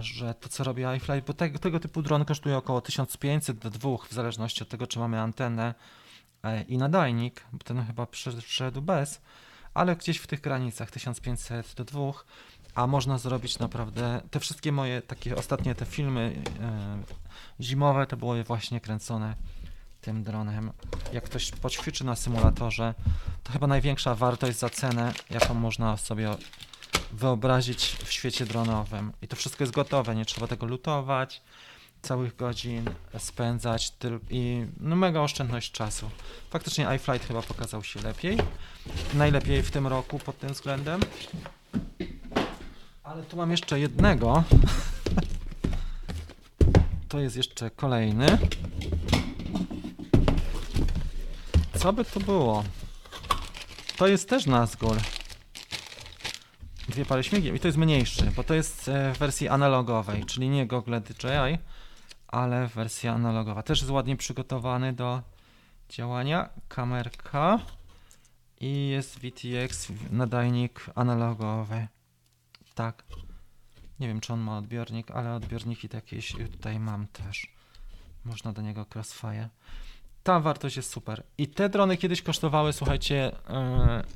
że 0.00 0.34
to 0.34 0.48
co 0.48 0.64
robi 0.64 0.82
iFly, 0.96 1.22
bo 1.22 1.32
tego, 1.32 1.58
tego 1.58 1.80
typu 1.80 2.02
dron 2.02 2.24
kosztuje 2.24 2.56
około 2.56 2.80
1500 2.80 3.58
do 3.58 3.70
2, 3.70 3.96
w 4.08 4.12
zależności 4.12 4.62
od 4.62 4.68
tego, 4.68 4.86
czy 4.86 4.98
mamy 4.98 5.20
antenę 5.20 5.74
e, 6.42 6.62
i 6.62 6.78
nadajnik, 6.78 7.44
bo 7.52 7.58
ten 7.58 7.86
chyba 7.86 8.06
przyszedł 8.06 8.82
bez, 8.82 9.20
ale 9.74 9.96
gdzieś 9.96 10.18
w 10.18 10.26
tych 10.26 10.40
granicach 10.40 10.90
1500 10.90 11.74
do 11.74 11.84
2, 11.84 12.12
a 12.74 12.86
można 12.86 13.18
zrobić 13.18 13.58
naprawdę, 13.58 14.20
te 14.30 14.40
wszystkie 14.40 14.72
moje 14.72 15.02
takie 15.02 15.36
ostatnie 15.36 15.74
te 15.74 15.86
filmy 15.86 16.42
e, 16.60 17.02
zimowe 17.60 18.06
to 18.06 18.16
były 18.16 18.44
właśnie 18.44 18.80
kręcone 18.80 19.36
tym 20.02 20.24
dronem. 20.24 20.72
Jak 21.12 21.24
ktoś 21.24 21.50
poćwiczy 21.50 22.04
na 22.04 22.16
symulatorze, 22.16 22.94
to 23.42 23.52
chyba 23.52 23.66
największa 23.66 24.14
wartość 24.14 24.58
za 24.58 24.70
cenę, 24.70 25.12
jaką 25.30 25.54
można 25.54 25.96
sobie 25.96 26.30
wyobrazić 27.12 27.96
w 28.04 28.12
świecie 28.12 28.46
dronowym. 28.46 29.12
I 29.22 29.28
to 29.28 29.36
wszystko 29.36 29.64
jest 29.64 29.74
gotowe, 29.74 30.14
nie 30.14 30.24
trzeba 30.24 30.46
tego 30.46 30.66
lutować, 30.66 31.42
całych 32.02 32.36
godzin 32.36 32.90
spędzać 33.18 33.92
i 34.30 34.66
no 34.80 34.96
mega 34.96 35.20
oszczędność 35.20 35.72
czasu. 35.72 36.10
Faktycznie 36.50 36.88
iFlight 36.96 37.28
chyba 37.28 37.42
pokazał 37.42 37.84
się 37.84 38.00
lepiej. 38.00 38.38
Najlepiej 39.14 39.62
w 39.62 39.70
tym 39.70 39.86
roku 39.86 40.18
pod 40.18 40.38
tym 40.38 40.52
względem. 40.52 41.00
Ale 43.02 43.22
tu 43.22 43.36
mam 43.36 43.50
jeszcze 43.50 43.80
jednego. 43.80 44.42
To 47.08 47.20
jest 47.20 47.36
jeszcze 47.36 47.70
kolejny. 47.70 48.38
Co 51.82 51.92
by 51.92 52.04
to 52.04 52.20
było? 52.20 52.64
To 53.96 54.06
jest 54.06 54.28
też 54.28 54.46
Nazgul. 54.46 54.96
Dwie 56.88 57.04
pary 57.04 57.22
śmigieł 57.22 57.54
i 57.54 57.60
to 57.60 57.68
jest 57.68 57.78
mniejszy, 57.78 58.32
bo 58.36 58.44
to 58.44 58.54
jest 58.54 58.88
e, 58.88 59.14
w 59.14 59.18
wersji 59.18 59.48
analogowej, 59.48 60.24
czyli 60.24 60.48
nie 60.48 60.66
Google 60.66 61.00
DJI, 61.00 61.58
ale 62.28 62.66
wersja 62.66 63.12
analogowa. 63.12 63.62
Też 63.62 63.78
jest 63.78 63.90
ładnie 63.90 64.16
przygotowany 64.16 64.92
do 64.92 65.22
działania. 65.88 66.48
Kamerka 66.68 67.58
i 68.60 68.88
jest 68.88 69.18
VTX 69.18 69.92
nadajnik 70.10 70.86
analogowy. 70.94 71.88
Tak. 72.74 73.04
Nie 74.00 74.08
wiem, 74.08 74.20
czy 74.20 74.32
on 74.32 74.40
ma 74.40 74.58
odbiornik, 74.58 75.10
ale 75.10 75.34
odbiorniki 75.34 75.88
jakieś 75.92 76.32
tutaj 76.52 76.80
mam 76.80 77.06
też. 77.06 77.54
Można 78.24 78.52
do 78.52 78.62
niego 78.62 78.86
crossfire. 78.94 79.48
Ta 80.22 80.40
wartość 80.40 80.76
jest 80.76 80.90
super. 80.90 81.22
I 81.38 81.48
te 81.48 81.68
drony 81.68 81.96
kiedyś 81.96 82.22
kosztowały, 82.22 82.72
słuchajcie, 82.72 83.32
yy, 83.48 83.56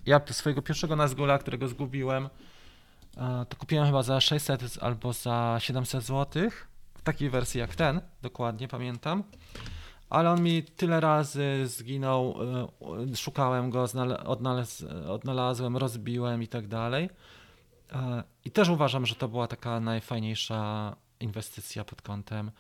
ja 0.07 0.21
swojego 0.31 0.63
pierwszego 0.63 0.97
Nazgula, 0.97 1.39
którego 1.39 1.69
zgubiłem, 1.69 2.29
yy, 3.17 3.23
to 3.49 3.57
kupiłem 3.57 3.87
chyba 3.87 4.03
za 4.03 4.21
600 4.21 4.79
albo 4.81 5.13
za 5.13 5.57
700 5.59 6.03
zł. 6.03 6.51
W 6.95 7.03
takiej 7.03 7.31
wersji 7.31 7.61
jak 7.61 7.75
ten, 7.75 8.01
dokładnie 8.23 8.69
pamiętam. 8.69 9.25
Ale 10.11 10.31
on 10.31 10.43
mi 10.43 10.63
tyle 10.63 11.01
razy 11.01 11.67
zginął, 11.67 12.37
yy, 13.09 13.17
szukałem 13.17 13.71
go, 13.71 13.87
odnalaz 14.25 14.85
odnalazłem, 15.09 15.77
rozbiłem 15.77 16.43
i 16.43 16.49
tak 16.49 16.69
dalej. 16.69 17.11
I 18.45 18.51
też 18.51 18.69
uważam, 18.69 19.07
że 19.07 19.15
to 19.15 19.29
była 19.29 19.47
taka 19.47 19.81
najfajniejsza 19.81 20.97
inwestycja 21.21 21.85
pod 21.85 22.03
kątem 22.03 22.51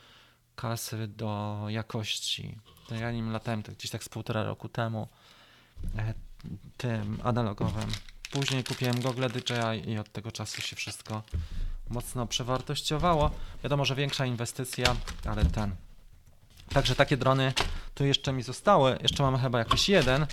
kasy 0.57 1.09
do 1.09 1.65
jakości. 1.69 2.59
Ja 2.91 3.13
nim 3.13 3.33
latałem 3.33 3.63
tak 3.63 3.75
gdzieś 3.75 3.91
tak 3.91 4.05
z 4.05 4.09
półtora 4.09 4.43
roku 4.45 4.69
temu 4.69 5.09
e, 5.99 6.15
tym 6.77 7.19
analogowym. 7.25 7.91
Później 8.31 8.65
kupiłem 8.65 9.01
Google 9.01 9.27
DJI 9.29 9.91
i 9.91 9.99
od 9.99 10.13
tego 10.13 10.33
czasu 10.33 10.61
się 10.61 10.77
wszystko 10.77 11.23
mocno 11.89 12.27
przewartościowało. 12.27 13.31
Wiadomo, 13.63 13.85
że 13.85 13.95
większa 13.95 14.27
inwestycja, 14.27 14.97
ale 15.25 15.45
ten. 15.45 15.77
Także 16.69 16.95
takie 16.95 17.17
drony 17.17 17.53
tu 17.95 18.05
jeszcze 18.05 18.33
mi 18.33 18.43
zostały. 18.43 18.99
Jeszcze 19.03 19.23
mamy 19.23 19.39
chyba 19.39 19.59
jakiś 19.59 19.89
jeden, 19.89 20.27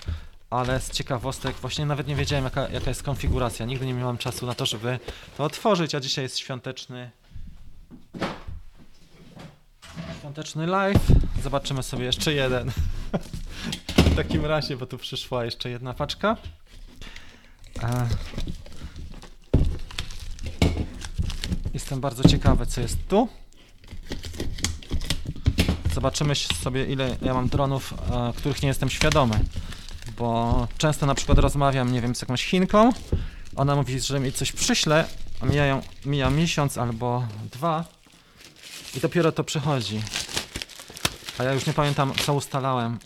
ale 0.49 0.81
z 0.81 0.91
ciekawostek 0.91 1.55
właśnie 1.55 1.85
nawet 1.85 2.07
nie 2.07 2.15
wiedziałem 2.15 2.43
jaka, 2.43 2.69
jaka 2.69 2.89
jest 2.89 3.03
konfiguracja. 3.03 3.65
Nigdy 3.65 3.85
nie 3.85 3.93
miałem 3.93 4.17
czasu 4.17 4.45
na 4.45 4.55
to, 4.55 4.65
żeby 4.65 4.99
to 5.37 5.43
otworzyć, 5.43 5.95
a 5.95 5.99
dzisiaj 5.99 6.23
jest 6.23 6.39
świąteczny 6.39 7.11
świąteczny 10.19 10.67
live. 10.67 11.22
Zobaczymy 11.43 11.83
sobie 11.83 12.05
jeszcze 12.05 12.33
jeden. 12.33 12.71
w 14.11 14.15
takim 14.15 14.45
razie, 14.45 14.77
bo 14.77 14.85
tu 14.85 14.97
przyszła 14.97 15.45
jeszcze 15.45 15.69
jedna 15.69 15.93
paczka. 15.93 16.37
E, 17.83 18.07
jestem 21.73 22.01
bardzo 22.01 22.29
ciekawy, 22.29 22.65
co 22.65 22.81
jest 22.81 23.07
tu. 23.07 23.27
Zobaczymy 25.93 26.35
sobie, 26.35 26.85
ile 26.85 27.15
ja 27.21 27.33
mam 27.33 27.49
dronów, 27.49 27.93
e, 27.93 28.33
których 28.33 28.61
nie 28.61 28.67
jestem 28.67 28.89
świadomy 28.89 29.39
bo 30.17 30.67
często 30.77 31.05
na 31.05 31.15
przykład 31.15 31.37
rozmawiam, 31.39 31.93
nie 31.93 32.01
wiem, 32.01 32.15
z 32.15 32.21
jakąś 32.21 32.45
Chinką, 32.45 32.89
ona 33.55 33.75
mówi, 33.75 33.99
że 33.99 34.19
mi 34.19 34.31
coś 34.31 34.51
przyśle, 34.51 35.05
a 35.41 35.45
mijają, 35.45 35.81
mija 36.05 36.29
miesiąc 36.29 36.77
albo 36.77 37.27
dwa 37.51 37.85
i 38.95 38.99
dopiero 38.99 39.31
to 39.31 39.43
przychodzi. 39.43 40.01
A 41.37 41.43
ja 41.43 41.53
już 41.53 41.65
nie 41.65 41.73
pamiętam, 41.73 42.13
co 42.25 42.33
ustalałem. 42.33 42.99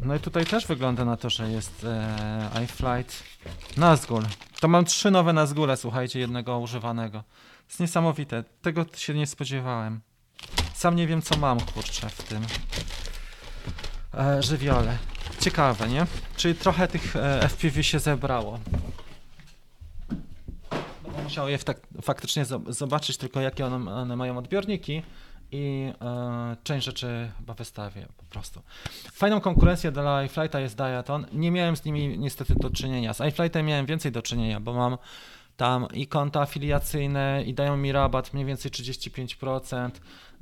No 0.00 0.14
i 0.14 0.20
tutaj 0.20 0.46
też 0.46 0.66
wygląda 0.66 1.04
na 1.04 1.16
to, 1.16 1.30
że 1.30 1.50
jest 1.50 1.84
e, 1.84 2.64
iFlight 2.64 3.22
Nazgul. 3.76 4.22
To 4.60 4.68
mam 4.68 4.84
trzy 4.84 5.10
nowe 5.10 5.32
Nazgule, 5.32 5.76
słuchajcie, 5.76 6.18
jednego 6.18 6.58
używanego. 6.58 7.18
To 7.18 7.68
jest 7.68 7.80
niesamowite. 7.80 8.44
Tego 8.62 8.86
się 8.96 9.14
nie 9.14 9.26
spodziewałem. 9.26 10.00
Sam 10.74 10.96
nie 10.96 11.06
wiem, 11.06 11.22
co 11.22 11.36
mam, 11.36 11.60
kurczę, 11.60 12.08
w 12.08 12.22
tym 12.22 12.42
e, 14.14 14.42
żywiole. 14.42 14.98
Ciekawe, 15.40 15.88
nie? 15.88 16.06
Czyli 16.36 16.54
trochę 16.54 16.88
tych 16.88 17.16
e, 17.16 17.48
FPV 17.48 17.82
się 17.82 17.98
zebrało. 17.98 18.58
No 21.26 21.30
musiał 21.30 21.48
je 21.48 21.58
tak, 21.58 21.80
faktycznie 22.02 22.44
zobaczyć 22.68 23.16
tylko, 23.16 23.40
jakie 23.40 23.66
one, 23.66 23.94
one 23.94 24.16
mają 24.16 24.38
odbiorniki 24.38 25.02
i 25.52 25.92
e, 26.00 26.56
część 26.62 26.86
rzeczy 26.86 27.30
chyba 27.38 27.54
wystawię 27.54 28.06
po 28.16 28.24
prostu. 28.24 28.62
Fajną 29.12 29.40
konkurencję 29.40 29.92
dla 29.92 30.24
iFlighta 30.24 30.60
jest 30.60 30.76
Diaton. 30.76 31.26
Nie 31.32 31.50
miałem 31.50 31.76
z 31.76 31.84
nimi 31.84 32.18
niestety 32.18 32.54
do 32.54 32.70
czynienia. 32.70 33.14
Z 33.14 33.20
iFlightem 33.20 33.66
miałem 33.66 33.86
więcej 33.86 34.12
do 34.12 34.22
czynienia, 34.22 34.60
bo 34.60 34.72
mam 34.72 34.98
tam 35.56 35.86
i 35.94 36.06
konta 36.06 36.40
afiliacyjne 36.40 37.42
i 37.46 37.54
dają 37.54 37.76
mi 37.76 37.92
rabat 37.92 38.34
mniej 38.34 38.46
więcej 38.46 38.70
35%. 38.70 39.90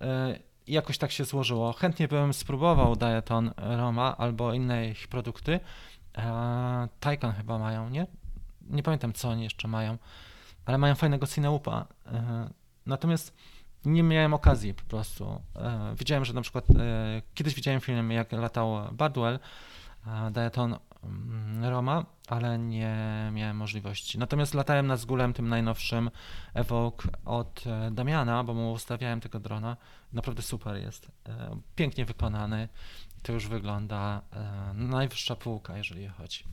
E, 0.01 0.39
I 0.67 0.73
jakoś 0.73 0.99
tak 0.99 1.13
się 1.13 1.25
złożyło. 1.25 1.73
Chętnie 1.73 2.09
bym 2.09 2.35
spróbował 2.35 2.97
Diaton 2.97 3.51
Roma 3.57 4.17
albo 4.17 4.55
inne 4.55 4.89
ich 4.89 5.09
produkty. 5.09 5.61
E, 6.19 6.89
Taycan 7.01 7.33
chyba 7.33 7.59
mają, 7.59 7.91
nie? 7.91 8.07
Nie 8.71 8.83
pamiętam, 8.83 9.13
co 9.13 9.29
oni 9.29 9.43
jeszcze 9.45 9.69
mają, 9.69 9.99
ale 10.67 10.79
mają 10.79 10.95
fajnego 10.95 11.27
Cineupa. 11.27 11.87
E, 12.07 12.51
natomiast 12.87 13.37
nie 13.85 14.03
miałem 14.03 14.35
okazji 14.35 14.75
po 14.75 14.83
prostu. 14.83 15.43
Widziałem, 15.99 16.25
że 16.25 16.33
na 16.33 16.43
przykład 16.43 16.65
kiedyś 17.35 17.55
widziałem 17.55 17.81
film, 17.81 18.11
jak 18.11 18.33
latał 18.33 18.75
Bardwell, 18.93 19.39
Diaton 20.33 20.77
mm, 21.05 21.65
Roma, 21.65 22.05
ale 22.29 22.59
nie 22.59 22.97
miałem 23.33 23.57
możliwości. 23.57 24.19
Natomiast 24.19 24.55
latałem 24.55 24.87
nad 24.87 25.01
Zgulem 25.01 25.33
tym 25.33 25.49
najnowszym 25.49 26.11
Evoque 26.55 27.09
od 27.25 27.65
e, 27.67 27.91
Damiana, 27.91 28.45
bo 28.45 28.55
mu 28.55 28.73
ustawiałem 28.73 29.21
tego 29.21 29.41
drona. 29.41 29.77
Naprawdę 30.13 30.43
super 30.43 30.77
jest. 30.77 31.11
E, 31.29 31.57
pięknie 31.77 32.05
wykonany. 32.05 32.69
To 33.23 33.33
już 33.33 33.49
wygląda 33.49 34.23
e, 34.33 34.73
najwyższa 34.75 35.37
półka, 35.37 35.77
jeżeli 35.77 36.09
chodzi. 36.09 36.45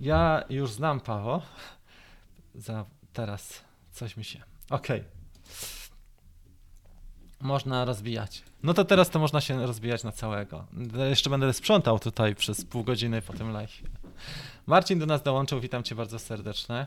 Ja 0.00 0.44
już 0.50 0.72
znam 0.72 1.00
Paweł. 1.00 1.40
Za 2.54 2.84
teraz 3.12 3.60
coś 3.92 4.16
mi 4.16 4.24
się. 4.24 4.42
Okej. 4.70 5.00
Okay. 5.00 5.10
Można 7.40 7.84
rozbijać. 7.84 8.42
No 8.62 8.74
to 8.74 8.84
teraz 8.84 9.10
to 9.10 9.18
można 9.18 9.40
się 9.40 9.66
rozbijać 9.66 10.04
na 10.04 10.12
całego. 10.12 10.66
Jeszcze 11.08 11.30
będę 11.30 11.52
sprzątał 11.52 11.98
tutaj 11.98 12.34
przez 12.34 12.64
pół 12.64 12.84
godziny 12.84 13.22
po 13.22 13.32
tym 13.32 13.52
live. 13.52 13.82
Marcin 14.66 14.98
do 14.98 15.06
nas 15.06 15.22
dołączył, 15.22 15.60
witam 15.60 15.82
cię 15.82 15.94
bardzo 15.94 16.18
serdecznie. 16.18 16.86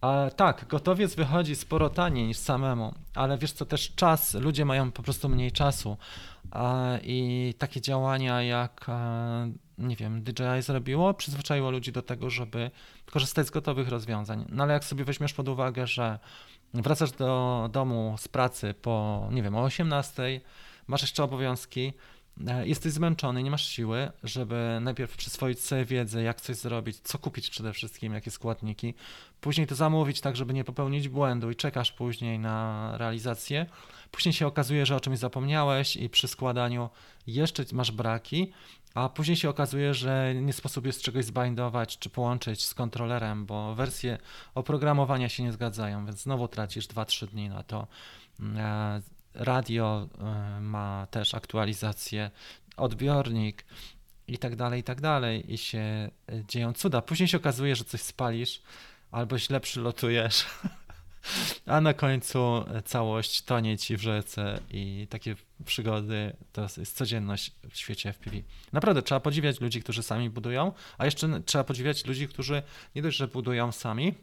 A, 0.00 0.30
tak, 0.36 0.66
gotowiec 0.68 1.14
wychodzi 1.14 1.56
sporo 1.56 1.90
taniej 1.90 2.26
niż 2.26 2.36
samemu, 2.36 2.94
ale 3.14 3.38
wiesz 3.38 3.52
co, 3.52 3.66
też 3.66 3.94
czas, 3.94 4.34
ludzie 4.34 4.64
mają 4.64 4.92
po 4.92 5.02
prostu 5.02 5.28
mniej 5.28 5.52
czasu 5.52 5.96
a, 6.50 6.98
i 7.02 7.54
takie 7.58 7.80
działania 7.80 8.42
jak, 8.42 8.84
a, 8.88 9.46
nie 9.82 9.96
wiem, 9.96 10.22
DJI 10.22 10.62
zrobiło, 10.62 11.14
przyzwyczaiło 11.14 11.70
ludzi 11.70 11.92
do 11.92 12.02
tego, 12.02 12.30
żeby 12.30 12.70
korzystać 13.06 13.46
z 13.46 13.50
gotowych 13.50 13.88
rozwiązań. 13.88 14.44
No 14.48 14.62
ale 14.62 14.72
jak 14.72 14.84
sobie 14.84 15.04
weźmiesz 15.04 15.32
pod 15.32 15.48
uwagę, 15.48 15.86
że 15.86 16.18
wracasz 16.74 17.12
do 17.12 17.68
domu 17.72 18.16
z 18.18 18.28
pracy 18.28 18.74
po, 18.82 19.28
nie 19.30 19.42
wiem, 19.42 19.54
o 19.54 19.62
18, 19.62 20.40
masz 20.86 21.02
jeszcze 21.02 21.24
obowiązki, 21.24 21.92
E, 22.46 22.68
jesteś 22.68 22.92
zmęczony, 22.92 23.42
nie 23.42 23.50
masz 23.50 23.68
siły, 23.68 24.10
żeby 24.22 24.78
najpierw 24.80 25.16
przyswoić 25.16 25.60
sobie 25.60 25.84
wiedzę, 25.84 26.22
jak 26.22 26.40
coś 26.40 26.56
zrobić, 26.56 26.98
co 26.98 27.18
kupić 27.18 27.50
przede 27.50 27.72
wszystkim, 27.72 28.14
jakie 28.14 28.30
składniki, 28.30 28.94
później 29.40 29.66
to 29.66 29.74
zamówić 29.74 30.20
tak, 30.20 30.36
żeby 30.36 30.54
nie 30.54 30.64
popełnić 30.64 31.08
błędu 31.08 31.50
i 31.50 31.56
czekasz 31.56 31.92
później 31.92 32.38
na 32.38 32.90
realizację. 32.98 33.66
Później 34.10 34.32
się 34.32 34.46
okazuje, 34.46 34.86
że 34.86 34.96
o 34.96 35.00
czymś 35.00 35.18
zapomniałeś 35.18 35.96
i 35.96 36.08
przy 36.08 36.28
składaniu 36.28 36.90
jeszcze 37.26 37.64
masz 37.72 37.90
braki, 37.90 38.52
a 38.94 39.08
później 39.08 39.36
się 39.36 39.50
okazuje, 39.50 39.94
że 39.94 40.34
nie 40.34 40.52
sposób 40.52 40.86
jest 40.86 41.02
czegoś 41.02 41.24
zbindować 41.24 41.98
czy 41.98 42.10
połączyć 42.10 42.66
z 42.66 42.74
kontrolerem, 42.74 43.46
bo 43.46 43.74
wersje 43.74 44.18
oprogramowania 44.54 45.28
się 45.28 45.42
nie 45.42 45.52
zgadzają, 45.52 46.06
więc 46.06 46.22
znowu 46.22 46.48
tracisz 46.48 46.88
2-3 46.88 47.26
dni 47.26 47.48
na 47.48 47.62
to. 47.62 47.86
E, 48.56 49.02
radio 49.34 50.08
e, 50.18 50.60
ma 50.60 51.06
też 51.10 51.34
aktualizację, 51.34 52.30
odbiornik 52.76 53.64
i 54.28 54.38
tak 54.38 54.56
dalej, 54.56 54.80
i 54.80 54.84
tak 54.84 55.00
dalej. 55.00 55.52
I 55.52 55.58
się 55.58 55.78
e, 55.78 56.10
dzieją 56.48 56.72
cuda. 56.72 57.02
Później 57.02 57.28
się 57.28 57.36
okazuje, 57.36 57.76
że 57.76 57.84
coś 57.84 58.00
spalisz 58.00 58.62
albo 59.10 59.38
źle 59.38 59.60
przylotujesz, 59.60 60.46
a 61.66 61.80
na 61.80 61.94
końcu 61.94 62.64
całość 62.84 63.42
tonie 63.42 63.78
ci 63.78 63.96
w 63.96 64.02
rzece 64.02 64.60
i 64.70 65.06
takie 65.10 65.36
przygody 65.64 66.36
to 66.52 66.62
jest 66.62 66.96
codzienność 66.96 67.52
w 67.70 67.76
świecie 67.76 68.12
FPV. 68.12 68.36
Naprawdę 68.72 69.02
trzeba 69.02 69.20
podziwiać 69.20 69.60
ludzi, 69.60 69.82
którzy 69.82 70.02
sami 70.02 70.30
budują, 70.30 70.72
a 70.98 71.04
jeszcze 71.04 71.40
trzeba 71.40 71.64
podziwiać 71.64 72.06
ludzi, 72.06 72.28
którzy 72.28 72.62
nie 72.94 73.02
dość, 73.02 73.16
że 73.16 73.28
budują 73.28 73.72
sami, 73.72 74.14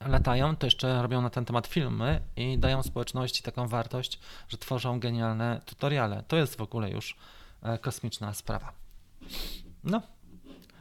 latają, 0.00 0.56
to 0.56 0.66
jeszcze 0.66 1.02
robią 1.02 1.22
na 1.22 1.30
ten 1.30 1.44
temat 1.44 1.66
filmy 1.66 2.20
i 2.36 2.58
dają 2.58 2.82
społeczności 2.82 3.42
taką 3.42 3.68
wartość, 3.68 4.20
że 4.48 4.58
tworzą 4.58 5.00
genialne 5.00 5.60
tutoriale. 5.66 6.24
To 6.28 6.36
jest 6.36 6.56
w 6.56 6.60
ogóle 6.60 6.90
już 6.90 7.16
e, 7.62 7.78
kosmiczna 7.78 8.34
sprawa. 8.34 8.72
No, 9.84 10.02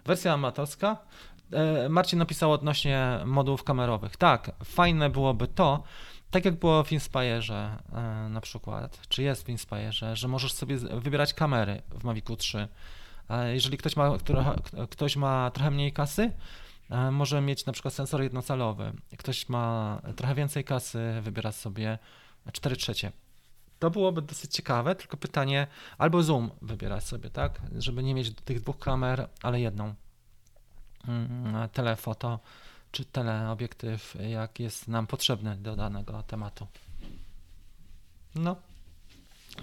wersja 0.06 0.34
amatorska. 0.34 0.97
E, 1.56 1.90
Marcin 1.90 2.19
napisał 2.19 2.52
odnośnie 2.52 3.19
modułów 3.26 3.64
kamerowych. 3.64 4.18
Tak, 4.18 4.52
fajne 4.64 5.10
byłoby 5.10 5.48
to, 5.48 5.84
tak 6.32 6.45
jak 6.45 6.60
było 6.60 6.84
w 6.84 6.90
Inspire'ze 6.90 7.77
e, 7.94 8.30
na 8.30 8.41
przykład, 8.41 9.07
czy 9.10 9.23
jest 9.23 9.45
w 9.45 9.49
Inspire'ze, 9.49 10.15
że 10.15 10.27
możesz 10.27 10.53
sobie 10.53 10.77
wybierać 10.77 11.34
kamery 11.34 11.82
w 11.99 12.03
Mavicu 12.03 12.36
3. 12.36 12.68
Jeżeli 13.53 13.77
ktoś 13.77 13.95
ma, 13.95 14.18
ktoś 14.90 15.15
ma 15.15 15.52
trochę 15.52 15.72
mniej 15.72 15.94
kasy, 15.94 16.32
E, 16.90 17.11
może 17.11 17.41
mieć 17.41 17.65
na 17.65 17.73
przykład 17.73 17.94
sensor 17.94 18.22
jednocalowy. 18.22 18.94
Ktoś 19.18 19.49
ma 19.49 20.02
trochę 20.15 20.36
więcej 20.36 20.64
kasy, 20.64 20.99
wybiera 21.22 21.52
sobie 21.52 21.99
4 22.52 22.76
trzecie. 22.76 23.11
To 23.80 23.90
byłoby 23.90 24.22
dosyć 24.22 24.53
ciekawe, 24.53 24.95
tylko 24.95 25.18
pytanie, 25.18 25.68
albo 25.98 26.23
zoom 26.23 26.52
wybiera 26.61 27.02
sobie, 27.02 27.30
tak, 27.30 27.61
żeby 27.77 28.03
nie 28.03 28.14
mieć 28.14 28.34
tych 28.45 28.61
dwóch 28.61 28.80
kamer, 28.80 29.30
ale 29.41 29.61
jedną. 29.61 29.94
Mm, 31.07 31.69
telefoto 31.69 32.40
czy 32.91 33.06
teleobiektyw, 33.06 34.18
jak 34.30 34.60
jest 34.60 34.88
nam 34.88 35.07
potrzebny 35.07 35.56
do 35.56 35.76
danego 35.76 36.23
tematu. 36.23 36.68
No, 38.36 38.56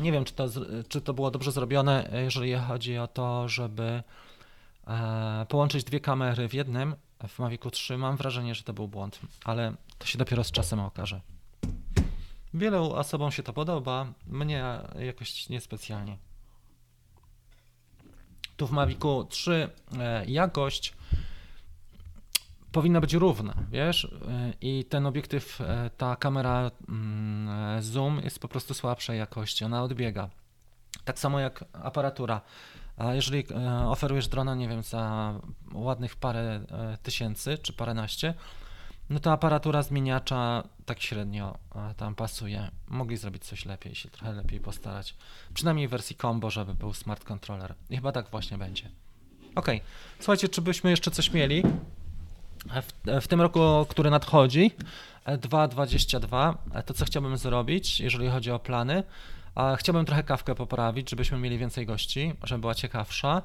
nie 0.00 0.12
wiem, 0.12 0.24
czy 0.24 0.32
to, 0.32 0.48
czy 0.88 1.00
to 1.00 1.14
było 1.14 1.30
dobrze 1.30 1.52
zrobione, 1.52 2.10
jeżeli 2.12 2.54
chodzi 2.54 2.98
o 2.98 3.06
to, 3.06 3.48
żeby 3.48 4.02
e, 4.86 5.46
połączyć 5.48 5.84
dwie 5.84 6.00
kamery 6.00 6.48
w 6.48 6.54
jednym, 6.54 6.94
w 7.28 7.38
Mavicu 7.38 7.70
3 7.70 7.98
mam 7.98 8.16
wrażenie, 8.16 8.54
że 8.54 8.62
to 8.62 8.72
był 8.72 8.88
błąd, 8.88 9.20
ale 9.44 9.74
to 9.98 10.06
się 10.06 10.18
dopiero 10.18 10.44
z 10.44 10.50
czasem 10.50 10.80
okaże. 10.80 11.20
Wielu 12.54 12.92
osobom 12.92 13.32
się 13.32 13.42
to 13.42 13.52
podoba, 13.52 14.06
mnie 14.26 14.64
jakoś 14.98 15.48
niespecjalnie. 15.48 16.18
Tu 18.56 18.66
w 18.66 18.70
Mavicu 18.70 19.24
3 19.24 19.70
e, 19.98 20.26
jakość 20.26 20.94
powinna 22.72 23.00
być 23.00 23.14
równa, 23.14 23.54
wiesz, 23.70 24.04
e, 24.04 24.52
i 24.60 24.84
ten 24.84 25.06
obiektyw, 25.06 25.60
e, 25.60 25.90
ta 25.96 26.16
kamera 26.16 26.70
mm, 26.88 27.82
zoom 27.82 28.20
jest 28.24 28.38
po 28.38 28.48
prostu 28.48 28.74
słabszej 28.74 29.18
jakości, 29.18 29.64
ona 29.64 29.82
odbiega. 29.82 30.28
Tak 31.04 31.18
samo 31.18 31.40
jak 31.40 31.64
aparatura. 31.72 32.40
A 32.96 33.14
jeżeli 33.14 33.44
e, 33.50 33.88
oferujesz 33.88 34.28
drona, 34.28 34.54
nie 34.54 34.68
wiem, 34.68 34.82
za 34.82 35.34
ładnych 35.72 36.16
parę 36.16 36.60
tysięcy 37.02 37.58
czy 37.58 37.72
paręnaście, 37.72 38.34
no 39.10 39.20
to 39.20 39.32
aparatura 39.32 39.82
zmieniacza 39.82 40.62
tak 40.86 41.00
średnio 41.00 41.58
tam 41.96 42.14
pasuje. 42.14 42.70
Mogli 42.88 43.16
zrobić 43.16 43.44
coś 43.44 43.66
lepiej, 43.66 43.94
się 43.94 44.10
trochę 44.10 44.32
lepiej 44.32 44.60
postarać. 44.60 45.14
Przynajmniej 45.54 45.88
w 45.88 45.90
wersji 45.90 46.16
combo, 46.16 46.50
żeby 46.50 46.74
był 46.74 46.94
smart 46.94 47.24
controller. 47.24 47.74
I 47.90 47.96
chyba 47.96 48.12
tak 48.12 48.30
właśnie 48.30 48.58
będzie. 48.58 48.88
Ok, 49.54 49.66
słuchajcie, 50.18 50.48
czy 50.48 50.62
byśmy 50.62 50.90
jeszcze 50.90 51.10
coś 51.10 51.32
mieli? 51.32 51.62
W, 52.66 53.20
w 53.20 53.28
tym 53.28 53.40
roku, 53.40 53.60
który 53.88 54.10
nadchodzi, 54.10 54.70
2022, 55.40 56.58
to 56.86 56.94
co 56.94 57.04
chciałbym 57.04 57.36
zrobić, 57.36 58.00
jeżeli 58.00 58.28
chodzi 58.28 58.50
o 58.50 58.58
plany, 58.58 59.02
chciałbym 59.76 60.04
trochę 60.04 60.22
kawkę 60.22 60.54
poprawić, 60.54 61.10
żebyśmy 61.10 61.38
mieli 61.38 61.58
więcej 61.58 61.86
gości, 61.86 62.32
żeby 62.44 62.60
była 62.60 62.74
ciekawsza. 62.74 63.42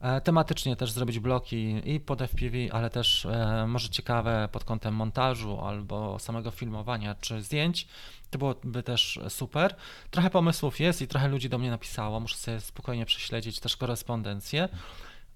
E, 0.00 0.20
tematycznie 0.20 0.76
też 0.76 0.90
zrobić 0.90 1.18
bloki 1.18 1.82
i 1.84 2.00
pod 2.00 2.22
FPV, 2.22 2.56
ale 2.72 2.90
też 2.90 3.26
e, 3.26 3.66
może 3.68 3.88
ciekawe 3.88 4.48
pod 4.52 4.64
kątem 4.64 4.94
montażu 4.94 5.60
albo 5.60 6.18
samego 6.18 6.50
filmowania 6.50 7.14
czy 7.14 7.42
zdjęć. 7.42 7.88
To 8.30 8.38
byłoby 8.38 8.82
też 8.82 9.20
super. 9.28 9.74
Trochę 10.10 10.30
pomysłów 10.30 10.80
jest 10.80 11.02
i 11.02 11.08
trochę 11.08 11.28
ludzi 11.28 11.48
do 11.48 11.58
mnie 11.58 11.70
napisało. 11.70 12.20
Muszę 12.20 12.36
sobie 12.36 12.60
spokojnie 12.60 13.06
prześledzić 13.06 13.60
też 13.60 13.76
korespondencję. 13.76 14.68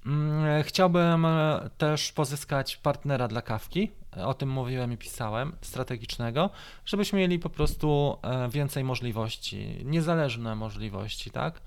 Mm, 0.06 0.62
chciałbym 0.62 1.24
e, 1.24 1.70
też 1.78 2.12
pozyskać 2.12 2.76
partnera 2.76 3.28
dla 3.28 3.42
kawki. 3.42 3.90
O 4.16 4.34
tym 4.34 4.48
mówiłem 4.48 4.92
i 4.92 4.96
pisałem, 4.96 5.56
strategicznego, 5.60 6.50
żebyśmy 6.86 7.18
mieli 7.18 7.38
po 7.38 7.50
prostu 7.50 8.18
e, 8.22 8.48
więcej 8.48 8.84
możliwości, 8.84 9.80
niezależne 9.84 10.54
możliwości, 10.54 11.30
tak? 11.30 11.60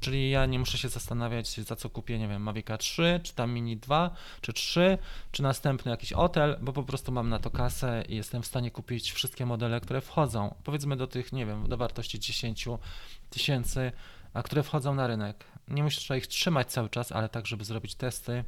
Czyli 0.00 0.30
ja 0.30 0.46
nie 0.46 0.58
muszę 0.58 0.78
się 0.78 0.88
zastanawiać, 0.88 1.60
za 1.60 1.76
co 1.76 1.90
kupię, 1.90 2.18
nie 2.18 2.28
wiem, 2.28 2.42
Mavica 2.42 2.78
3, 2.78 3.20
czy 3.22 3.34
tam 3.34 3.52
Mini 3.52 3.76
2, 3.76 4.10
czy 4.40 4.52
3, 4.52 4.98
czy 5.32 5.42
następny 5.42 5.90
jakiś 5.90 6.12
hotel, 6.12 6.56
bo 6.60 6.72
po 6.72 6.82
prostu 6.82 7.12
mam 7.12 7.28
na 7.28 7.38
to 7.38 7.50
kasę 7.50 8.04
i 8.08 8.16
jestem 8.16 8.42
w 8.42 8.46
stanie 8.46 8.70
kupić 8.70 9.12
wszystkie 9.12 9.46
modele, 9.46 9.80
które 9.80 10.00
wchodzą. 10.00 10.54
Powiedzmy 10.64 10.96
do 10.96 11.06
tych, 11.06 11.32
nie 11.32 11.46
wiem, 11.46 11.68
do 11.68 11.76
wartości 11.76 12.20
10 12.20 12.68
tysięcy, 13.30 13.92
a 14.34 14.42
które 14.42 14.62
wchodzą 14.62 14.94
na 14.94 15.06
rynek. 15.06 15.44
Nie 15.70 15.82
muszę 15.82 16.18
ich 16.18 16.26
trzymać 16.26 16.72
cały 16.72 16.88
czas, 16.88 17.12
ale 17.12 17.28
tak, 17.28 17.46
żeby 17.46 17.64
zrobić 17.64 17.94
testy, 17.94 18.44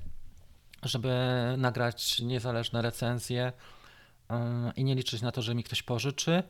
żeby 0.82 1.14
nagrać 1.58 2.18
niezależne 2.20 2.82
recenzje 2.82 3.52
i 4.76 4.84
nie 4.84 4.94
liczyć 4.94 5.22
na 5.22 5.32
to, 5.32 5.42
że 5.42 5.54
mi 5.54 5.64
ktoś 5.64 5.82
pożyczy 5.82 6.42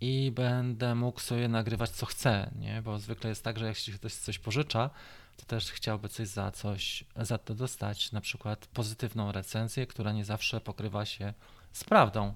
i 0.00 0.32
będę 0.34 0.94
mógł 0.94 1.20
sobie 1.20 1.48
nagrywać 1.48 1.90
co 1.90 2.06
chcę, 2.06 2.50
nie? 2.58 2.82
bo 2.82 2.98
zwykle 2.98 3.30
jest 3.30 3.44
tak, 3.44 3.58
że 3.58 3.66
jeśli 3.66 3.92
ktoś 3.92 4.14
coś 4.14 4.38
pożycza, 4.38 4.90
to 5.36 5.44
też 5.46 5.72
chciałby 5.72 6.08
coś 6.08 6.28
za 6.28 6.50
coś 6.50 7.04
za 7.16 7.38
to 7.38 7.54
dostać, 7.54 8.12
na 8.12 8.20
przykład 8.20 8.66
pozytywną 8.66 9.32
recenzję, 9.32 9.86
która 9.86 10.12
nie 10.12 10.24
zawsze 10.24 10.60
pokrywa 10.60 11.04
się 11.04 11.34
z 11.72 11.84
prawdą. 11.84 12.34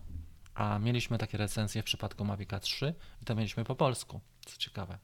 A 0.55 0.79
mieliśmy 0.79 1.19
takie 1.19 1.39
recenzje 1.39 1.83
w 1.83 1.85
przypadku 1.85 2.25
Mavica 2.25 2.61
3 2.61 2.95
i 3.23 3.25
to 3.25 3.35
mieliśmy 3.35 3.65
po 3.65 3.75
polsku, 3.75 4.21
co 4.47 4.57
ciekawe. 4.57 4.99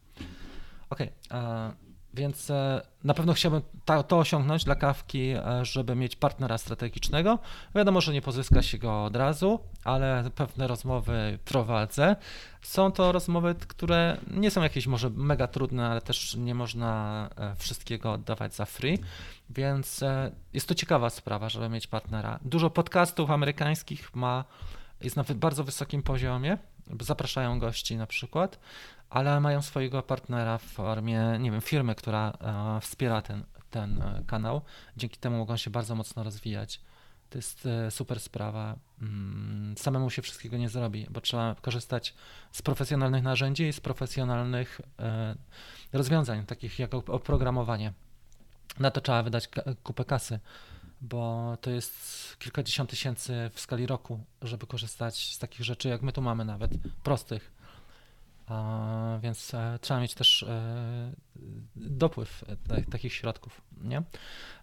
Okej, 0.90 1.12
okay, 1.30 1.93
więc 2.14 2.50
e, 2.50 2.82
na 3.04 3.14
pewno 3.14 3.32
chciałbym 3.32 3.62
to 4.08 4.18
osiągnąć 4.18 4.64
dla 4.64 4.74
kawki, 4.74 5.30
e, 5.30 5.64
żeby 5.64 5.94
mieć 5.94 6.16
partnera 6.16 6.58
strategicznego. 6.58 7.38
Wiadomo, 7.74 8.00
że 8.00 8.12
nie 8.12 8.22
pozyska 8.22 8.62
się 8.62 8.78
go 8.78 9.04
od 9.04 9.16
razu, 9.16 9.60
ale 9.84 10.30
pewne 10.34 10.66
rozmowy 10.66 11.38
prowadzę. 11.44 12.16
Są 12.62 12.92
to 12.92 13.12
rozmowy, 13.12 13.54
które 13.54 14.16
nie 14.30 14.50
są 14.50 14.62
jakieś 14.62 14.86
może 14.86 15.10
mega 15.10 15.46
trudne, 15.46 15.86
ale 15.86 16.00
też 16.00 16.34
nie 16.34 16.54
można 16.54 17.30
e, 17.36 17.56
wszystkiego 17.56 18.12
oddawać 18.12 18.54
za 18.54 18.64
free, 18.64 18.98
więc 19.50 20.04
jest 20.52 20.68
to 20.68 20.74
ciekawa 20.74 21.10
sprawa, 21.10 21.48
żeby 21.48 21.68
mieć 21.68 21.86
partnera. 21.86 22.38
Dużo 22.44 22.70
podcastów 22.70 23.30
amerykańskich 23.30 24.14
ma, 24.14 24.44
jest 25.00 25.16
na 25.16 25.24
bardzo 25.34 25.64
wysokim 25.64 26.02
poziomie, 26.02 26.58
zapraszają 27.00 27.58
gości 27.58 27.96
na 27.96 28.06
przykład, 28.06 28.58
ale 29.14 29.40
mają 29.40 29.62
swojego 29.62 30.02
partnera 30.02 30.58
w 30.58 30.62
formie, 30.62 31.38
nie 31.40 31.50
wiem, 31.50 31.60
firmy, 31.60 31.94
która 31.94 32.32
e, 32.40 32.80
wspiera 32.80 33.22
ten, 33.22 33.44
ten 33.70 34.02
e, 34.02 34.22
kanał. 34.26 34.62
Dzięki 34.96 35.16
temu 35.16 35.38
mogą 35.38 35.56
się 35.56 35.70
bardzo 35.70 35.94
mocno 35.94 36.22
rozwijać. 36.22 36.80
To 37.30 37.38
jest 37.38 37.66
e, 37.66 37.90
super 37.90 38.20
sprawa. 38.20 38.76
Mm, 39.02 39.74
samemu 39.78 40.10
się 40.10 40.22
wszystkiego 40.22 40.56
nie 40.56 40.68
zrobi, 40.68 41.06
bo 41.10 41.20
trzeba 41.20 41.54
korzystać 41.54 42.14
z 42.52 42.62
profesjonalnych 42.62 43.22
narzędzi 43.22 43.68
i 43.68 43.72
z 43.72 43.80
profesjonalnych 43.80 44.80
rozwiązań, 45.92 46.46
takich 46.46 46.78
jak 46.78 46.94
oprogramowanie. 46.94 47.92
Na 48.78 48.90
to 48.90 49.00
trzeba 49.00 49.22
wydać 49.22 49.48
kupę 49.82 50.04
kasy, 50.04 50.40
bo 51.00 51.56
to 51.60 51.70
jest 51.70 51.96
kilkadziesiąt 52.38 52.90
tysięcy 52.90 53.50
w 53.52 53.60
skali 53.60 53.86
roku, 53.86 54.24
żeby 54.42 54.66
korzystać 54.66 55.34
z 55.34 55.38
takich 55.38 55.64
rzeczy, 55.64 55.88
jak 55.88 56.02
my 56.02 56.12
tu 56.12 56.22
mamy 56.22 56.44
nawet, 56.44 56.72
prostych 57.02 57.63
więc 59.20 59.54
e, 59.54 59.78
trzeba 59.80 60.00
mieć 60.00 60.14
też 60.14 60.42
e, 60.42 61.12
dopływ 61.76 62.44
e, 62.68 62.82
takich 62.82 63.12
środków. 63.12 63.60
Nie? 63.82 64.02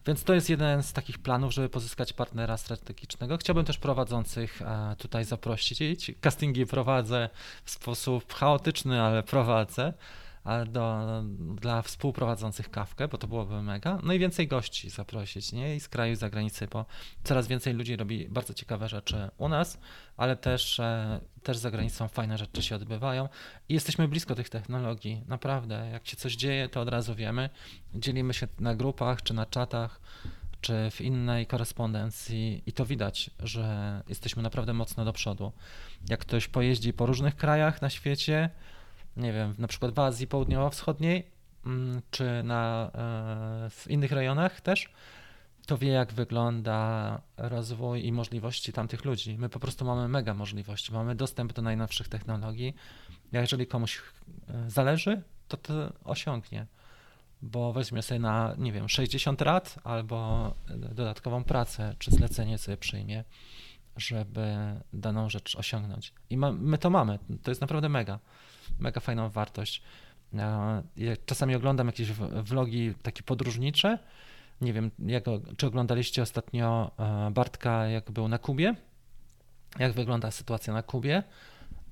Więc 0.06 0.24
to 0.24 0.34
jest 0.34 0.50
jeden 0.50 0.84
z 0.84 0.94
takich 0.94 1.20
planów, 1.20 1.54
żeby 1.54 1.70
pozyskać 1.70 2.14
partnera 2.14 2.58
strategicznego. 2.58 3.38
Chciałbym 3.38 3.66
też 3.66 3.78
prowadzących 3.78 4.62
tutaj 4.98 5.26
zaprosić. 5.26 6.12
Castingi 6.22 6.66
prowadzę 6.66 7.30
w 7.64 7.72
sposób 7.72 8.34
chaotyczny, 8.34 9.02
ale 9.02 9.24
prowadzę. 9.24 9.94
Do, 10.68 11.04
dla 11.56 11.82
współprowadzących 11.82 12.72
kawkę, 12.72 13.08
bo 13.08 13.18
to 13.18 13.28
byłoby 13.28 13.62
mega. 13.62 14.00
No 14.04 14.14
i 14.14 14.20
więcej 14.20 14.48
gości 14.48 14.90
zaprosić, 14.90 15.52
nie? 15.52 15.76
I 15.76 15.80
z 15.80 15.90
kraju, 15.90 16.14
i 16.14 16.16
z 16.16 16.20
zagranicy, 16.20 16.68
bo 16.68 16.86
coraz 17.24 17.48
więcej 17.48 17.74
ludzi 17.74 17.96
robi 17.96 18.28
bardzo 18.30 18.54
ciekawe 18.54 18.88
rzeczy 18.88 19.30
u 19.38 19.50
nas, 19.50 19.80
ale 20.18 20.36
też, 20.36 20.80
e, 20.80 21.20
też 21.44 21.58
za 21.58 21.72
granicą 21.72 22.08
fajne 22.08 22.38
rzeczy 22.38 22.64
się 22.64 22.76
odbywają. 22.76 23.30
I 23.70 23.74
jesteśmy 23.74 24.08
blisko 24.08 24.36
tych 24.36 24.50
technologii, 24.50 25.24
naprawdę. 25.28 25.90
Jak 25.92 26.08
się 26.08 26.18
coś 26.18 26.36
dzieje, 26.36 26.70
to 26.70 26.82
od 26.82 26.90
razu 26.90 27.16
wiemy. 27.16 27.50
Dzielimy 27.96 28.34
się 28.34 28.48
na 28.60 28.76
grupach 28.76 29.24
czy 29.24 29.34
na 29.34 29.46
czatach 29.46 30.02
czy 30.62 30.92
w 30.92 31.02
innej 31.02 31.48
korespondencji 31.48 32.64
i 32.66 32.74
to 32.74 32.86
widać, 32.86 33.30
że 33.40 34.02
jesteśmy 34.08 34.44
naprawdę 34.44 34.74
mocno 34.74 35.06
do 35.06 35.14
przodu. 35.14 35.52
Jak 36.10 36.20
ktoś 36.20 36.48
pojeździ 36.48 36.94
po 36.94 37.06
różnych 37.06 37.36
krajach 37.36 37.82
na 37.82 37.90
świecie, 37.90 38.50
nie 39.18 39.34
wiem, 39.34 39.56
na 39.58 39.68
przykład 39.68 39.94
w 39.94 40.00
Azji 40.00 40.28
Południowo-Wschodniej, 40.28 41.28
mm, 41.66 42.02
czy 42.12 42.44
na, 42.44 42.92
e, 42.96 43.70
w 43.70 43.86
innych 43.90 44.12
rejonach 44.12 44.62
też, 44.62 44.90
to 45.66 45.78
wie, 45.78 45.90
jak 45.90 46.14
wygląda 46.14 47.22
rozwój 47.38 48.06
i 48.06 48.12
możliwości 48.12 48.74
tamtych 48.74 49.06
ludzi. 49.06 49.38
My 49.38 49.50
po 49.50 49.60
prostu 49.60 49.86
mamy 49.86 50.08
mega 50.08 50.34
możliwości, 50.34 50.94
mamy 50.94 51.16
dostęp 51.16 51.54
do 51.54 51.62
najnowszych 51.62 52.08
technologii. 52.08 52.76
Jeżeli 53.32 53.68
komuś 53.68 54.02
e, 54.50 54.70
zależy, 54.70 55.22
to 55.48 55.58
to 55.58 55.74
osiągnie 56.04 56.68
bo 57.42 57.74
weźmie 57.74 58.02
sobie 58.02 58.20
na, 58.20 58.56
nie 58.58 58.72
wiem, 58.72 58.90
60 58.90 59.42
lat 59.42 59.76
albo 59.84 60.54
dodatkową 60.70 61.44
pracę 61.44 61.96
czy 62.00 62.12
zlecenie 62.12 62.58
sobie 62.58 62.78
przyjmie, 62.78 63.24
żeby 63.98 64.56
daną 64.94 65.30
rzecz 65.30 65.56
osiągnąć. 65.56 66.14
I 66.30 66.38
ma, 66.38 66.52
my 66.52 66.78
to 66.78 66.90
mamy. 66.90 67.20
To 67.44 67.52
jest 67.52 67.62
naprawdę 67.62 67.90
mega, 67.90 68.20
mega 68.80 69.02
fajną 69.02 69.30
wartość. 69.30 69.82
Ja 70.34 70.84
czasami 71.26 71.56
oglądam 71.56 71.88
jakieś 71.88 72.12
vlogi 72.44 72.94
takie 73.02 73.24
podróżnicze. 73.24 74.00
Nie 74.62 74.74
wiem, 74.74 74.92
jak, 75.00 75.24
czy 75.58 75.68
oglądaliście 75.68 76.22
ostatnio 76.22 76.92
e, 77.00 77.32
Bartka, 77.32 77.88
jak 77.88 78.12
był 78.12 78.28
na 78.28 78.38
Kubie? 78.38 78.76
Jak 79.80 79.94
wygląda 79.94 80.32
sytuacja 80.32 80.74
na 80.74 80.84
Kubie? 80.84 81.24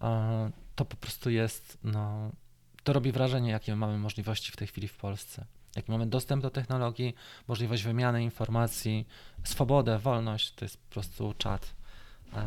E, 0.01 0.51
to 0.75 0.85
po 0.85 0.97
prostu 0.97 1.29
jest 1.29 1.77
no, 1.83 2.31
to 2.83 2.93
robi 2.93 3.11
wrażenie, 3.11 3.51
jakie 3.51 3.75
mamy 3.75 3.97
możliwości 3.97 4.51
w 4.51 4.57
tej 4.57 4.67
chwili 4.67 4.87
w 4.87 4.97
Polsce. 4.97 5.45
Jaki 5.75 5.91
mamy 5.91 6.05
dostęp 6.05 6.43
do 6.43 6.49
technologii, 6.49 7.15
możliwość 7.47 7.83
wymiany 7.83 8.23
informacji, 8.23 9.07
swobodę, 9.43 9.99
wolność, 9.99 10.51
to 10.51 10.65
jest 10.65 10.77
po 10.77 10.93
prostu 10.93 11.33
czat 11.37 11.78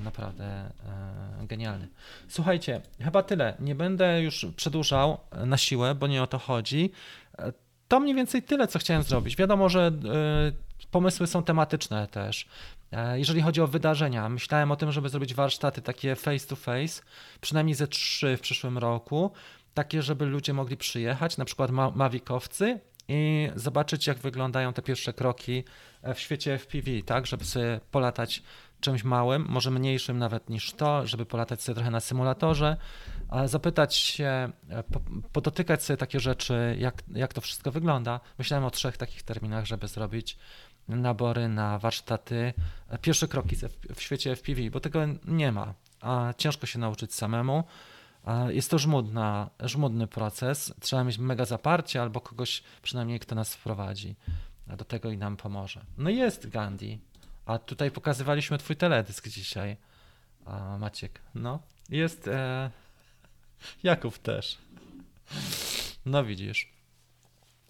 naprawdę 0.00 0.44
e, 0.44 1.46
genialny. 1.46 1.88
Słuchajcie, 2.28 2.80
chyba 3.00 3.22
tyle. 3.22 3.54
Nie 3.60 3.74
będę 3.74 4.22
już 4.22 4.46
przedłużał 4.56 5.18
na 5.46 5.56
siłę, 5.56 5.94
bo 5.94 6.06
nie 6.06 6.22
o 6.22 6.26
to 6.26 6.38
chodzi. 6.38 6.90
E, 7.38 7.52
to 7.88 8.00
mniej 8.00 8.14
więcej 8.14 8.42
tyle, 8.42 8.68
co 8.68 8.78
chciałem 8.78 9.02
zrobić. 9.02 9.36
Wiadomo, 9.36 9.68
że 9.68 9.86
e, 9.86 10.86
pomysły 10.90 11.26
są 11.26 11.42
tematyczne 11.42 12.06
też. 12.06 12.46
Jeżeli 13.14 13.42
chodzi 13.42 13.60
o 13.60 13.66
wydarzenia, 13.66 14.28
myślałem 14.28 14.72
o 14.72 14.76
tym, 14.76 14.92
żeby 14.92 15.08
zrobić 15.08 15.34
warsztaty 15.34 15.82
takie 15.82 16.16
face 16.16 16.46
to 16.46 16.56
face, 16.56 17.02
przynajmniej 17.40 17.74
ze 17.74 17.88
trzy 17.88 18.36
w 18.36 18.40
przyszłym 18.40 18.78
roku 18.78 19.30
takie, 19.74 20.02
żeby 20.02 20.26
ludzie 20.26 20.52
mogli 20.52 20.76
przyjechać, 20.76 21.36
na 21.36 21.44
przykład 21.44 21.70
ma 21.70 21.90
Mavicowcy 21.90 22.80
i 23.08 23.50
zobaczyć, 23.56 24.06
jak 24.06 24.18
wyglądają 24.18 24.72
te 24.72 24.82
pierwsze 24.82 25.12
kroki 25.12 25.64
w 26.14 26.20
świecie 26.20 26.58
FPV, 26.58 26.90
tak, 27.06 27.26
żeby 27.26 27.44
sobie 27.44 27.80
polatać 27.90 28.42
czymś 28.82 29.04
małym, 29.04 29.46
może 29.48 29.70
mniejszym 29.70 30.18
nawet 30.18 30.50
niż 30.50 30.72
to, 30.72 31.06
żeby 31.06 31.26
polatać 31.26 31.62
sobie 31.62 31.74
trochę 31.74 31.90
na 31.90 32.00
symulatorze, 32.00 32.76
zapytać 33.44 33.94
się, 33.94 34.52
podotykać 35.32 35.84
sobie 35.84 35.96
takie 35.96 36.20
rzeczy, 36.20 36.76
jak, 36.78 37.02
jak 37.14 37.34
to 37.34 37.40
wszystko 37.40 37.70
wygląda. 37.70 38.20
Myślałem 38.38 38.64
o 38.64 38.70
trzech 38.70 38.96
takich 38.96 39.22
terminach, 39.22 39.64
żeby 39.66 39.88
zrobić 39.88 40.38
nabory 40.88 41.48
na 41.48 41.78
warsztaty, 41.78 42.54
pierwsze 43.00 43.28
kroki 43.28 43.56
w 43.94 44.02
świecie 44.02 44.36
FPV, 44.36 44.70
bo 44.70 44.80
tego 44.80 45.00
nie 45.24 45.52
ma, 45.52 45.74
a 46.00 46.34
ciężko 46.38 46.66
się 46.66 46.78
nauczyć 46.78 47.14
samemu. 47.14 47.64
Jest 48.48 48.70
to 48.70 48.78
żmudna, 48.78 49.50
żmudny 49.60 50.06
proces. 50.06 50.74
Trzeba 50.80 51.04
mieć 51.04 51.18
mega 51.18 51.44
zaparcie 51.44 52.02
albo 52.02 52.20
kogoś 52.20 52.62
przynajmniej, 52.82 53.20
kto 53.20 53.34
nas 53.34 53.54
wprowadzi 53.54 54.16
do 54.66 54.84
tego 54.84 55.10
i 55.10 55.18
nam 55.18 55.36
pomoże. 55.36 55.84
No 55.98 56.10
jest 56.10 56.48
Gandhi. 56.48 56.98
A 57.46 57.58
tutaj 57.58 57.90
pokazywaliśmy 57.90 58.58
twój 58.58 58.76
teledysk 58.76 59.28
dzisiaj. 59.28 59.76
A 60.46 60.78
Maciek, 60.78 61.20
no. 61.34 61.58
Jest 61.88 62.28
e... 62.28 62.70
Jakub 63.82 64.18
też. 64.18 64.58
No 66.06 66.24
widzisz. 66.24 66.72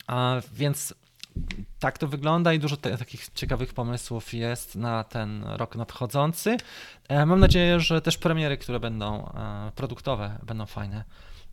A 0.06 0.40
więc 0.52 0.94
tak 1.78 1.98
to 1.98 2.08
wygląda 2.08 2.52
i 2.52 2.58
dużo 2.58 2.76
te, 2.76 2.98
takich 2.98 3.28
ciekawych 3.34 3.74
pomysłów 3.74 4.34
jest 4.34 4.76
na 4.76 5.04
ten 5.04 5.44
rok 5.44 5.76
nadchodzący. 5.76 6.56
E, 7.08 7.26
mam 7.26 7.40
nadzieję, 7.40 7.80
że 7.80 8.02
też 8.02 8.18
premiery, 8.18 8.58
które 8.58 8.80
będą 8.80 9.28
e, 9.28 9.72
produktowe, 9.74 10.38
będą 10.42 10.66
fajne, 10.66 11.04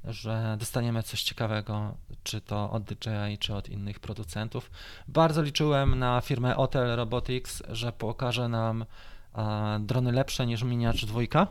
że 0.04 0.56
dostaniemy 0.60 1.04
coś 1.04 1.24
ciekawego, 1.24 1.98
czy 2.24 2.42
to 2.42 2.72
od 2.72 2.84
DJI, 2.84 3.38
czy 3.40 3.56
od 3.56 3.70
innych 3.70 4.00
producentów. 4.00 4.72
Bardzo 5.08 5.42
liczyłem 5.42 6.00
na 6.00 6.22
firmę 6.22 6.54
Hotel 6.54 6.96
Robotics, 6.96 7.64
że 7.70 7.92
pokaże 7.92 8.48
nam 8.48 8.86
drony 9.80 10.12
lepsze 10.12 10.46
niż 10.46 10.64
Miniacz 10.64 11.06
2, 11.06 11.48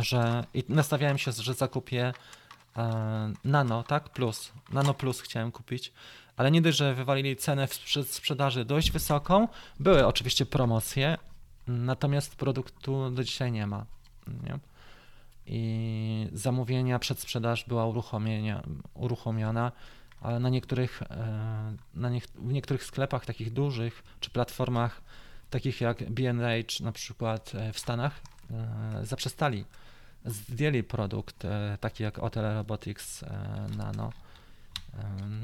że 0.00 0.44
i 0.54 0.64
nastawiałem 0.68 1.18
się, 1.18 1.32
że 1.32 1.54
zakupię 1.54 2.12
Nano, 3.44 3.82
tak? 3.82 4.08
Plus. 4.08 4.52
Nano 4.72 4.94
Plus 4.94 5.20
chciałem 5.20 5.52
kupić 5.52 5.92
ale 6.36 6.50
nie 6.50 6.62
dość, 6.62 6.78
że 6.78 6.94
wywalili 6.94 7.36
cenę 7.36 7.66
w 7.66 7.74
sprzedaży 8.06 8.64
dość 8.64 8.90
wysoką, 8.90 9.48
były 9.80 10.06
oczywiście 10.06 10.46
promocje, 10.46 11.18
natomiast 11.66 12.36
produktu 12.36 13.10
do 13.10 13.24
dzisiaj 13.24 13.52
nie 13.52 13.66
ma. 13.66 13.86
Nie? 14.26 14.58
I 15.46 16.28
zamówienia, 16.32 16.98
przedsprzedaż 16.98 17.64
była 17.64 17.86
uruchomiona, 18.94 19.72
ale 20.20 20.40
na 20.40 20.48
niektórych, 20.48 21.02
e, 21.02 21.76
na 21.94 22.10
nie, 22.10 22.20
w 22.20 22.52
niektórych 22.52 22.84
sklepach 22.84 23.26
takich 23.26 23.52
dużych, 23.52 24.02
czy 24.20 24.30
platformach 24.30 25.02
takich 25.50 25.80
jak 25.80 26.10
B&H 26.10 26.84
na 26.84 26.92
przykład 26.92 27.52
e, 27.54 27.72
w 27.72 27.78
Stanach 27.78 28.20
e, 28.50 29.06
zaprzestali, 29.06 29.64
zdjęli 30.24 30.82
produkt 30.82 31.42
taki 31.80 32.02
jak 32.02 32.18
Hotel 32.18 32.54
Robotics 32.54 33.24
Nano 33.76 34.12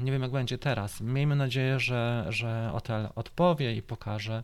nie 0.01 0.11
wiem, 0.11 0.21
jak 0.21 0.31
będzie 0.31 0.57
teraz. 0.57 1.01
Miejmy 1.01 1.35
nadzieję, 1.35 1.79
że, 1.79 2.25
że 2.29 2.69
hotel 2.71 3.09
odpowie 3.15 3.75
i 3.75 3.81
pokaże. 3.81 4.43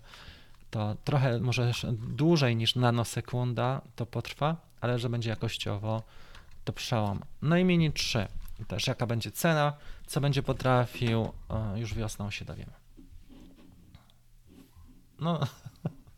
To 0.71 0.95
trochę, 1.03 1.39
może 1.39 1.71
dłużej 1.93 2.55
niż 2.55 2.75
nanosekunda 2.75 3.81
to 3.95 4.05
potrwa, 4.05 4.55
ale 4.81 4.99
że 4.99 5.09
będzie 5.09 5.29
jakościowo 5.29 6.03
to 6.63 6.73
przełom. 6.73 7.19
No 7.41 7.57
i 7.57 7.63
Mini 7.63 7.91
3. 7.91 8.27
Też 8.67 8.87
jaka 8.87 9.07
będzie 9.07 9.31
cena, 9.31 9.73
co 10.07 10.21
będzie 10.21 10.43
potrafił, 10.43 11.31
już 11.75 11.93
wiosną 11.93 12.31
się 12.31 12.45
dowiemy. 12.45 12.73
No, 15.19 15.39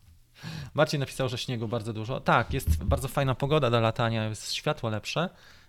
Marcin 0.74 1.00
napisał, 1.00 1.28
że 1.28 1.38
śniegu 1.38 1.68
bardzo 1.68 1.92
dużo. 1.92 2.20
Tak, 2.20 2.52
jest 2.52 2.84
bardzo 2.84 3.08
fajna 3.08 3.34
pogoda 3.34 3.70
do 3.70 3.80
latania, 3.80 4.24
jest 4.24 4.52
światło 4.52 4.90
lepsze, 4.90 5.28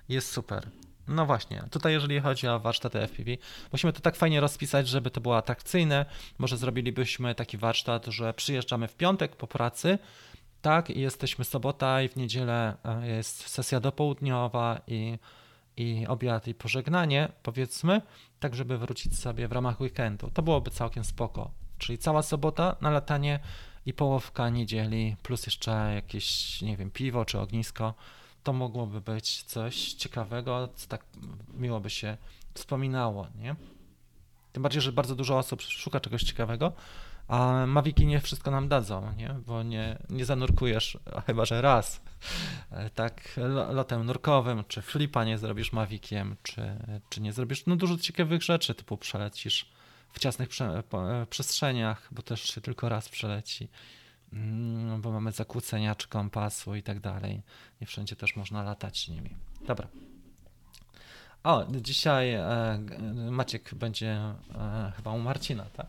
jest 0.10 0.32
super. 0.32 0.68
No 1.08 1.26
właśnie, 1.26 1.64
tutaj 1.72 1.94
jeżeli 1.94 2.20
chodzi 2.20 2.48
o 2.48 2.60
warsztaty 2.60 3.00
FPV, 3.00 3.32
musimy 3.72 3.94
to 3.94 4.00
tak 4.00 4.16
fajnie 4.16 4.40
rozpisać, 4.40 4.88
żeby 4.88 5.12
to 5.12 5.22
było 5.22 5.38
atrakcyjne. 5.38 6.06
Może 6.38 6.58
zrobilibyśmy 6.58 7.36
taki 7.36 7.58
warsztat, 7.58 8.06
że 8.06 8.34
przyjeżdżamy 8.34 8.88
w 8.88 8.96
piątek 8.96 9.36
po 9.36 9.48
pracy, 9.48 10.00
tak, 10.62 10.90
i 10.90 11.00
jesteśmy 11.00 11.46
sobota 11.46 12.02
i 12.02 12.08
w 12.08 12.16
niedzielę 12.16 12.78
e, 12.86 13.08
jest 13.08 13.48
sesja 13.50 13.80
dopołudniowa 13.80 14.82
i, 14.88 15.20
i 15.78 16.06
obiad 16.08 16.48
i 16.48 16.54
pożegnanie, 16.54 17.32
powiedzmy, 17.44 18.02
tak 18.40 18.56
żeby 18.56 18.78
wrócić 18.78 19.20
sobie 19.20 19.48
w 19.48 19.52
ramach 19.52 19.82
weekendu. 19.82 20.32
To 20.34 20.42
byłoby 20.42 20.72
całkiem 20.72 21.04
spoko. 21.04 21.52
Czyli 21.78 21.98
cała 21.98 22.22
sobota 22.22 22.76
na 22.82 22.90
latanie 22.90 23.40
i 23.86 23.94
połowka 23.94 24.50
niedzieli, 24.50 25.16
plus 25.24 25.46
jeszcze 25.46 25.92
jakieś, 25.96 26.62
nie 26.62 26.78
wiem, 26.78 26.92
piwo 26.92 27.26
czy 27.26 27.40
ognisko 27.40 27.94
to 28.44 28.54
mogłoby 28.54 29.02
być 29.02 29.44
coś 29.44 29.94
ciekawego, 29.94 30.70
co 30.76 30.88
tak 30.88 31.06
miło 31.54 31.80
by 31.80 31.90
się 31.90 32.18
wspominało, 32.54 33.28
nie? 33.40 33.56
Tym 34.54 34.64
bardziej, 34.64 34.82
że 34.82 34.92
bardzo 34.92 35.16
dużo 35.16 35.38
osób 35.38 35.62
szuka 35.62 36.00
czegoś 36.00 36.24
ciekawego, 36.24 36.74
a 37.28 37.66
Maviki 37.68 38.06
nie 38.06 38.22
wszystko 38.22 38.52
nam 38.52 38.68
dadzą, 38.68 39.14
nie? 39.18 39.36
Bo 39.48 39.64
nie, 39.64 39.98
nie 40.10 40.26
zanurkujesz, 40.26 40.98
chyba 41.26 41.46
że 41.46 41.62
raz, 41.62 42.02
e, 42.72 42.90
tak 42.90 43.40
lotem 43.70 44.06
nurkowym, 44.06 44.64
czy 44.68 44.82
flipa 44.82 45.24
nie 45.24 45.38
zrobisz 45.38 45.74
Mavikiem, 45.74 46.36
czy, 46.44 46.78
czy 47.10 47.22
nie 47.22 47.34
zrobisz, 47.34 47.66
no 47.66 47.76
dużo 47.76 47.98
ciekawych 47.98 48.44
rzeczy, 48.44 48.76
typu 48.76 48.98
przelecisz 48.98 49.72
w 50.14 50.20
ciasnych 50.20 50.50
prze, 50.50 50.84
przestrzeniach, 51.30 52.08
bo 52.12 52.22
też 52.22 52.42
się 52.44 52.62
tylko 52.62 52.90
raz 52.90 53.10
przeleci. 53.10 53.70
Mm, 54.34 55.02
bo 55.02 55.12
mamy 55.12 55.32
zakłócenia 55.32 55.96
czy 55.96 56.08
kompasu 56.08 56.76
i 56.76 56.84
tak 56.84 57.00
dalej. 57.00 57.42
Nie 57.82 57.88
wszędzie 57.88 58.16
też 58.16 58.36
można 58.36 58.64
latać 58.64 59.08
nimi. 59.08 59.36
Dobra. 59.68 59.88
O, 61.44 61.66
dzisiaj 61.82 62.34
e, 62.34 62.80
Maciek 63.32 63.76
będzie 63.76 64.12
e, 64.12 64.92
chyba 64.96 65.12
u 65.12 65.20
Marcina, 65.20 65.66
tak? 65.66 65.88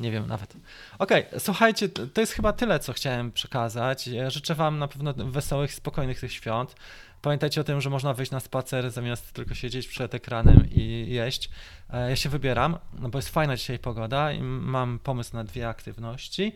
Nie 0.00 0.10
wiem 0.10 0.26
nawet. 0.26 0.56
Okej, 0.98 1.26
okay, 1.28 1.40
słuchajcie, 1.40 1.88
to 1.88 2.20
jest 2.20 2.32
chyba 2.32 2.52
tyle, 2.52 2.78
co 2.78 2.92
chciałem 2.92 3.32
przekazać. 3.32 4.04
Życzę 4.28 4.54
Wam 4.54 4.78
na 4.78 4.88
pewno 4.88 5.14
wesołych, 5.14 5.74
spokojnych 5.74 6.20
tych 6.20 6.32
świąt. 6.32 6.74
Pamiętajcie 7.22 7.60
o 7.60 7.64
tym, 7.64 7.80
że 7.80 7.90
można 7.90 8.14
wyjść 8.14 8.32
na 8.32 8.40
spacer 8.40 8.90
zamiast 8.90 9.32
tylko 9.32 9.54
siedzieć 9.54 9.88
przed 9.88 10.14
ekranem 10.14 10.70
i 10.70 11.06
jeść. 11.08 11.50
E, 11.90 12.10
ja 12.10 12.16
się 12.16 12.28
wybieram, 12.28 12.78
no 12.98 13.08
bo 13.08 13.18
jest 13.18 13.28
fajna 13.28 13.56
dzisiaj 13.56 13.78
pogoda 13.78 14.32
i 14.32 14.42
mam 14.42 14.98
pomysł 14.98 15.36
na 15.36 15.44
dwie 15.44 15.68
aktywności. 15.68 16.52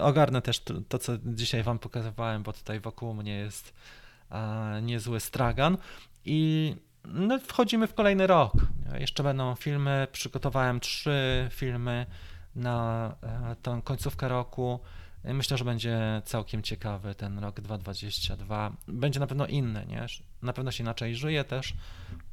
Ogarnę 0.00 0.42
też 0.42 0.60
to, 0.60 0.74
to 0.88 0.98
co 0.98 1.12
dzisiaj 1.24 1.62
Wam 1.62 1.78
pokazywałem, 1.78 2.42
bo 2.42 2.52
tutaj 2.52 2.80
wokół 2.80 3.14
mnie 3.14 3.38
jest 3.38 3.74
niezły 4.82 5.20
stragan. 5.20 5.78
I 6.24 6.74
no, 7.04 7.38
wchodzimy 7.38 7.86
w 7.86 7.94
kolejny 7.94 8.26
rok. 8.26 8.52
Jeszcze 8.98 9.22
będą 9.22 9.54
filmy, 9.54 10.06
przygotowałem 10.12 10.80
trzy 10.80 11.48
filmy 11.50 12.06
na 12.58 13.14
e, 13.22 13.56
tę 13.62 13.80
końcówkę 13.84 14.28
roku. 14.28 14.80
Myślę, 15.24 15.58
że 15.58 15.64
będzie 15.64 16.22
całkiem 16.24 16.62
ciekawy 16.62 17.14
ten 17.14 17.38
rok 17.38 17.60
2022. 17.60 18.72
Będzie 18.88 19.20
na 19.20 19.26
pewno 19.26 19.46
inny, 19.46 19.86
nie? 19.88 20.06
Na 20.42 20.52
pewno 20.52 20.70
się 20.70 20.84
inaczej 20.84 21.16
żyje 21.16 21.44
też. 21.44 21.74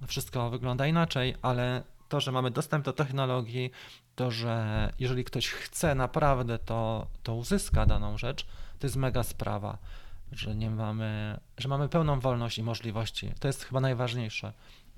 Wszystko 0.07 0.49
wygląda 0.49 0.88
inaczej, 0.88 1.35
ale 1.41 1.84
to, 2.10 2.19
że 2.19 2.31
mamy 2.31 2.52
dostęp 2.52 2.85
do 2.85 2.93
technologii, 2.93 3.72
to, 4.15 4.31
że 4.31 4.89
jeżeli 4.99 5.23
ktoś 5.23 5.49
chce 5.49 5.95
naprawdę, 5.95 6.60
to, 6.60 7.07
to 7.23 7.35
uzyska 7.35 7.85
daną 7.85 8.18
rzecz, 8.18 8.45
to 8.80 8.88
jest 8.88 8.95
mega 8.95 9.23
sprawa, 9.23 9.77
że 10.31 10.56
nie 10.56 10.69
mamy, 10.69 11.39
że 11.57 11.69
mamy 11.69 11.89
pełną 11.89 12.19
wolność 12.19 12.57
i 12.57 12.64
możliwości. 12.64 13.31
To 13.39 13.47
jest 13.47 13.64
chyba 13.64 13.80
najważniejsze 13.80 14.53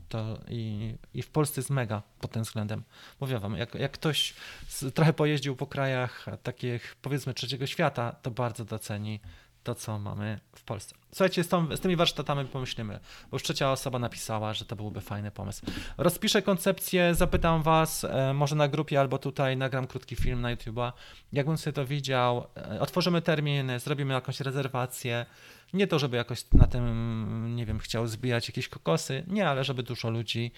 to 0.09 0.39
i, 0.49 0.95
i 1.13 1.21
w 1.21 1.29
Polsce 1.29 1.61
jest 1.61 1.69
mega 1.69 2.01
pod 2.19 2.31
tym 2.31 2.43
względem. 2.43 2.83
Mówię 3.19 3.39
wam, 3.39 3.57
jak, 3.57 3.75
jak 3.75 3.91
ktoś 3.91 4.33
z, 4.67 4.93
trochę 4.95 5.13
pojeździł 5.13 5.55
po 5.55 5.67
krajach 5.67 6.25
takich 6.43 6.95
powiedzmy 7.01 7.33
trzeciego 7.33 7.67
świata, 7.67 8.15
to 8.21 8.31
bardzo 8.31 8.65
doceni 8.65 9.19
to, 9.63 9.75
co 9.75 9.99
mamy 9.99 10.39
w 10.55 10.63
Polsce. 10.63 10.95
Słuchajcie, 11.11 11.43
z, 11.43 11.47
tą, 11.47 11.75
z, 11.75 11.79
tymi 11.79 11.95
warsztatami 11.95 12.45
pomyślimy, 12.45 12.99
bo 13.31 13.35
już 13.35 13.43
trzecia 13.43 13.71
osoba 13.71 13.99
napisała, 13.99 14.53
że 14.53 14.65
to 14.65 14.75
byłby 14.75 15.01
fajny 15.01 15.31
pomysł. 15.31 15.65
Rozpiszę 15.97 16.41
koncepcję, 16.41 17.15
zapytam 17.15 17.63
was, 17.63 18.03
e, 18.03 18.33
może 18.33 18.55
na 18.55 18.67
grupie 18.67 18.99
albo 18.99 19.17
tutaj 19.17 19.57
nagram 19.57 19.87
krótki 19.87 20.15
film 20.15 20.41
na 20.41 20.55
YouTube'a, 20.55 20.91
jakbym 21.33 21.57
sobie 21.57 21.73
to 21.73 21.85
widział, 21.85 22.47
e, 22.57 22.79
otworzymy 22.79 23.21
terminy, 23.21 23.79
zrobimy 23.79 24.13
jakąś 24.13 24.39
rezerwację, 24.39 25.25
nie 25.73 25.87
to, 25.87 25.99
żeby 25.99 26.17
jakoś 26.17 26.51
na 26.53 26.67
tym, 26.67 27.55
nie 27.55 27.65
wiem, 27.65 27.79
chciał 27.79 28.07
zbijać 28.07 28.47
jakieś 28.47 28.67
kokosy, 28.67 29.23
nie, 29.27 29.49
ale 29.49 29.63
żeby 29.63 29.83
dużo 29.83 30.09
ludzi 30.09 30.51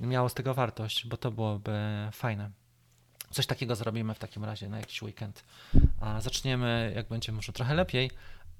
miało 0.00 0.28
z 0.28 0.34
tego 0.34 0.54
wartość, 0.54 1.06
bo 1.06 1.16
to 1.16 1.30
byłoby 1.30 1.72
fajne. 2.12 2.50
Coś 3.30 3.46
takiego 3.46 3.76
zrobimy 3.76 4.14
w 4.14 4.18
takim 4.18 4.44
razie 4.44 4.68
na 4.68 4.78
jakiś 4.78 5.02
weekend. 5.02 5.44
A 6.00 6.20
zaczniemy, 6.20 6.92
jak 6.96 7.08
będzie 7.08 7.32
może 7.32 7.52
trochę 7.52 7.74
lepiej, 7.74 8.10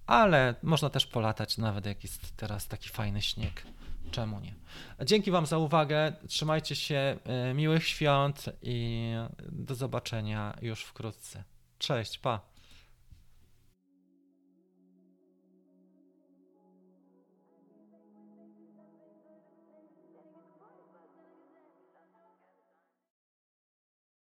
ale 0.06 0.54
można 0.62 0.90
też 0.90 1.06
polatać, 1.06 1.58
nawet 1.58 1.86
jak 1.86 2.02
jest 2.02 2.36
teraz 2.36 2.68
taki 2.68 2.88
fajny 2.88 3.22
śnieg. 3.22 3.66
Czemu 4.10 4.40
nie? 4.40 4.54
Dzięki 5.04 5.30
Wam 5.30 5.46
za 5.46 5.58
uwagę. 5.58 6.12
Trzymajcie 6.28 6.76
się, 6.76 7.18
e, 7.24 7.54
miłych 7.54 7.88
świąt 7.88 8.44
i 8.62 9.10
do 9.42 9.74
zobaczenia 9.74 10.56
już 10.62 10.84
wkrótce. 10.84 11.44
Cześć, 11.78 12.18
pa. 12.18 12.53